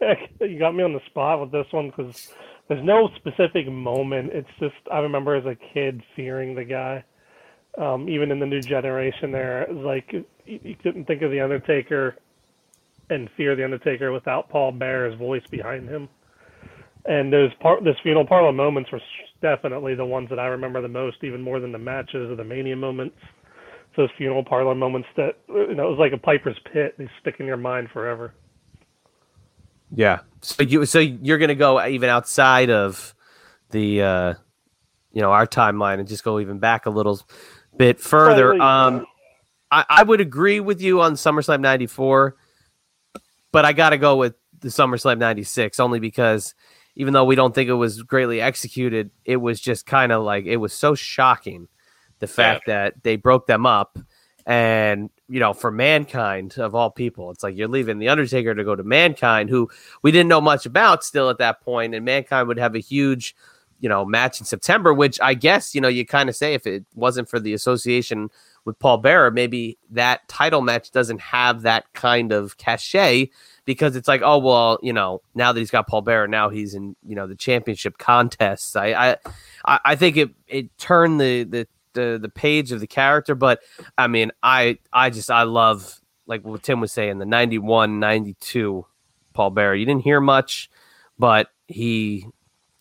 you 0.42 0.58
got 0.58 0.74
me 0.74 0.82
on 0.82 0.92
the 0.92 1.00
spot 1.06 1.40
with 1.40 1.50
this 1.52 1.66
one 1.70 1.88
because 1.90 2.30
there's 2.68 2.84
no 2.84 3.08
specific 3.16 3.68
moment. 3.68 4.32
It's 4.32 4.48
just 4.60 4.74
I 4.92 4.98
remember 4.98 5.34
as 5.34 5.46
a 5.46 5.56
kid 5.72 6.02
fearing 6.14 6.54
the 6.54 6.64
guy. 6.64 7.04
Um, 7.78 8.08
even 8.08 8.30
in 8.30 8.40
the 8.40 8.46
new 8.46 8.62
generation, 8.62 9.32
there 9.32 9.66
like 9.70 10.12
you, 10.46 10.76
couldn't 10.82 11.06
think 11.06 11.22
of 11.22 11.30
the 11.30 11.40
Undertaker 11.40 12.16
and 13.10 13.30
fear 13.36 13.56
the 13.56 13.64
Undertaker 13.64 14.12
without 14.12 14.48
Paul 14.48 14.72
Bear's 14.72 15.18
voice 15.18 15.46
behind 15.50 15.88
him. 15.88 16.08
And 17.06 17.32
those 17.32 17.52
part, 17.60 17.84
those 17.84 17.96
funeral 18.02 18.26
parlor 18.26 18.52
moments 18.52 18.92
were 18.92 19.00
definitely 19.42 19.94
the 19.94 20.06
ones 20.06 20.30
that 20.30 20.38
I 20.40 20.46
remember 20.46 20.82
the 20.82 20.88
most, 20.88 21.18
even 21.24 21.42
more 21.42 21.60
than 21.60 21.72
the 21.72 21.78
matches 21.78 22.30
or 22.30 22.36
the 22.36 22.44
Mania 22.44 22.76
moments. 22.76 23.18
those 23.96 24.10
funeral 24.18 24.44
parlor 24.44 24.74
moments 24.74 25.08
that 25.16 25.38
you 25.48 25.74
know 25.74 25.88
it 25.88 25.90
was 25.90 25.98
like 25.98 26.12
a 26.12 26.18
Piper's 26.18 26.58
Pit. 26.72 26.94
They 26.98 27.08
stick 27.20 27.36
in 27.40 27.46
your 27.46 27.56
mind 27.56 27.88
forever. 27.92 28.34
Yeah. 29.90 30.20
So 30.42 30.62
you 30.62 30.86
so 30.86 30.98
you're 31.00 31.38
gonna 31.38 31.54
go 31.54 31.84
even 31.86 32.10
outside 32.10 32.70
of 32.70 33.14
the 33.70 34.02
uh 34.02 34.34
you 35.12 35.22
know 35.22 35.32
our 35.32 35.46
timeline 35.46 35.98
and 36.00 36.08
just 36.08 36.24
go 36.24 36.40
even 36.40 36.58
back 36.58 36.86
a 36.86 36.90
little 36.90 37.20
bit 37.76 38.00
further. 38.00 38.60
Um 38.60 39.06
I, 39.70 39.84
I 39.88 40.02
would 40.02 40.20
agree 40.20 40.60
with 40.60 40.80
you 40.80 41.00
on 41.00 41.14
SummerSlam 41.14 41.60
ninety 41.60 41.86
four, 41.86 42.36
but 43.52 43.64
I 43.64 43.72
gotta 43.72 43.98
go 43.98 44.16
with 44.16 44.34
the 44.60 44.68
SummerSlam 44.68 45.18
ninety 45.18 45.44
six 45.44 45.80
only 45.80 46.00
because 46.00 46.54
even 46.94 47.12
though 47.12 47.24
we 47.24 47.34
don't 47.34 47.54
think 47.54 47.68
it 47.68 47.74
was 47.74 48.02
greatly 48.02 48.40
executed, 48.40 49.10
it 49.24 49.36
was 49.36 49.60
just 49.60 49.84
kind 49.86 50.12
of 50.12 50.22
like 50.22 50.46
it 50.46 50.56
was 50.56 50.72
so 50.72 50.94
shocking 50.94 51.68
the 52.20 52.26
fact 52.26 52.66
that 52.66 53.02
they 53.02 53.16
broke 53.16 53.46
them 53.46 53.66
up 53.66 53.98
and 54.46 55.10
you 55.28 55.40
know 55.40 55.52
for 55.52 55.70
mankind 55.70 56.56
of 56.56 56.74
all 56.74 56.90
people 56.90 57.30
it's 57.30 57.42
like 57.42 57.56
you're 57.56 57.68
leaving 57.68 57.98
the 57.98 58.08
undertaker 58.08 58.54
to 58.54 58.64
go 58.64 58.76
to 58.76 58.84
mankind 58.84 59.50
who 59.50 59.68
we 60.02 60.12
didn't 60.12 60.28
know 60.28 60.40
much 60.40 60.66
about 60.66 61.02
still 61.02 61.28
at 61.28 61.38
that 61.38 61.60
point 61.60 61.94
and 61.94 62.04
mankind 62.04 62.46
would 62.46 62.58
have 62.58 62.76
a 62.76 62.80
huge 62.80 63.34
you 63.86 63.88
know 63.88 64.04
match 64.04 64.40
in 64.40 64.44
september 64.44 64.92
which 64.92 65.20
i 65.20 65.32
guess 65.32 65.72
you 65.72 65.80
know 65.80 65.86
you 65.86 66.04
kind 66.04 66.28
of 66.28 66.34
say 66.34 66.54
if 66.54 66.66
it 66.66 66.84
wasn't 66.96 67.28
for 67.28 67.38
the 67.38 67.54
association 67.54 68.28
with 68.64 68.76
paul 68.80 68.98
bearer 68.98 69.30
maybe 69.30 69.78
that 69.88 70.26
title 70.26 70.60
match 70.60 70.90
doesn't 70.90 71.20
have 71.20 71.62
that 71.62 71.84
kind 71.92 72.32
of 72.32 72.56
cachet 72.58 73.30
because 73.64 73.94
it's 73.94 74.08
like 74.08 74.22
oh 74.24 74.38
well 74.38 74.76
you 74.82 74.92
know 74.92 75.22
now 75.36 75.52
that 75.52 75.60
he's 75.60 75.70
got 75.70 75.86
paul 75.86 76.02
bearer 76.02 76.26
now 76.26 76.48
he's 76.48 76.74
in 76.74 76.96
you 77.06 77.14
know 77.14 77.28
the 77.28 77.36
championship 77.36 77.96
contests. 77.96 78.74
I 78.74 78.88
i 79.64 79.78
I- 79.84 79.94
think 79.94 80.16
it 80.16 80.30
it 80.48 80.76
turned 80.78 81.20
the 81.20 81.44
the 81.44 81.68
the 81.92 82.18
the 82.20 82.28
page 82.28 82.72
of 82.72 82.80
the 82.80 82.88
character 82.88 83.36
but 83.36 83.60
i 83.96 84.08
mean 84.08 84.32
i 84.42 84.78
i 84.92 85.10
just 85.10 85.30
i 85.30 85.44
love 85.44 86.00
like 86.26 86.44
what 86.44 86.64
tim 86.64 86.80
was 86.80 86.92
saying 86.92 87.18
the 87.18 87.24
91 87.24 88.00
92 88.00 88.84
paul 89.32 89.50
bearer. 89.50 89.76
You 89.76 89.86
didn't 89.86 90.02
hear 90.02 90.20
much 90.20 90.68
but 91.20 91.50
he 91.68 92.26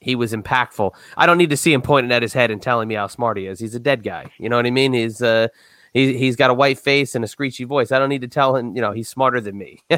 he 0.06 0.16
was 0.16 0.34
impactful. 0.34 0.94
I 1.18 1.26
don't 1.26 1.40
need 1.40 1.50
to 1.50 1.58
see 1.58 1.74
him 1.74 1.82
pointing 1.82 2.12
at 2.12 2.22
his 2.22 2.32
head 2.32 2.52
and 2.52 2.62
telling 2.62 2.88
me 2.88 2.94
how 2.94 3.08
smart 3.08 3.38
he 3.38 3.48
is. 3.48 3.60
He's 3.60 3.74
a 3.74 3.80
dead 3.80 4.04
guy. 4.04 4.32
You 4.38 4.50
know 4.50 4.56
what 4.56 4.68
i 4.68 4.72
mean? 4.72 4.94
He's 4.94 5.22
uh 5.22 5.48
he, 5.94 6.16
he's 6.18 6.36
got 6.36 6.52
a 6.52 6.54
white 6.54 6.78
face 6.78 7.16
and 7.16 7.26
a 7.26 7.28
screechy 7.28 7.64
voice. 7.64 7.92
I 7.92 7.98
don't 7.98 8.10
need 8.10 8.22
to 8.22 8.28
tell 8.28 8.56
him 8.56 8.76
you 8.76 8.82
know 8.82 8.92
he's 8.92 9.10
smarter 9.10 9.42
than 9.42 9.58
me. 9.58 9.82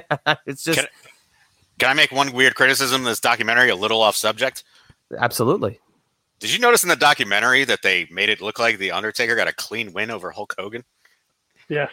It's 0.46 0.64
just 0.64 0.80
Can- 0.80 0.88
Can 1.80 1.90
I 1.90 1.94
make 1.94 2.12
one 2.14 2.32
weird 2.32 2.56
criticism 2.56 3.02
of 3.02 3.06
this 3.08 3.20
documentary, 3.20 3.70
a 3.70 3.76
little 3.76 4.02
off 4.02 4.16
subject? 4.16 4.64
absolutely. 5.20 5.80
Did 6.40 6.54
you 6.54 6.60
notice 6.60 6.84
in 6.84 6.90
the 6.90 6.96
documentary 6.96 7.66
that 7.66 7.82
they 7.82 8.08
made 8.12 8.30
it 8.30 8.42
look 8.42 8.60
like 8.60 8.78
the 8.78 8.92
Undertaker 8.92 9.36
got 9.36 9.48
a 9.48 9.54
clean 9.54 9.92
win 9.92 10.12
over 10.12 10.32
Hulk 10.32 10.54
Hogan? 10.58 10.84
Yes. 11.68 11.90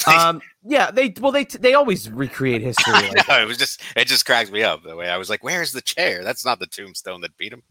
um 0.06 0.42
yeah 0.64 0.90
they 0.90 1.14
well 1.20 1.32
they 1.32 1.44
they 1.44 1.74
always 1.74 2.10
recreate 2.10 2.62
history 2.62 2.92
I 2.94 3.08
like 3.08 3.28
know, 3.28 3.40
it 3.40 3.46
was 3.48 3.56
just 3.56 3.80
it 3.96 4.06
just 4.06 4.26
cracks 4.26 4.50
me 4.50 4.62
up 4.62 4.82
the 4.82 4.96
way 4.96 5.08
I 5.08 5.16
was 5.16 5.30
like, 5.30 5.42
"Where's 5.42 5.72
the 5.72 5.80
chair? 5.80 6.22
That's 6.22 6.44
not 6.44 6.58
the 6.58 6.66
tombstone 6.66 7.20
that 7.22 7.36
beat 7.36 7.52
him." 7.52 7.62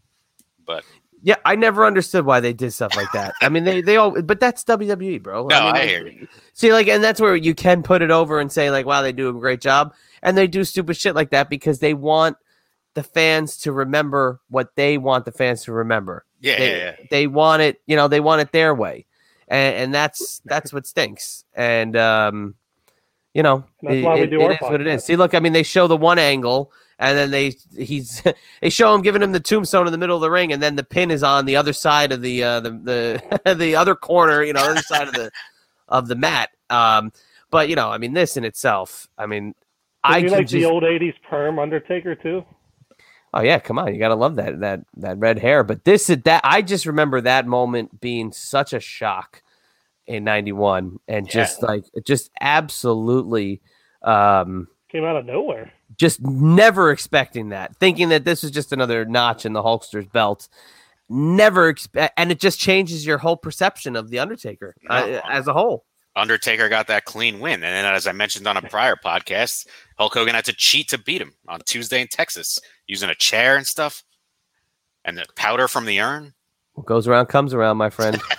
But 0.66 0.84
Yeah, 1.22 1.36
I 1.44 1.54
never 1.54 1.86
understood 1.86 2.24
why 2.24 2.40
they 2.40 2.52
did 2.52 2.72
stuff 2.72 2.96
like 2.96 3.10
that. 3.12 3.34
I 3.40 3.48
mean, 3.48 3.64
they 3.64 3.80
they 3.80 3.96
all, 3.96 4.20
but 4.22 4.40
that's 4.40 4.64
WWE, 4.64 5.22
bro. 5.22 5.46
No, 5.46 5.60
mean, 5.66 5.76
I 5.76 5.86
hear 5.86 6.06
you. 6.06 6.28
See, 6.52 6.72
like, 6.72 6.88
and 6.88 7.02
that's 7.02 7.20
where 7.20 7.36
you 7.36 7.54
can 7.54 7.82
put 7.82 8.02
it 8.02 8.10
over 8.10 8.40
and 8.40 8.50
say, 8.50 8.70
like, 8.70 8.86
wow, 8.86 9.02
they 9.02 9.12
do 9.12 9.28
a 9.28 9.32
great 9.32 9.60
job, 9.60 9.94
and 10.22 10.36
they 10.36 10.46
do 10.46 10.64
stupid 10.64 10.96
shit 10.96 11.14
like 11.14 11.30
that 11.30 11.48
because 11.48 11.78
they 11.78 11.94
want 11.94 12.36
the 12.94 13.02
fans 13.02 13.58
to 13.58 13.72
remember 13.72 14.40
what 14.48 14.74
they 14.74 14.98
want 14.98 15.24
the 15.24 15.32
fans 15.32 15.64
to 15.64 15.72
remember. 15.72 16.24
yeah, 16.40 16.58
They, 16.58 16.70
yeah, 16.70 16.76
yeah. 16.98 17.06
they 17.10 17.26
want 17.26 17.62
it, 17.62 17.80
you 17.86 17.94
know, 17.94 18.08
they 18.08 18.20
want 18.20 18.40
it 18.40 18.52
their 18.52 18.74
way, 18.74 19.06
and, 19.48 19.76
and 19.76 19.94
that's 19.94 20.40
that's 20.44 20.72
what 20.72 20.86
stinks. 20.86 21.44
And 21.54 21.96
um, 21.96 22.54
you 23.34 23.42
know, 23.42 23.64
it- 23.94 24.02
it- 24.18 24.30
it 24.40 24.52
is 24.52 24.58
what 24.70 24.80
it 24.80 24.86
is. 24.86 25.04
See, 25.04 25.16
look, 25.16 25.34
I 25.34 25.40
mean, 25.40 25.52
they 25.52 25.62
show 25.62 25.86
the 25.86 25.96
one 25.96 26.18
angle, 26.18 26.72
and 26.98 27.16
then 27.18 27.30
they 27.30 27.54
he's 27.76 28.22
they 28.60 28.70
show 28.70 28.94
him 28.94 29.02
giving 29.02 29.22
him 29.22 29.32
the 29.32 29.40
tombstone 29.40 29.86
in 29.86 29.92
the 29.92 29.98
middle 29.98 30.16
of 30.16 30.22
the 30.22 30.30
ring, 30.30 30.52
and 30.52 30.62
then 30.62 30.76
the 30.76 30.84
pin 30.84 31.10
is 31.10 31.22
on 31.22 31.44
the 31.46 31.56
other 31.56 31.72
side 31.72 32.12
of 32.12 32.22
the 32.22 32.42
uh, 32.42 32.60
the 32.60 32.70
the 33.44 33.54
the 33.54 33.76
other 33.76 33.94
corner, 33.94 34.42
you 34.42 34.52
know, 34.52 34.60
other 34.60 34.82
side 34.82 35.08
of 35.08 35.14
the 35.14 35.30
of 35.88 36.08
the 36.08 36.16
mat. 36.16 36.50
Um, 36.70 37.12
but 37.50 37.68
you 37.68 37.76
know, 37.76 37.90
I 37.90 37.98
mean, 37.98 38.12
this 38.14 38.36
in 38.36 38.44
itself, 38.44 39.08
I 39.16 39.26
mean, 39.26 39.54
I 40.02 40.18
you 40.18 40.28
like 40.30 40.40
just, 40.42 40.52
the 40.52 40.64
old 40.64 40.82
'80s 40.82 41.14
perm 41.28 41.58
Undertaker 41.58 42.14
too? 42.14 42.44
Oh 43.34 43.42
yeah, 43.42 43.58
come 43.58 43.78
on, 43.78 43.92
you 43.92 43.98
gotta 43.98 44.14
love 44.14 44.36
that 44.36 44.60
that 44.60 44.80
that 44.96 45.18
red 45.18 45.38
hair. 45.38 45.64
But 45.64 45.84
this 45.84 46.06
that 46.06 46.40
I 46.44 46.62
just 46.62 46.86
remember 46.86 47.20
that 47.20 47.46
moment 47.46 48.00
being 48.00 48.32
such 48.32 48.72
a 48.72 48.80
shock 48.80 49.42
in 50.06 50.24
'91, 50.24 50.98
and 51.08 51.26
Yeah. 51.26 51.32
just 51.32 51.62
like 51.62 51.84
just 52.04 52.30
absolutely. 52.40 53.60
Um, 54.02 54.68
Came 54.88 55.04
out 55.04 55.16
of 55.16 55.26
nowhere. 55.26 55.72
just 55.98 56.20
never 56.20 56.90
expecting 56.92 57.48
that, 57.48 57.76
thinking 57.76 58.08
that 58.10 58.24
this 58.24 58.42
was 58.42 58.52
just 58.52 58.72
another 58.72 59.04
notch 59.04 59.44
in 59.44 59.52
the 59.52 59.62
Hulkster's 59.62 60.06
belt. 60.06 60.48
Never 61.08 61.68
expect, 61.68 62.14
and 62.16 62.30
it 62.32 62.38
just 62.40 62.58
changes 62.60 63.06
your 63.06 63.18
whole 63.18 63.36
perception 63.36 63.94
of 63.96 64.10
the 64.10 64.18
Undertaker 64.20 64.74
uh, 64.88 65.20
as 65.28 65.46
a 65.48 65.52
whole. 65.52 65.84
Undertaker 66.16 66.68
got 66.68 66.86
that 66.88 67.04
clean 67.04 67.38
win, 67.40 67.54
and 67.54 67.62
then 67.62 67.84
as 67.84 68.06
I 68.06 68.12
mentioned 68.12 68.46
on 68.48 68.56
a 68.56 68.62
prior 68.62 68.96
podcast, 68.96 69.66
Hulk 69.98 70.14
Hogan 70.14 70.34
had 70.34 70.46
to 70.46 70.52
cheat 70.52 70.88
to 70.88 70.98
beat 70.98 71.20
him 71.22 71.34
on 71.46 71.60
Tuesday 71.66 72.00
in 72.00 72.08
Texas 72.08 72.58
using 72.86 73.10
a 73.10 73.14
chair 73.14 73.56
and 73.56 73.66
stuff, 73.66 74.02
and 75.04 75.16
the 75.18 75.26
powder 75.36 75.68
from 75.68 75.84
the 75.84 76.00
urn. 76.00 76.32
What 76.74 76.86
goes 76.86 77.06
around 77.06 77.26
comes 77.26 77.54
around, 77.54 77.76
my 77.76 77.90
friend. 77.90 78.20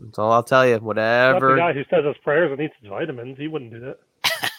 That's 0.00 0.18
all 0.18 0.30
I'll 0.32 0.42
tell 0.42 0.66
you. 0.66 0.74
Not 0.74 0.80
the 0.80 0.86
Whatever. 0.86 1.56
guy 1.56 1.72
who 1.72 1.84
says 1.90 2.04
his 2.04 2.16
prayers 2.22 2.52
and 2.52 2.60
eats 2.60 2.74
his 2.80 2.88
vitamins. 2.88 3.38
He 3.38 3.48
wouldn't 3.48 3.72
do 3.72 3.80
that. 3.80 3.98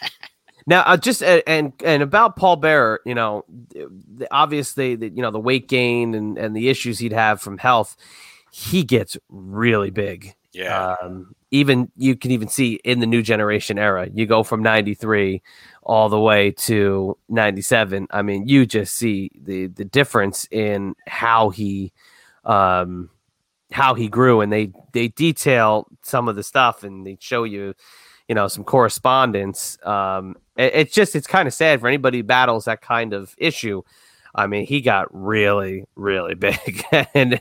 Now, 0.68 0.82
uh, 0.82 0.98
just 0.98 1.24
uh, 1.24 1.42
and 1.48 1.74
and 1.84 2.04
about 2.04 2.36
Paul 2.36 2.56
Bearer, 2.58 3.02
you 3.04 3.16
know, 3.16 3.44
the, 3.74 4.28
obviously, 4.30 4.94
the, 4.96 5.10
you 5.10 5.24
know, 5.24 5.32
the 5.32 5.40
weight 5.40 5.68
gain 5.68 6.14
and 6.14 6.38
and 6.38 6.56
the 6.56 6.70
issues 6.70 7.00
he'd 7.00 7.14
have 7.14 7.42
from 7.42 7.58
health, 7.58 7.96
he 8.52 8.84
gets 8.84 9.18
really 9.30 9.90
big. 9.90 10.36
Yeah, 10.52 10.96
Um, 11.02 11.34
even 11.52 11.92
you 11.98 12.16
can 12.16 12.32
even 12.32 12.48
see 12.48 12.74
in 12.84 13.00
the 13.00 13.08
new 13.08 13.22
generation 13.22 13.78
era, 13.80 14.08
you 14.14 14.26
go 14.26 14.44
from 14.44 14.62
93 14.62 15.42
all 15.84 16.10
the 16.10 16.20
way 16.20 16.52
to 16.52 17.18
97. 17.30 18.08
I 18.12 18.22
mean, 18.22 18.48
you 18.48 18.66
just 18.66 18.94
see 18.96 19.32
the, 19.42 19.68
the 19.68 19.86
difference 19.86 20.48
in 20.52 20.96
how 21.08 21.50
he, 21.50 21.92
um, 22.46 23.10
how 23.72 23.94
he 23.96 24.08
grew 24.08 24.42
and 24.42 24.52
they, 24.52 24.72
they 24.94 25.08
detail 25.10 25.88
some 26.04 26.28
of 26.28 26.36
the 26.36 26.44
stuff 26.44 26.84
and 26.84 27.06
they 27.06 27.18
show 27.20 27.44
you, 27.44 27.74
you 28.28 28.36
know, 28.36 28.48
some 28.48 28.64
correspondence. 28.64 29.78
Um, 29.86 30.36
it- 30.56 30.74
it's 30.76 30.94
just, 30.94 31.16
it's 31.16 31.28
kind 31.28 31.48
of 31.48 31.54
sad 31.54 31.80
for 31.80 31.88
anybody 31.88 32.20
who 32.20 32.24
battles 32.24 32.66
that 32.66 32.82
kind 32.82 33.14
of 33.14 33.34
issue. 33.38 33.82
I 34.36 34.46
mean, 34.46 34.68
he 34.68 34.82
got 34.82 35.08
really, 35.12 35.86
really 35.96 36.36
big 36.36 36.84
and 37.16 37.40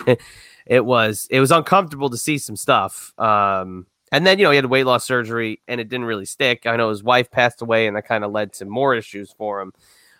it 0.66 0.85
was 0.85 1.27
it 1.31 1.40
was 1.40 1.51
uncomfortable 1.51 2.11
to 2.11 2.16
see 2.16 2.38
some 2.38 2.57
stuff. 2.57 3.18
Um, 3.18 3.87
and 4.12 4.27
then 4.27 4.38
you 4.38 4.44
know 4.44 4.51
he 4.51 4.57
had 4.57 4.66
weight 4.66 4.85
loss 4.85 5.07
surgery 5.07 5.61
and 5.68 5.81
it 5.81 5.88
didn't 5.88 6.07
really 6.07 6.25
stick. 6.25 6.66
I 6.66 6.77
know 6.77 6.90
his 6.90 7.03
wife 7.03 7.31
passed 7.31 7.62
away 7.62 7.87
and 7.87 7.97
that 7.97 8.07
kind 8.07 8.25
of 8.25 8.33
led 8.33 8.53
to 8.55 8.64
more 8.64 8.94
issues 8.94 9.33
for 9.33 9.61
him. 9.61 9.73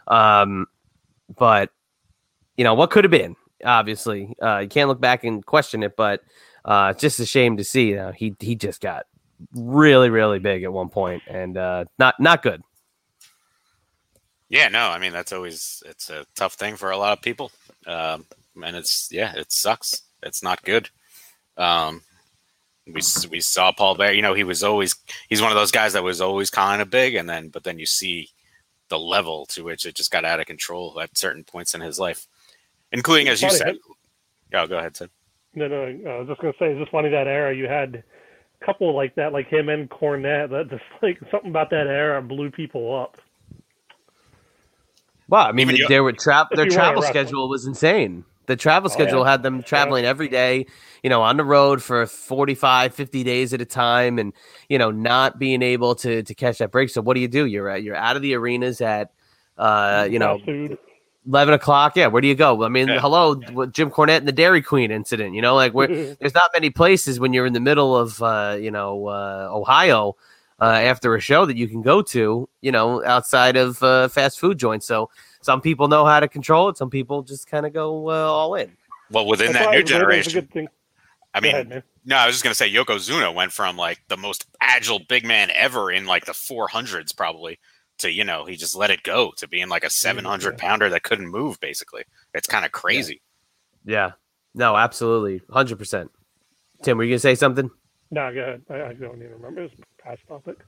Um, 0.07 0.67
but 1.37 1.71
you 2.57 2.65
know 2.65 2.75
what 2.75 2.91
could 2.91 3.05
have 3.05 3.11
been. 3.11 3.37
Obviously, 3.65 4.35
uh, 4.41 4.59
you 4.59 4.69
can't 4.69 4.89
look 4.89 5.01
back 5.01 5.25
and 5.25 5.45
question 5.45 5.83
it, 5.83 5.97
but 5.97 6.23
uh, 6.65 6.93
it's 6.93 7.01
just 7.01 7.21
a 7.21 7.27
shame 7.27 7.57
to 7.57 7.65
see. 7.65 7.91
You 7.91 7.97
know, 7.97 8.13
he 8.13 8.35
he 8.39 8.55
just 8.55 8.81
got 8.81 9.07
really 9.55 10.11
really 10.11 10.39
big 10.39 10.63
at 10.65 10.73
one 10.73 10.89
point 10.89 11.23
and 11.29 11.57
uh, 11.57 11.85
not 11.99 12.19
not 12.21 12.43
good. 12.43 12.63
yeah. 14.49 14.69
No, 14.69 14.89
I 14.89 14.99
mean 14.99 15.13
that's 15.13 15.33
always 15.33 15.83
it's 15.87 16.11
a 16.11 16.25
tough 16.35 16.55
thing 16.55 16.77
for 16.77 16.91
a 16.91 16.97
lot 16.97 17.17
of 17.17 17.23
people, 17.23 17.53
um, 17.87 18.27
and 18.63 18.77
it's 18.77 19.09
yeah, 19.11 19.35
it 19.37 19.53
sucks. 19.53 20.03
It's 20.23 20.43
not 20.43 20.63
good. 20.63 20.91
Um, 21.57 22.03
we 22.89 23.03
we 23.31 23.41
saw 23.41 23.73
Paul 23.73 23.95
Bear. 23.95 24.13
You 24.13 24.23
know, 24.23 24.35
he 24.35 24.45
was 24.45 24.63
always 24.63 24.95
he's 25.29 25.43
one 25.43 25.51
of 25.51 25.57
those 25.57 25.71
guys 25.71 25.93
that 25.93 26.03
was 26.03 26.21
always 26.21 26.51
kind 26.51 26.83
of 26.83 26.91
big, 26.91 27.15
and 27.15 27.29
then 27.29 27.49
but 27.49 27.65
then 27.65 27.79
you 27.79 27.87
see 27.87 28.31
the 28.89 28.99
level 28.99 29.47
to 29.47 29.65
which 29.65 29.85
it 29.85 29.95
just 29.95 30.11
got 30.11 30.25
out 30.25 30.41
of 30.41 30.47
control 30.47 30.99
at 31.01 31.17
certain 31.17 31.45
points 31.45 31.75
in 31.75 31.81
his 31.81 31.99
life, 31.99 32.27
including 32.93 33.29
as 33.29 33.43
you 33.43 33.51
said. 33.51 33.77
Oh, 34.55 34.67
go 34.67 34.79
ahead, 34.79 34.97
Sid. 34.97 35.11
No, 35.55 35.69
no. 35.69 35.85
I 35.85 36.19
was 36.19 36.29
just 36.29 36.41
gonna 36.41 36.55
say, 36.59 36.71
it's 36.71 36.81
just 36.81 36.93
funny 36.93 37.11
that 37.11 37.27
era. 37.27 37.55
You 37.55 37.69
had 37.69 38.03
a 38.61 38.65
couple 38.65 38.95
like 38.95 39.15
that, 39.17 39.33
like 39.33 39.49
him 39.49 39.69
and 39.69 39.91
Cornette. 39.91 40.51
That 40.51 40.71
just 40.71 40.85
like 41.03 41.19
something 41.31 41.51
about 41.51 41.71
that 41.71 41.87
era 41.87 42.23
blew 42.23 42.51
people 42.51 42.95
up. 42.95 43.19
Well, 45.29 45.47
I 45.47 45.53
mean, 45.53 45.69
you- 45.71 45.89
they 45.89 46.01
were 46.01 46.13
their 46.55 46.67
travel 46.67 47.03
schedule 47.03 47.49
was 47.49 47.67
insane. 47.67 48.25
The 48.47 48.57
travel 48.57 48.91
Oh, 48.91 48.93
schedule 48.95 49.25
yeah. 49.25 49.31
had 49.33 49.43
them 49.43 49.63
traveling 49.63 50.07
every 50.07 50.29
day, 50.29 50.65
you 51.03 51.11
know, 51.11 51.21
on 51.21 51.37
the 51.37 51.45
road 51.45 51.83
for 51.83 52.07
45, 52.07 52.95
50 52.95 53.23
days 53.23 53.53
at 53.53 53.61
a 53.61 53.67
time 53.67 54.19
and, 54.19 54.33
you 54.71 54.79
know, 54.79 54.91
not 54.91 55.39
being 55.39 55.61
able 55.61 55.95
to 55.97 56.23
to 56.23 56.35
catch 56.35 56.57
that 56.59 56.71
break. 56.73 56.89
So 56.89 57.03
what 57.03 57.13
do 57.15 57.21
you 57.21 57.29
do? 57.29 57.45
You're 57.45 57.69
at, 57.69 57.83
you're 57.83 57.95
out 57.95 58.17
of 58.17 58.23
the 58.23 58.35
arenas 58.35 58.81
at 58.81 59.11
uh, 59.59 60.09
you 60.11 60.19
know, 60.19 60.39
food. 60.47 60.79
11 61.27 61.53
o'clock. 61.53 61.95
Yeah, 61.95 62.07
where 62.07 62.23
do 62.23 62.29
you 62.29 62.35
go? 62.35 62.63
I 62.65 62.69
mean, 62.71 62.89
Yeah. 62.89 63.01
hello, 63.01 63.35
Jim 63.67 63.91
Cornette 63.91 64.19
and 64.19 64.29
the 64.29 64.33
Dairy 64.33 64.63
Queen 64.63 64.91
incident. 64.91 65.35
You 65.35 65.43
know, 65.43 65.55
like 65.55 65.75
where 65.75 65.89
there's 66.21 66.35
not 66.35 66.51
many 66.55 66.71
places 66.71 67.21
when 67.21 67.35
you're 67.35 67.45
in 67.45 67.53
the 67.53 67.61
middle 67.61 67.95
of, 67.95 68.23
uh, 68.23 68.57
you 68.59 68.71
know, 68.71 69.09
uh, 69.09 69.49
Ohio 69.53 70.17
uh, 70.61 70.65
after 70.65 71.15
a 71.15 71.21
show 71.21 71.47
that 71.47 71.57
you 71.57 71.69
can 71.69 71.83
go 71.83 72.03
to, 72.03 72.49
you 72.61 72.73
know, 72.73 73.05
outside 73.05 73.57
of 73.57 73.83
uh, 73.83 74.09
fast 74.09 74.39
food 74.39 74.59
joints. 74.59 74.87
So 74.87 75.11
some 75.41 75.61
people 75.61 75.89
know 75.89 76.05
how 76.05 76.21
to 76.21 76.29
control 76.29 76.69
it. 76.69 76.77
Some 76.77 76.91
people 76.91 77.23
just 77.23 77.49
kind 77.49 77.67
of 77.67 77.73
go 77.73 78.11
uh, 78.11 78.13
all 78.13 78.55
in. 78.55 78.77
Well, 79.11 79.27
within 79.27 79.53
That's 79.53 79.67
that 79.67 79.73
new 79.73 79.79
it 79.79 79.83
a 79.83 79.85
generation, 79.85 80.33
good 80.33 80.51
thing. 80.51 80.69
I 81.35 81.41
mean, 81.41 81.55
ahead, 81.55 81.83
no, 82.05 82.17
I 82.17 82.27
was 82.27 82.35
just 82.35 82.43
gonna 82.43 82.55
say 82.55 82.71
Yokozuna 82.71 83.35
went 83.35 83.53
from 83.53 83.77
like 83.77 84.01
the 84.09 84.17
most 84.17 84.47
agile 84.61 85.01
big 85.09 85.25
man 85.25 85.51
ever 85.55 85.91
in 85.91 86.07
like 86.07 86.25
the 86.25 86.33
400s 86.33 87.17
probably 87.17 87.59
to 87.99 88.11
you 88.11 88.25
know 88.25 88.45
he 88.45 88.57
just 88.57 88.75
let 88.75 88.91
it 88.91 89.03
go 89.03 89.33
to 89.37 89.47
being 89.47 89.69
like 89.69 89.85
a 89.85 89.91
700 89.91 90.57
pounder 90.59 90.89
that 90.89 91.03
couldn't 91.03 91.29
move 91.29 91.61
basically. 91.61 92.05
It's 92.35 92.47
kind 92.47 92.65
of 92.65 92.73
crazy. 92.73 93.21
Yeah. 93.85 94.13
No, 94.55 94.77
absolutely. 94.77 95.41
100%. 95.51 96.09
Tim, 96.83 96.99
were 96.99 97.05
you 97.05 97.11
going 97.11 97.17
to 97.17 97.21
say 97.21 97.35
something? 97.35 97.71
No, 98.11 98.33
go 98.33 98.41
ahead. 98.41 98.63
I, 98.71 98.75
I 98.75 98.93
don't 98.95 99.17
even 99.17 99.33
remember. 99.33 99.63
It's 99.63 99.75
past 100.03 100.21
topic. 100.27 100.59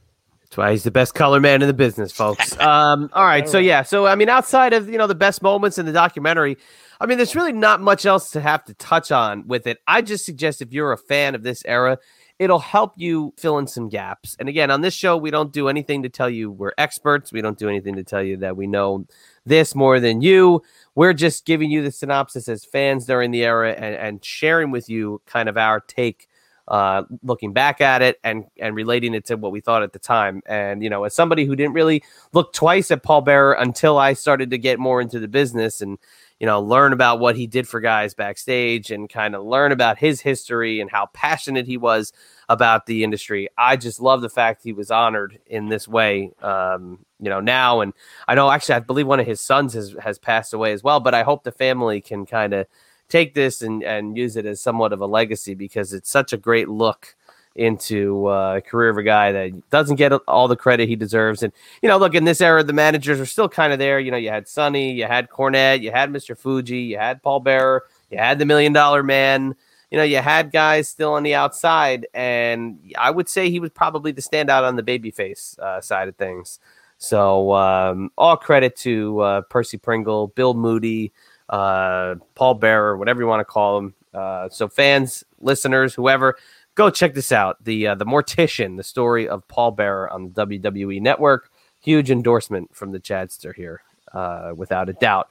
That's 0.42 0.56
why 0.56 0.72
he's 0.72 0.82
the 0.82 0.90
best 0.90 1.14
color 1.14 1.38
man 1.38 1.62
in 1.62 1.68
the 1.68 1.74
business, 1.74 2.12
folks. 2.12 2.56
Um, 2.70 3.08
all 3.14 3.24
right, 3.24 3.48
so 3.48 3.58
yeah, 3.58 3.82
so 3.82 4.06
I 4.06 4.14
mean, 4.16 4.28
outside 4.28 4.72
of 4.74 4.88
you 4.88 4.98
know 4.98 5.06
the 5.06 5.14
best 5.14 5.42
moments 5.42 5.78
in 5.78 5.86
the 5.86 5.92
documentary, 5.92 6.56
I 7.00 7.06
mean, 7.06 7.16
there's 7.16 7.34
really 7.34 7.52
not 7.52 7.80
much 7.80 8.04
else 8.04 8.30
to 8.32 8.40
have 8.40 8.64
to 8.66 8.74
touch 8.74 9.10
on 9.10 9.46
with 9.46 9.66
it. 9.66 9.78
I 9.86 10.02
just 10.02 10.26
suggest 10.26 10.60
if 10.60 10.72
you're 10.72 10.92
a 10.92 10.98
fan 10.98 11.34
of 11.34 11.42
this 11.42 11.62
era, 11.64 11.98
it'll 12.38 12.58
help 12.58 12.92
you 12.96 13.32
fill 13.38 13.58
in 13.58 13.66
some 13.66 13.88
gaps. 13.88 14.36
And 14.38 14.48
again, 14.48 14.70
on 14.70 14.82
this 14.82 14.92
show, 14.92 15.16
we 15.16 15.30
don't 15.30 15.52
do 15.52 15.68
anything 15.68 16.02
to 16.02 16.10
tell 16.10 16.28
you 16.28 16.50
we're 16.50 16.72
experts. 16.76 17.32
We 17.32 17.40
don't 17.40 17.58
do 17.58 17.68
anything 17.68 17.96
to 17.96 18.04
tell 18.04 18.22
you 18.22 18.36
that 18.38 18.56
we 18.56 18.66
know 18.66 19.06
this 19.46 19.74
more 19.74 20.00
than 20.00 20.20
you. 20.20 20.62
We're 20.94 21.14
just 21.14 21.46
giving 21.46 21.70
you 21.70 21.82
the 21.82 21.92
synopsis 21.92 22.48
as 22.48 22.64
fans 22.64 23.06
during 23.06 23.30
the 23.30 23.44
era 23.44 23.72
and, 23.72 23.94
and 23.94 24.24
sharing 24.24 24.70
with 24.70 24.88
you 24.90 25.22
kind 25.26 25.48
of 25.48 25.56
our 25.56 25.80
take 25.80 26.28
uh, 26.70 27.02
looking 27.24 27.52
back 27.52 27.80
at 27.80 28.00
it 28.00 28.20
and 28.22 28.44
and 28.60 28.76
relating 28.76 29.12
it 29.12 29.24
to 29.24 29.36
what 29.36 29.50
we 29.50 29.60
thought 29.60 29.82
at 29.82 29.92
the 29.92 29.98
time. 29.98 30.40
And 30.46 30.82
you 30.84 30.88
know, 30.88 31.02
as 31.02 31.14
somebody 31.14 31.44
who 31.44 31.56
didn't 31.56 31.74
really 31.74 32.02
look 32.32 32.52
twice 32.52 32.92
at 32.92 33.02
Paul 33.02 33.22
Bearer 33.22 33.54
until 33.54 33.98
I 33.98 34.12
started 34.12 34.50
to 34.50 34.58
get 34.58 34.78
more 34.78 35.00
into 35.00 35.18
the 35.18 35.26
business 35.26 35.80
and 35.80 35.98
you 36.38 36.46
know 36.46 36.62
learn 36.62 36.92
about 36.92 37.18
what 37.18 37.34
he 37.34 37.48
did 37.48 37.66
for 37.66 37.80
guys 37.80 38.14
backstage 38.14 38.92
and 38.92 39.10
kind 39.10 39.34
of 39.34 39.44
learn 39.44 39.72
about 39.72 39.98
his 39.98 40.20
history 40.20 40.80
and 40.80 40.88
how 40.88 41.06
passionate 41.12 41.66
he 41.66 41.76
was 41.76 42.12
about 42.48 42.86
the 42.86 43.02
industry. 43.02 43.48
I 43.58 43.76
just 43.76 44.00
love 44.00 44.22
the 44.22 44.30
fact 44.30 44.62
he 44.62 44.72
was 44.72 44.92
honored 44.92 45.40
in 45.46 45.68
this 45.68 45.88
way. 45.88 46.30
Um, 46.40 47.04
you 47.18 47.30
know 47.30 47.40
now, 47.40 47.80
and 47.80 47.92
I 48.28 48.36
know 48.36 48.48
actually 48.48 48.76
I 48.76 48.80
believe 48.80 49.08
one 49.08 49.18
of 49.18 49.26
his 49.26 49.40
sons 49.40 49.74
has 49.74 49.96
has 50.00 50.20
passed 50.20 50.54
away 50.54 50.72
as 50.72 50.84
well. 50.84 51.00
But 51.00 51.14
I 51.14 51.24
hope 51.24 51.42
the 51.42 51.50
family 51.50 52.00
can 52.00 52.26
kind 52.26 52.54
of 52.54 52.68
take 53.10 53.34
this 53.34 53.62
and, 53.62 53.82
and 53.82 54.16
use 54.16 54.36
it 54.36 54.46
as 54.46 54.60
somewhat 54.60 54.92
of 54.92 55.00
a 55.00 55.06
legacy 55.06 55.54
because 55.54 55.92
it's 55.92 56.10
such 56.10 56.32
a 56.32 56.36
great 56.36 56.68
look 56.68 57.14
into 57.56 58.28
uh, 58.28 58.56
a 58.56 58.60
career 58.60 58.90
of 58.90 58.96
a 58.96 59.02
guy 59.02 59.32
that 59.32 59.70
doesn't 59.70 59.96
get 59.96 60.12
all 60.12 60.48
the 60.48 60.56
credit 60.56 60.88
he 60.88 60.96
deserves. 60.96 61.42
And, 61.42 61.52
you 61.82 61.88
know, 61.88 61.98
look, 61.98 62.14
in 62.14 62.24
this 62.24 62.40
era, 62.40 62.62
the 62.62 62.72
managers 62.72 63.20
are 63.20 63.26
still 63.26 63.48
kind 63.48 63.72
of 63.72 63.78
there. 63.78 63.98
You 63.98 64.10
know, 64.10 64.16
you 64.16 64.30
had 64.30 64.48
Sunny, 64.48 64.92
you 64.92 65.04
had 65.04 65.28
Cornette, 65.28 65.80
you 65.80 65.90
had 65.90 66.10
Mr. 66.10 66.38
Fuji, 66.38 66.78
you 66.78 66.98
had 66.98 67.22
Paul 67.22 67.40
Bearer, 67.40 67.84
you 68.10 68.18
had 68.18 68.38
the 68.38 68.46
Million 68.46 68.72
Dollar 68.72 69.02
Man. 69.02 69.54
You 69.90 69.98
know, 69.98 70.04
you 70.04 70.18
had 70.18 70.52
guys 70.52 70.88
still 70.88 71.14
on 71.14 71.24
the 71.24 71.34
outside, 71.34 72.06
and 72.14 72.78
I 72.96 73.10
would 73.10 73.28
say 73.28 73.50
he 73.50 73.58
was 73.58 73.70
probably 73.70 74.12
the 74.12 74.22
standout 74.22 74.62
on 74.62 74.76
the 74.76 74.84
babyface 74.84 75.58
uh, 75.58 75.80
side 75.80 76.06
of 76.06 76.14
things. 76.14 76.60
So, 76.98 77.52
um, 77.54 78.12
all 78.16 78.36
credit 78.36 78.76
to 78.76 79.18
uh, 79.18 79.40
Percy 79.40 79.78
Pringle, 79.78 80.28
Bill 80.28 80.54
Moody, 80.54 81.12
uh, 81.50 82.14
Paul 82.34 82.54
Bearer, 82.54 82.96
whatever 82.96 83.20
you 83.20 83.26
want 83.26 83.40
to 83.40 83.44
call 83.44 83.78
him. 83.78 83.94
Uh, 84.14 84.48
so, 84.48 84.68
fans, 84.68 85.24
listeners, 85.40 85.94
whoever, 85.94 86.36
go 86.76 86.88
check 86.90 87.12
this 87.12 87.32
out. 87.32 87.62
The 87.64 87.88
uh, 87.88 87.94
the 87.96 88.06
Mortician, 88.06 88.76
the 88.76 88.82
story 88.82 89.28
of 89.28 89.46
Paul 89.48 89.72
Bearer 89.72 90.10
on 90.10 90.32
the 90.32 90.46
WWE 90.46 91.00
Network. 91.02 91.50
Huge 91.80 92.10
endorsement 92.10 92.74
from 92.74 92.92
the 92.92 93.00
Chadster 93.00 93.52
here, 93.54 93.82
uh, 94.12 94.52
without 94.54 94.88
a 94.88 94.92
doubt. 94.94 95.28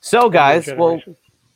So, 0.00 0.30
guys, 0.30 0.68
well, 0.76 1.00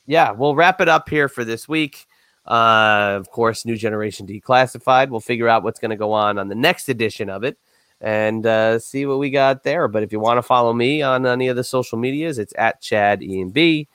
yeah, 0.07 0.33
we'll 0.33 0.55
wrap 0.55 0.81
it 0.81 0.89
up 0.89 1.09
here 1.09 1.29
for 1.29 1.45
this 1.45 1.69
week. 1.69 2.07
Uh, 2.47 3.17
of 3.21 3.31
course, 3.31 3.65
New 3.65 3.77
Generation 3.77 4.27
Declassified. 4.27 5.11
We'll 5.11 5.21
figure 5.21 5.49
out 5.49 5.63
what's 5.63 5.79
going 5.79 5.91
to 5.91 5.97
go 5.97 6.13
on 6.13 6.39
on 6.39 6.49
the 6.49 6.55
next 6.55 6.89
edition 6.89 7.31
of 7.31 7.45
it 7.45 7.59
and 8.01 8.47
uh, 8.47 8.79
see 8.79 9.07
what 9.07 9.19
we 9.19 9.31
got 9.31 9.63
there. 9.63 9.89
But 9.89 10.03
if 10.03 10.13
you 10.13 10.21
want 10.21 10.39
to 10.39 10.43
follow 10.43 10.73
me 10.73 11.03
on 11.03 11.27
any 11.27 11.49
of 11.49 11.57
the 11.57 11.65
social 11.65 11.99
medias, 11.99 12.39
it's 12.39 12.55
at 12.57 12.81
Chad 12.81 13.23
Ian 13.23 13.51
B. 13.51 13.89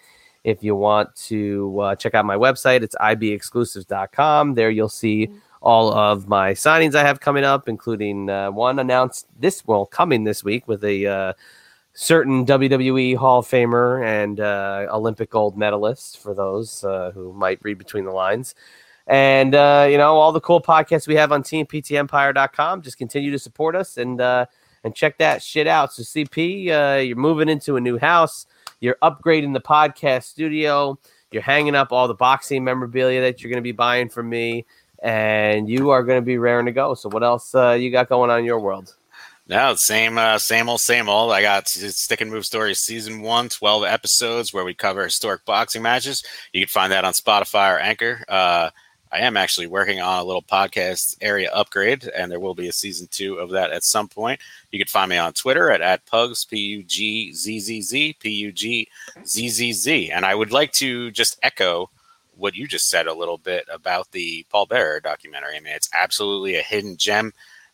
If 0.44 0.64
you 0.64 0.76
want 0.76 1.16
to 1.28 1.80
uh, 1.80 1.96
check 1.96 2.14
out 2.14 2.26
my 2.26 2.36
website, 2.36 2.84
it's 2.84 2.96
ibexclusives.com. 2.96 4.54
There 4.54 4.70
you'll 4.70 4.90
see 4.90 5.30
all 5.62 5.92
of 5.92 6.28
my 6.28 6.52
signings 6.52 6.94
I 6.94 7.04
have 7.04 7.20
coming 7.20 7.44
up, 7.44 7.68
including 7.68 8.30
uh, 8.30 8.52
one 8.52 8.78
announced 8.78 9.26
this, 9.40 9.66
well, 9.66 9.88
coming 9.88 10.24
this 10.24 10.44
week 10.44 10.68
with 10.68 10.84
a 10.84 11.08
uh, 11.08 11.34
certain 11.94 12.46
WWE 12.46 13.16
Hall 13.16 13.40
of 13.40 13.48
Famer 13.48 14.06
and 14.06 14.40
uh, 14.40 14.86
Olympic 14.92 15.32
gold 15.32 15.58
medalist 15.58 16.20
for 16.20 16.36
those 16.36 16.84
uh, 16.84 17.12
who 17.16 17.34
might 17.34 17.60
read 17.64 17.80
between 17.80 18.06
the 18.06 18.12
lines. 18.12 18.54
And, 19.08 19.54
uh, 19.54 19.88
you 19.90 19.98
know, 19.98 20.16
all 20.18 20.32
the 20.32 20.42
cool 20.42 20.62
podcasts 20.62 21.08
we 21.08 21.16
have 21.16 21.32
on 21.32 21.44
teamptempire.com. 21.44 22.82
Just 22.82 22.98
continue 22.98 23.32
to 23.32 23.40
support 23.40 23.76
us 23.76 23.98
and, 23.98 24.20
uh, 24.20 24.46
and 24.84 24.96
check 24.96 25.18
that 25.20 25.44
shit 25.44 25.68
out. 25.68 25.94
So, 25.94 26.04
CP, 26.04 26.70
uh, 26.70 27.02
you're 27.02 27.16
moving 27.16 27.50
into 27.50 27.76
a 27.76 27.82
new 27.82 27.98
house. 27.98 28.48
You're 28.80 28.98
upgrading 29.02 29.54
the 29.54 29.62
podcast 29.62 30.24
studio. 30.24 30.98
You're 31.32 31.44
hanging 31.44 31.76
up 31.76 31.92
all 31.92 32.08
the 32.08 32.14
boxing 32.14 32.64
memorabilia 32.64 33.22
that 33.22 33.42
you're 33.42 33.50
going 33.50 33.62
to 33.62 33.68
be 33.68 33.72
buying 33.72 34.10
from 34.10 34.30
me. 34.30 34.66
And 35.04 35.70
you 35.70 35.92
are 35.92 36.04
going 36.04 36.18
to 36.18 36.26
be 36.26 36.38
raring 36.38 36.66
to 36.66 36.72
go. 36.72 36.96
So, 36.96 37.10
what 37.10 37.24
else 37.24 37.54
uh, 37.54 37.72
you 37.72 37.92
got 37.92 38.10
going 38.10 38.32
on 38.32 38.40
in 38.40 38.46
your 38.46 38.60
world? 38.60 38.96
No, 39.48 39.76
same, 39.76 40.18
uh, 40.18 40.40
same 40.40 40.70
old, 40.70 40.82
same 40.82 41.08
old. 41.08 41.32
I 41.32 41.44
got 41.44 41.68
Stick 41.68 42.22
and 42.22 42.32
Move 42.32 42.48
Stories 42.48 42.80
season 42.80 43.22
one, 43.22 43.50
12 43.50 43.84
episodes 43.84 44.52
where 44.52 44.66
we 44.66 44.74
cover 44.74 45.04
historic 45.04 45.46
boxing 45.46 45.84
matches. 45.84 46.24
You 46.52 46.62
can 46.62 46.70
find 46.70 46.92
that 46.92 47.06
on 47.06 47.14
Spotify 47.14 47.76
or 47.76 47.80
Anchor. 47.80 48.26
Uh, 48.28 48.72
I 49.16 49.20
am 49.20 49.38
actually 49.38 49.68
working 49.68 50.02
on 50.02 50.20
a 50.20 50.26
little 50.26 50.42
podcast 50.42 51.16
area 51.22 51.50
upgrade, 51.52 52.04
and 52.14 52.30
there 52.30 52.42
will 52.42 52.54
be 52.54 52.68
a 52.68 52.74
season 52.74 53.08
two 53.10 53.36
of 53.36 53.50
that 53.52 53.72
at 53.72 53.86
some 53.86 54.10
point. 54.10 54.42
You 54.74 54.80
can 54.80 54.90
find 54.90 55.10
me 55.10 55.16
on 55.16 55.32
Twitter 55.32 55.72
at, 55.72 55.80
at 55.80 56.06
Pugs, 56.06 56.44
P 56.44 56.58
U 56.58 56.84
G 56.84 57.32
Z 57.32 57.62
Z 57.62 57.82
Z, 57.82 58.18
P 58.20 58.30
U 58.30 58.52
G 58.52 58.90
Z 59.26 59.48
Z 59.48 59.72
Z. 59.72 60.12
And 60.12 60.26
I 60.26 60.36
would 60.36 60.52
like 60.52 60.74
to 60.74 61.12
just 61.12 61.40
echo 61.44 61.90
what 62.36 62.56
you 62.56 62.68
just 62.68 62.90
said 62.90 63.08
a 63.08 63.14
little 63.14 63.38
bit 63.38 63.66
about 63.72 64.12
the 64.12 64.46
Paul 64.50 64.66
Bearer 64.66 65.00
documentary. 65.00 65.56
I 65.56 65.62
mean, 65.62 65.74
it's 65.74 65.90
absolutely 65.94 66.58
a 66.58 66.62
hidden 66.62 66.98
gem. 66.98 67.32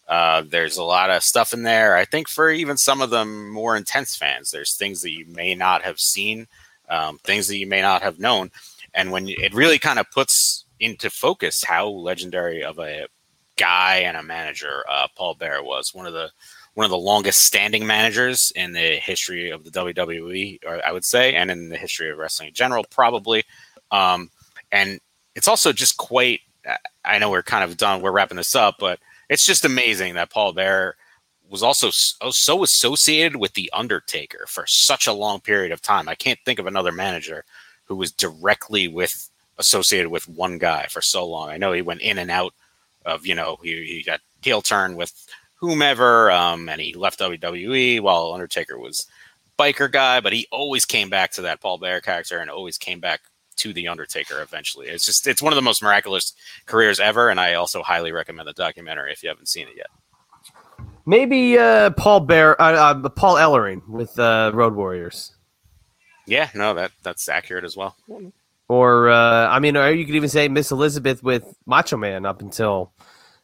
Uh, 0.08 0.44
there's 0.48 0.78
a 0.78 0.84
lot 0.84 1.10
of 1.10 1.24
stuff 1.24 1.54
in 1.54 1.64
there. 1.64 1.96
I 1.96 2.06
think 2.06 2.30
for 2.30 2.52
even 2.52 2.78
some 2.78 3.02
of 3.02 3.10
the 3.10 3.26
more 3.26 3.76
intense 3.76 4.16
fans, 4.16 4.52
there's 4.52 4.78
things 4.78 5.02
that 5.02 5.12
you 5.12 5.26
may 5.26 5.56
not 5.56 5.82
have 5.82 5.98
seen, 5.98 6.46
um, 6.88 7.18
things 7.24 7.48
that 7.48 7.58
you 7.58 7.66
may 7.66 7.82
not 7.82 8.04
have 8.04 8.20
known, 8.20 8.52
and 8.94 9.12
when 9.12 9.28
it 9.28 9.56
really 9.56 9.80
kind 9.80 9.98
of 9.98 10.12
puts 10.12 10.61
into 10.82 11.10
focus 11.10 11.64
how 11.64 11.88
legendary 11.88 12.64
of 12.64 12.80
a 12.80 13.08
guy 13.56 13.98
and 13.98 14.18
a 14.18 14.24
manager 14.24 14.84
uh, 14.90 15.08
Paul 15.16 15.36
Bear 15.36 15.64
was. 15.64 15.94
One 15.94 16.08
of 16.08 16.14
the 16.14 16.32
one 16.74 16.86
of 16.86 16.92
the 16.92 16.98
longest 16.98 17.46
standing 17.46 17.86
managers 17.86 18.52
in 18.56 18.74
the 18.74 18.96
history 18.96 19.50
of 19.52 19.64
the 19.64 19.72
WWE, 19.72 20.60
or 20.66 20.86
I 20.86 20.92
would 20.92 21.06
say, 21.06 21.36
and 21.36 21.52
in 21.52 21.70
the 21.70 21.78
history 21.78 22.10
of 22.10 22.18
wrestling 22.18 22.50
in 22.50 22.54
general, 22.54 22.86
probably. 22.90 23.44
Um, 23.92 24.32
and 24.72 25.00
it's 25.36 25.48
also 25.48 25.72
just 25.72 25.98
quite. 25.98 26.42
I 27.04 27.18
know 27.18 27.30
we're 27.30 27.44
kind 27.44 27.64
of 27.64 27.78
done. 27.78 28.02
We're 28.02 28.12
wrapping 28.12 28.38
this 28.38 28.56
up, 28.56 28.76
but 28.80 29.00
it's 29.30 29.46
just 29.46 29.66
amazing 29.66 30.16
that 30.16 30.30
Paul 30.30 30.54
Bear 30.54 30.96
was 31.50 31.64
also 31.64 31.90
so, 31.92 32.32
so 32.32 32.64
associated 32.64 33.36
with 33.36 33.54
the 33.54 33.70
Undertaker 33.74 34.46
for 34.48 34.66
such 34.68 35.08
a 35.08 35.14
long 35.14 35.42
period 35.42 35.72
of 35.72 35.82
time. 35.82 36.08
I 36.08 36.16
can't 36.16 36.40
think 36.46 36.60
of 36.60 36.68
another 36.68 36.92
manager 36.92 37.44
who 37.86 37.96
was 37.96 38.12
directly 38.12 38.88
with 38.88 39.31
associated 39.62 40.10
with 40.10 40.28
one 40.28 40.58
guy 40.58 40.88
for 40.90 41.02
so 41.02 41.26
long. 41.26 41.50
I 41.50 41.58
know 41.58 41.72
he 41.72 41.82
went 41.82 42.02
in 42.02 42.18
and 42.18 42.30
out 42.30 42.54
of 43.06 43.26
you 43.26 43.36
know 43.36 43.58
he, 43.64 43.86
he 43.86 44.04
got 44.04 44.20
heel 44.42 44.62
turn 44.62 44.96
with 44.96 45.14
whomever, 45.56 46.32
um, 46.32 46.68
and 46.68 46.82
he 46.82 46.94
left 46.94 47.20
WWE 47.20 48.02
while 48.02 48.34
Undertaker 48.34 48.78
was 48.78 49.08
biker 49.58 49.92
guy, 49.92 50.20
but 50.20 50.34
he 50.34 50.48
always 50.52 50.86
came 50.86 51.10
back 51.10 51.32
to 51.32 51.44
that 51.44 51.62
Paul 51.62 51.78
Bear 51.78 52.02
character 52.02 52.40
and 52.40 52.50
always 52.50 52.78
came 52.78 53.00
back 53.00 53.22
to 53.58 53.74
the 53.74 53.88
Undertaker 53.88 54.42
eventually. 54.42 54.88
It's 54.88 55.06
just 55.06 55.28
it's 55.28 55.42
one 55.42 55.54
of 55.54 55.56
the 55.56 55.62
most 55.62 55.84
miraculous 55.84 56.34
careers 56.66 57.00
ever, 57.00 57.30
and 57.30 57.40
I 57.40 57.54
also 57.54 57.84
highly 57.84 58.12
recommend 58.12 58.48
the 58.48 58.54
documentary 58.54 59.12
if 59.12 59.24
you 59.24 59.30
haven't 59.30 59.48
seen 59.48 59.68
it 59.68 59.76
yet. 59.78 59.88
Maybe 61.06 61.58
uh, 61.58 61.92
Paul 61.92 62.22
Bear, 62.22 62.60
uh, 62.62 62.94
uh, 62.94 63.10
Paul 63.10 63.36
Ellering 63.36 63.88
with 63.88 64.18
uh, 64.20 64.52
Road 64.54 64.76
Warriors. 64.76 65.36
Yeah, 66.28 66.50
no, 66.54 66.74
that 66.76 66.92
that's 67.04 67.28
accurate 67.30 67.64
as 67.64 67.76
well. 67.76 67.96
Or 68.72 69.10
uh, 69.10 69.50
I 69.50 69.60
mean, 69.60 69.76
or 69.76 69.92
you 69.92 70.06
could 70.06 70.16
even 70.16 70.30
say 70.30 70.48
Miss 70.48 70.72
Elizabeth 70.72 71.22
with 71.22 71.58
Macho 71.66 71.98
Man 71.98 72.26
up 72.26 72.40
until 72.40 72.94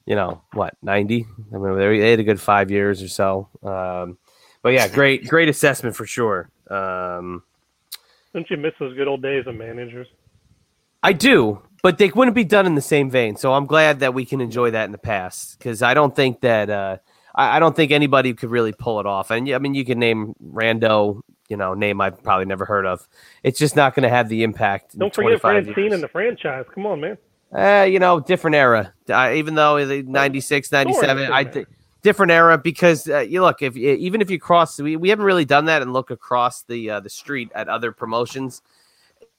you 0.06 0.16
know 0.16 0.42
what 0.54 0.78
ninety. 0.82 1.28
I 1.54 1.58
mean, 1.58 1.78
they 1.78 2.12
had 2.12 2.22
a 2.22 2.24
good 2.24 2.40
five 2.40 2.72
years 2.72 3.04
or 3.04 3.10
so. 3.10 3.50
Um, 3.62 4.18
but 4.62 4.72
yeah, 4.72 4.88
great 4.88 5.28
great 5.28 5.50
assessment 5.50 5.98
for 5.98 6.06
sure. 6.06 6.50
Um, 6.70 7.44
Don't 8.34 8.50
you 8.50 8.56
miss 8.56 8.72
those 8.80 8.96
good 8.96 9.10
old 9.10 9.22
days 9.22 9.46
of 9.48 9.56
managers? 9.56 10.08
I 11.04 11.12
do, 11.12 11.62
but 11.84 11.98
they 11.98 12.08
wouldn't 12.08 12.34
be 12.34 12.46
done 12.46 12.66
in 12.66 12.76
the 12.76 12.82
same 12.82 13.10
vein. 13.10 13.36
So 13.36 13.52
I'm 13.52 13.66
glad 13.66 14.00
that 14.00 14.14
we 14.14 14.24
can 14.24 14.40
enjoy 14.40 14.72
that 14.72 14.86
in 14.86 14.94
the 14.94 14.98
past 14.98 15.60
because 15.60 15.82
I 15.82 15.94
don't 15.94 16.16
think 16.16 16.40
that 16.40 16.70
uh, 16.70 16.98
I, 17.36 17.58
I, 17.58 17.60
don't 17.60 17.76
think 17.76 17.92
anybody 17.92 18.34
could 18.34 18.50
really 18.50 18.72
pull 18.72 19.02
it 19.02 19.06
off. 19.06 19.30
And 19.30 19.54
I 19.54 19.58
mean, 19.58 19.74
you 19.74 19.84
can 19.84 20.00
name 20.00 20.36
Rando, 20.42 21.20
you 21.48 21.58
know, 21.58 21.74
name 21.74 22.02
I've 22.02 22.22
probably 22.24 22.46
never 22.46 22.66
heard 22.66 22.86
of. 22.86 23.08
It's 23.44 23.60
just 23.60 23.76
not 23.76 23.96
going 23.96 24.04
to 24.04 24.10
have 24.10 24.30
the 24.30 24.44
impact. 24.44 24.98
Don't 24.98 25.14
forget 25.14 25.42
Francine 25.42 25.94
in 25.94 26.02
the 26.02 26.08
franchise. 26.08 26.66
Come 26.74 26.86
on, 26.86 27.02
man. 27.02 27.18
Uh, 27.54 27.84
you 27.84 28.00
know, 28.00 28.20
different 28.20 28.56
era. 28.56 28.94
Uh, 29.10 29.32
even 29.34 29.56
though 29.56 29.78
96, 29.78 30.72
97, 30.72 31.32
I 31.32 31.44
think 31.46 31.68
different 32.02 32.32
era 32.32 32.58
because 32.58 33.10
uh, 33.10 33.20
you 33.20 33.42
look 33.42 33.62
if 33.62 33.76
even 33.76 34.22
if 34.22 34.30
you 34.30 34.40
cross 34.40 34.80
we, 34.80 34.96
we 34.96 35.10
haven't 35.10 35.26
really 35.26 35.44
done 35.44 35.66
that 35.66 35.82
and 35.82 35.94
look 35.94 36.12
across 36.12 36.64
the 36.64 36.90
uh, 36.90 37.00
the 37.00 37.10
street 37.10 37.52
at 37.56 37.68
other 37.68 37.92
promotions 37.92 38.62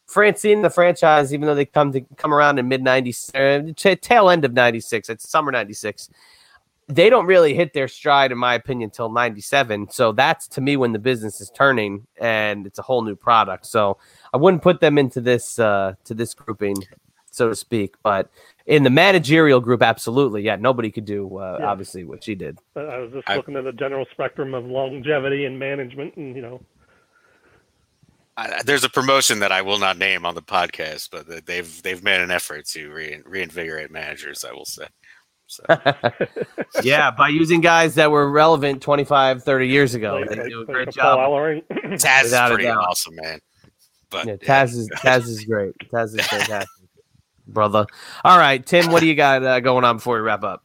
francine 0.06 0.60
the 0.62 0.68
franchise 0.68 1.32
even 1.32 1.46
though 1.46 1.54
they 1.54 1.64
come 1.64 1.92
to 1.92 2.00
come 2.16 2.34
around 2.34 2.58
in 2.58 2.68
mid 2.68 2.82
90s 2.82 3.30
uh, 3.34 3.96
tail 4.02 4.28
end 4.28 4.44
of 4.44 4.52
96 4.52 5.08
it's 5.08 5.28
summer 5.28 5.52
96 5.52 6.10
they 6.88 7.10
don't 7.10 7.26
really 7.26 7.54
hit 7.54 7.74
their 7.74 7.88
stride 7.88 8.32
in 8.32 8.38
my 8.38 8.54
opinion 8.54 8.88
until 8.88 9.10
97 9.10 9.90
so 9.90 10.12
that's 10.12 10.48
to 10.48 10.60
me 10.60 10.76
when 10.76 10.92
the 10.92 10.98
business 10.98 11.40
is 11.40 11.50
turning 11.50 12.06
and 12.20 12.66
it's 12.66 12.78
a 12.78 12.82
whole 12.82 13.02
new 13.02 13.16
product 13.16 13.66
so 13.66 13.98
i 14.32 14.36
wouldn't 14.36 14.62
put 14.62 14.80
them 14.80 14.98
into 14.98 15.20
this 15.20 15.58
uh 15.58 15.94
to 16.04 16.14
this 16.14 16.34
grouping 16.34 16.76
so 17.30 17.48
to 17.48 17.54
speak 17.54 17.94
but 18.02 18.30
in 18.68 18.82
the 18.82 18.90
managerial 18.90 19.60
group, 19.60 19.82
absolutely, 19.82 20.42
yeah, 20.42 20.56
nobody 20.56 20.90
could 20.90 21.06
do 21.06 21.38
uh, 21.38 21.56
yeah. 21.58 21.66
obviously 21.66 22.04
what 22.04 22.22
she 22.22 22.34
did. 22.34 22.58
I 22.76 22.98
was 22.98 23.12
just 23.12 23.28
I, 23.28 23.36
looking 23.36 23.56
at 23.56 23.64
the 23.64 23.72
general 23.72 24.04
spectrum 24.12 24.52
of 24.52 24.66
longevity 24.66 25.46
and 25.46 25.58
management, 25.58 26.16
and 26.16 26.36
you 26.36 26.42
know, 26.42 26.60
I, 28.36 28.62
there's 28.64 28.84
a 28.84 28.90
promotion 28.90 29.38
that 29.40 29.52
I 29.52 29.62
will 29.62 29.78
not 29.78 29.96
name 29.96 30.26
on 30.26 30.34
the 30.34 30.42
podcast, 30.42 31.08
but 31.10 31.46
they've 31.46 31.82
they've 31.82 32.04
made 32.04 32.20
an 32.20 32.30
effort 32.30 32.66
to 32.66 32.90
re- 32.90 33.22
reinvigorate 33.24 33.90
managers. 33.90 34.44
I 34.44 34.52
will 34.52 34.66
say. 34.66 34.86
So. 35.48 35.64
yeah, 36.82 37.10
by 37.10 37.28
using 37.28 37.60
guys 37.60 37.94
that 37.94 38.10
were 38.10 38.30
relevant 38.30 38.82
25, 38.82 39.42
30 39.42 39.68
years 39.68 39.94
ago. 39.94 40.18
Like, 40.18 40.28
they 40.28 40.48
do 40.48 40.60
a 40.60 40.66
great 40.66 40.90
job. 40.90 41.18
Taz 41.18 42.24
is 42.24 42.52
pretty 42.52 42.68
awesome, 42.68 43.16
man. 43.16 43.40
But 44.10 44.26
yeah, 44.26 44.36
Taz 44.36 44.46
yeah. 44.46 44.80
is 44.80 44.90
Taz 44.96 45.28
is 45.28 45.44
great. 45.44 45.74
Taz 45.90 46.18
is 46.18 46.26
fantastic 46.26 46.68
brother. 47.46 47.86
All 48.24 48.38
right, 48.38 48.64
Tim, 48.64 48.90
what 48.92 49.00
do 49.00 49.06
you 49.06 49.14
got 49.14 49.42
uh, 49.42 49.60
going 49.60 49.84
on 49.84 49.96
before 49.96 50.16
we 50.16 50.20
wrap 50.20 50.44
up? 50.44 50.64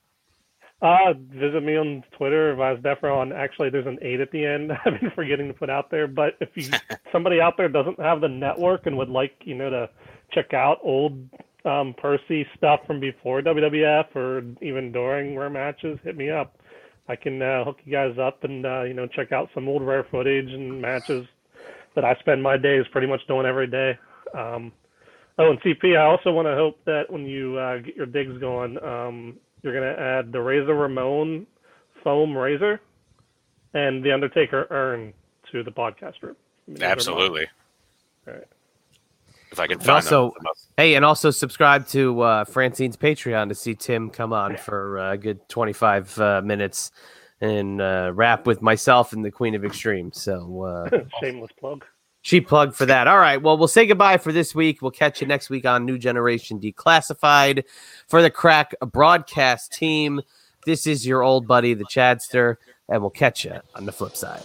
Uh, 0.82 1.14
visit 1.30 1.64
me 1.64 1.78
on 1.78 2.04
Twitter, 2.18 2.54
Vaz 2.56 2.78
Defro. 2.80 3.16
On 3.16 3.32
actually, 3.32 3.70
there's 3.70 3.88
an 3.88 3.98
eight 4.02 4.20
at 4.20 4.32
the 4.32 4.46
end. 4.46 4.72
I've 4.86 5.00
been 5.00 5.12
forgetting 5.12 5.48
to 5.48 5.54
put 5.54 5.70
out 5.70 5.90
there. 5.90 6.08
But 6.08 6.36
if 6.42 6.50
you 6.56 6.70
somebody 7.12 7.40
out 7.40 7.56
there 7.58 7.70
doesn't 7.70 8.00
have 8.00 8.20
the 8.20 8.28
network 8.28 8.86
and 8.86 8.98
would 8.98 9.10
like, 9.10 9.34
you 9.46 9.56
know, 9.56 9.70
to 9.70 9.90
check 10.32 10.54
out 10.54 10.80
old 10.84 11.30
um, 11.66 11.94
Percy 11.98 12.46
stuff 12.58 12.82
from 12.86 13.00
before 13.00 13.42
WWF 13.42 14.16
or 14.16 14.44
even 14.62 14.92
during 14.92 15.38
rare 15.38 15.50
matches, 15.50 16.00
hit 16.04 16.18
me 16.18 16.30
up. 16.30 16.58
I 17.08 17.16
can 17.16 17.42
uh, 17.42 17.66
hook 17.66 17.78
you 17.86 17.92
guys 17.92 18.18
up 18.18 18.44
and 18.44 18.66
uh, 18.66 18.84
you 18.84 18.94
know 18.94 19.08
check 19.08 19.32
out 19.32 19.50
some 19.54 19.68
old 19.68 19.82
rare 19.82 20.06
footage 20.10 20.50
and 20.52 20.82
matches 20.82 21.26
that 21.96 22.06
I 22.06 22.16
spend 22.16 22.42
my 22.42 22.58
days 22.58 22.86
pretty 22.92 23.08
much 23.08 23.22
doing 23.28 23.46
every 23.46 23.68
day. 23.68 23.98
Um, 24.38 24.72
Oh, 25.40 25.50
and 25.50 25.60
CP, 25.62 25.98
I 25.98 26.06
also 26.06 26.32
want 26.32 26.48
to 26.48 26.54
hope 26.54 26.78
that 26.86 27.10
when 27.10 27.26
you 27.26 27.58
uh, 27.58 27.78
get 27.78 27.96
your 27.96 28.06
digs 28.06 28.38
going, 28.40 28.78
um, 28.84 29.38
you're 29.62 29.74
going 29.74 29.96
to 29.96 30.00
add 30.00 30.32
the 30.32 30.40
Razor 30.40 30.76
Ramon 30.76 31.48
foam 32.04 32.38
razor 32.38 32.80
and 33.74 34.04
the 34.04 34.12
Undertaker 34.12 34.68
urn 34.70 35.14
to 35.52 35.64
the 35.64 35.72
podcast 35.72 36.22
room. 36.22 36.36
Absolutely. 36.80 37.48
All 38.28 38.34
right. 38.34 38.48
If 39.54 39.60
I 39.60 39.68
can 39.68 39.78
find 39.78 39.92
also, 39.92 40.32
them. 40.32 40.54
hey, 40.78 40.96
and 40.96 41.06
also 41.06 41.30
subscribe 41.30 41.88
to 41.90 42.22
uh, 42.22 42.44
Francine's 42.44 42.98
Patreon 42.98 43.50
to 43.50 43.56
see 43.56 43.76
Tim 43.76 44.10
come 44.10 44.34
on 44.34 44.58
for 44.58 44.98
a 44.98 45.16
good 45.16 45.48
25 45.48 46.20
uh, 46.20 46.42
minutes 46.44 46.90
and 47.40 47.80
uh, 47.80 48.12
rap 48.16 48.48
with 48.48 48.64
myself 48.64 49.14
and 49.14 49.24
the 49.24 49.30
Queen 49.30 49.54
of 49.54 49.64
Extreme. 49.64 50.14
So, 50.14 50.64
uh, 50.64 51.02
shameless 51.22 51.52
plug. 51.52 51.86
Cheap 52.24 52.48
plug 52.48 52.74
for 52.74 52.88
that. 52.88 53.08
All 53.08 53.20
right. 53.20 53.40
Well, 53.40 53.56
we'll 53.56 53.68
say 53.68 53.86
goodbye 53.86 54.18
for 54.18 54.32
this 54.32 54.56
week. 54.56 54.82
We'll 54.82 54.90
catch 54.90 55.22
you 55.22 55.28
next 55.28 55.52
week 55.52 55.68
on 55.68 55.86
New 55.86 56.00
Generation 56.00 56.60
Declassified 56.60 57.64
for 58.08 58.24
the 58.24 58.32
crack 58.32 58.74
broadcast 58.82 59.72
team. 59.72 60.22
This 60.66 60.88
is 60.88 61.06
your 61.06 61.22
old 61.22 61.46
buddy, 61.46 61.76
the 61.76 61.86
Chadster, 61.86 62.58
and 62.90 63.02
we'll 63.02 63.12
catch 63.12 63.46
you 63.46 63.60
on 63.76 63.86
the 63.86 63.92
flip 63.92 64.16
side. 64.16 64.42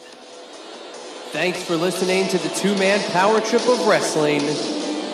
Thanks 1.31 1.63
for 1.63 1.77
listening 1.77 2.29
to 2.29 2.39
the 2.39 2.49
two 2.51 2.77
man 2.77 3.01
power 3.11 3.41
trip 3.41 3.67
of 3.69 3.87
wrestling. 3.87 4.41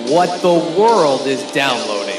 What 0.06 0.42
the 0.42 0.52
world 0.78 1.26
is 1.26 1.42
downloading. 1.52 2.13